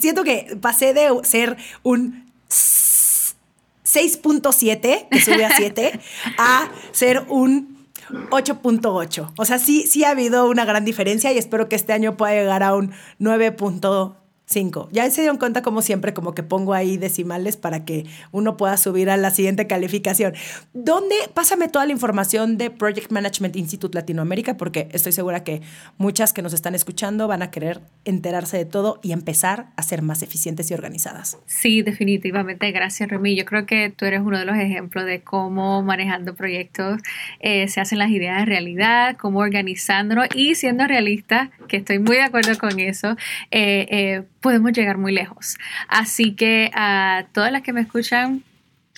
siento 0.00 0.24
que 0.24 0.58
pasé 0.60 0.94
de 0.94 1.10
ser 1.22 1.56
un 1.84 2.28
6.7, 2.48 5.08
que 5.10 5.20
sube 5.20 5.44
a 5.44 5.54
7, 5.54 6.00
a 6.38 6.68
ser 6.92 7.22
un 7.28 7.86
8.8. 8.30 9.32
O 9.36 9.44
sea, 9.44 9.58
sí, 9.58 9.84
sí 9.86 10.04
ha 10.04 10.10
habido 10.10 10.48
una 10.48 10.64
gran 10.64 10.86
diferencia 10.86 11.32
y 11.32 11.38
espero 11.38 11.68
que 11.68 11.76
este 11.76 11.92
año 11.92 12.16
pueda 12.16 12.32
llegar 12.32 12.62
a 12.62 12.74
un 12.74 12.92
9.8 13.20 14.21
Cinco. 14.52 14.88
Ya 14.92 15.10
se 15.10 15.22
dieron 15.22 15.38
cuenta, 15.38 15.62
como 15.62 15.82
siempre, 15.82 16.12
como 16.12 16.34
que 16.34 16.42
pongo 16.42 16.74
ahí 16.74 16.98
decimales 16.98 17.56
para 17.56 17.84
que 17.84 18.04
uno 18.30 18.56
pueda 18.56 18.76
subir 18.76 19.08
a 19.08 19.16
la 19.16 19.30
siguiente 19.30 19.66
calificación. 19.66 20.34
¿Dónde? 20.74 21.14
Pásame 21.32 21.68
toda 21.68 21.86
la 21.86 21.92
información 21.92 22.58
de 22.58 22.70
Project 22.70 23.10
Management 23.10 23.56
Institute 23.56 23.96
Latinoamérica, 23.96 24.56
porque 24.56 24.88
estoy 24.92 25.12
segura 25.12 25.42
que 25.42 25.62
muchas 25.96 26.32
que 26.32 26.42
nos 26.42 26.52
están 26.52 26.74
escuchando 26.74 27.28
van 27.28 27.42
a 27.42 27.50
querer 27.50 27.80
enterarse 28.04 28.58
de 28.58 28.64
todo 28.64 29.00
y 29.02 29.12
empezar 29.12 29.68
a 29.76 29.82
ser 29.82 30.02
más 30.02 30.22
eficientes 30.22 30.70
y 30.70 30.74
organizadas. 30.74 31.38
Sí, 31.46 31.82
definitivamente. 31.82 32.70
Gracias, 32.72 33.08
Remy. 33.08 33.34
Yo 33.34 33.44
creo 33.44 33.64
que 33.64 33.90
tú 33.90 34.04
eres 34.04 34.20
uno 34.20 34.38
de 34.38 34.44
los 34.44 34.56
ejemplos 34.56 35.06
de 35.06 35.22
cómo 35.22 35.82
manejando 35.82 36.34
proyectos 36.34 37.00
eh, 37.40 37.68
se 37.68 37.80
hacen 37.80 37.98
las 37.98 38.10
ideas 38.10 38.38
de 38.40 38.44
realidad, 38.44 39.16
cómo 39.16 39.38
organizándonos 39.38 40.28
y 40.34 40.54
siendo 40.54 40.86
realistas, 40.86 41.50
que 41.68 41.78
estoy 41.78 41.98
muy 41.98 42.16
de 42.16 42.22
acuerdo 42.22 42.56
con 42.58 42.78
eso. 42.78 43.16
Eh, 43.50 43.86
eh, 43.90 44.22
podemos 44.42 44.72
llegar 44.72 44.98
muy 44.98 45.12
lejos. 45.12 45.56
Así 45.88 46.34
que 46.34 46.70
a 46.74 47.24
todas 47.32 47.50
las 47.50 47.62
que 47.62 47.72
me 47.72 47.80
escuchan, 47.80 48.44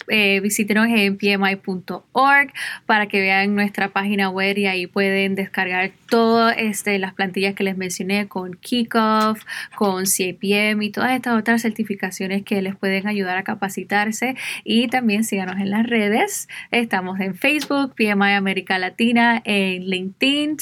eh, 0.08 0.40
visítenos 0.40 0.88
en 0.88 1.16
pmi.org 1.16 2.52
para 2.84 3.06
que 3.06 3.20
vean 3.20 3.54
nuestra 3.54 3.88
página 3.88 4.28
web 4.28 4.58
y 4.58 4.66
ahí 4.66 4.86
pueden 4.86 5.34
descargar 5.36 5.92
todas 6.10 6.56
este, 6.58 6.98
las 6.98 7.14
plantillas 7.14 7.54
que 7.54 7.62
les 7.62 7.76
mencioné 7.76 8.26
con 8.26 8.54
Kickoff, 8.54 9.44
con 9.76 10.04
CAPM 10.04 10.82
y 10.82 10.90
todas 10.90 11.12
estas 11.12 11.38
otras 11.38 11.62
certificaciones 11.62 12.42
que 12.42 12.60
les 12.60 12.76
pueden 12.76 13.06
ayudar 13.06 13.38
a 13.38 13.44
capacitarse. 13.44 14.34
Y 14.64 14.88
también 14.88 15.24
síganos 15.24 15.56
en 15.60 15.70
las 15.70 15.86
redes. 15.86 16.48
Estamos 16.70 17.20
en 17.20 17.34
Facebook, 17.36 17.94
PMI 17.94 18.32
América 18.32 18.78
Latina, 18.78 19.40
en 19.44 19.84
LinkedIn 19.84 20.56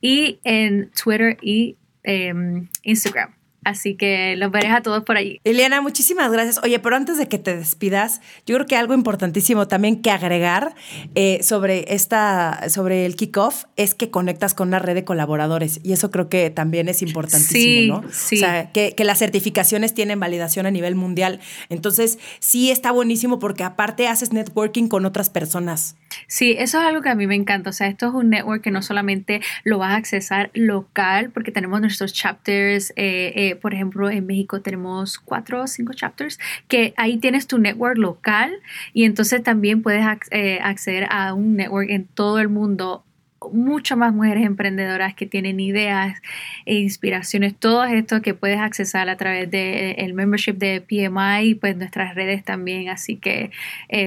y 0.00 0.38
en 0.44 0.90
Twitter 0.92 1.36
y 1.42 1.76
em, 2.04 2.68
Instagram. 2.84 3.37
Así 3.68 3.96
que 3.96 4.34
los 4.36 4.50
veré 4.50 4.68
a 4.68 4.80
todos 4.80 5.04
por 5.04 5.18
allí. 5.18 5.42
Eliana, 5.44 5.82
muchísimas 5.82 6.32
gracias. 6.32 6.58
Oye, 6.64 6.78
pero 6.78 6.96
antes 6.96 7.18
de 7.18 7.28
que 7.28 7.38
te 7.38 7.54
despidas, 7.54 8.22
yo 8.46 8.54
creo 8.54 8.66
que 8.66 8.76
algo 8.76 8.94
importantísimo 8.94 9.68
también 9.68 10.00
que 10.00 10.10
agregar 10.10 10.74
eh, 11.14 11.40
sobre 11.42 11.92
esta, 11.92 12.70
sobre 12.70 13.04
el 13.04 13.14
kickoff 13.14 13.64
es 13.76 13.94
que 13.94 14.10
conectas 14.10 14.54
con 14.54 14.68
una 14.68 14.78
red 14.78 14.94
de 14.94 15.04
colaboradores. 15.04 15.80
Y 15.82 15.92
eso 15.92 16.10
creo 16.10 16.30
que 16.30 16.48
también 16.48 16.88
es 16.88 17.02
importantísimo, 17.02 18.00
¿no? 18.00 18.08
Sí. 18.10 18.36
O 18.36 18.38
sea, 18.38 18.72
que, 18.72 18.94
que, 18.96 19.04
las 19.04 19.18
certificaciones 19.18 19.92
tienen 19.92 20.18
validación 20.18 20.64
a 20.64 20.70
nivel 20.70 20.94
mundial. 20.94 21.38
Entonces, 21.68 22.18
sí 22.38 22.70
está 22.70 22.90
buenísimo 22.90 23.38
porque 23.38 23.64
aparte 23.64 24.08
haces 24.08 24.32
networking 24.32 24.88
con 24.88 25.04
otras 25.04 25.28
personas. 25.28 25.94
Sí, 26.26 26.56
eso 26.58 26.78
es 26.80 26.86
algo 26.86 27.02
que 27.02 27.10
a 27.10 27.14
mí 27.14 27.26
me 27.26 27.34
encanta. 27.34 27.68
O 27.70 27.72
sea, 27.74 27.86
esto 27.86 28.08
es 28.08 28.14
un 28.14 28.30
network 28.30 28.62
que 28.62 28.70
no 28.70 28.80
solamente 28.80 29.42
lo 29.64 29.78
vas 29.78 29.92
a 29.92 29.96
accesar 29.96 30.50
local, 30.54 31.30
porque 31.32 31.52
tenemos 31.52 31.80
nuestros 31.80 32.12
chapters, 32.12 32.92
eh, 32.96 33.32
eh, 33.36 33.57
por 33.58 33.74
ejemplo, 33.74 34.10
en 34.10 34.26
México 34.26 34.60
tenemos 34.60 35.18
cuatro 35.18 35.62
o 35.62 35.66
cinco 35.66 35.92
chapters, 35.92 36.38
que 36.68 36.94
ahí 36.96 37.18
tienes 37.18 37.46
tu 37.46 37.58
network 37.58 37.98
local 37.98 38.52
y 38.92 39.04
entonces 39.04 39.42
también 39.42 39.82
puedes 39.82 40.04
eh, 40.30 40.58
acceder 40.62 41.06
a 41.10 41.34
un 41.34 41.56
network 41.56 41.90
en 41.90 42.06
todo 42.06 42.38
el 42.38 42.48
mundo 42.48 43.04
mucho 43.52 43.96
más 43.96 44.12
mujeres 44.12 44.44
emprendedoras 44.44 45.14
que 45.14 45.24
tienen 45.24 45.60
ideas 45.60 46.20
e 46.66 46.74
inspiraciones, 46.74 47.54
todo 47.54 47.84
esto 47.84 48.20
que 48.20 48.34
puedes 48.34 48.58
accesar 48.58 49.08
a 49.08 49.16
través 49.16 49.48
del 49.48 49.94
el 49.96 50.12
membership 50.12 50.54
de 50.54 50.80
PMI 50.80 51.50
y 51.50 51.54
pues 51.54 51.76
nuestras 51.76 52.16
redes 52.16 52.44
también, 52.44 52.88
así 52.88 53.16
que 53.16 53.52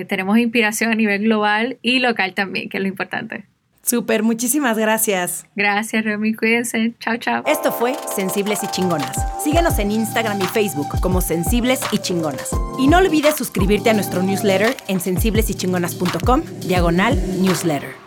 tenemos 0.09 0.37
inspiración 0.37 0.91
a 0.91 0.95
nivel 0.95 1.23
global 1.23 1.77
y 1.81 1.99
local 1.99 2.33
también, 2.33 2.67
que 2.67 2.77
es 2.77 2.83
lo 2.83 2.89
importante. 2.89 3.45
Súper, 3.91 4.23
muchísimas 4.23 4.77
gracias. 4.77 5.45
Gracias, 5.53 6.05
Remy. 6.05 6.33
Cuídense. 6.33 6.93
Chao, 7.01 7.17
chao. 7.17 7.43
Esto 7.45 7.73
fue 7.73 7.93
Sensibles 8.15 8.63
y 8.63 8.67
Chingonas. 8.67 9.17
Síguenos 9.43 9.79
en 9.79 9.91
Instagram 9.91 10.39
y 10.41 10.45
Facebook 10.45 10.87
como 11.01 11.19
Sensibles 11.19 11.81
y 11.91 11.97
Chingonas. 11.97 12.51
Y 12.79 12.87
no 12.87 12.99
olvides 12.99 13.35
suscribirte 13.35 13.89
a 13.89 13.93
nuestro 13.93 14.23
newsletter 14.23 14.77
en 14.87 15.01
sensiblesychingonas.com, 15.01 16.41
diagonal 16.61 17.21
newsletter. 17.41 18.00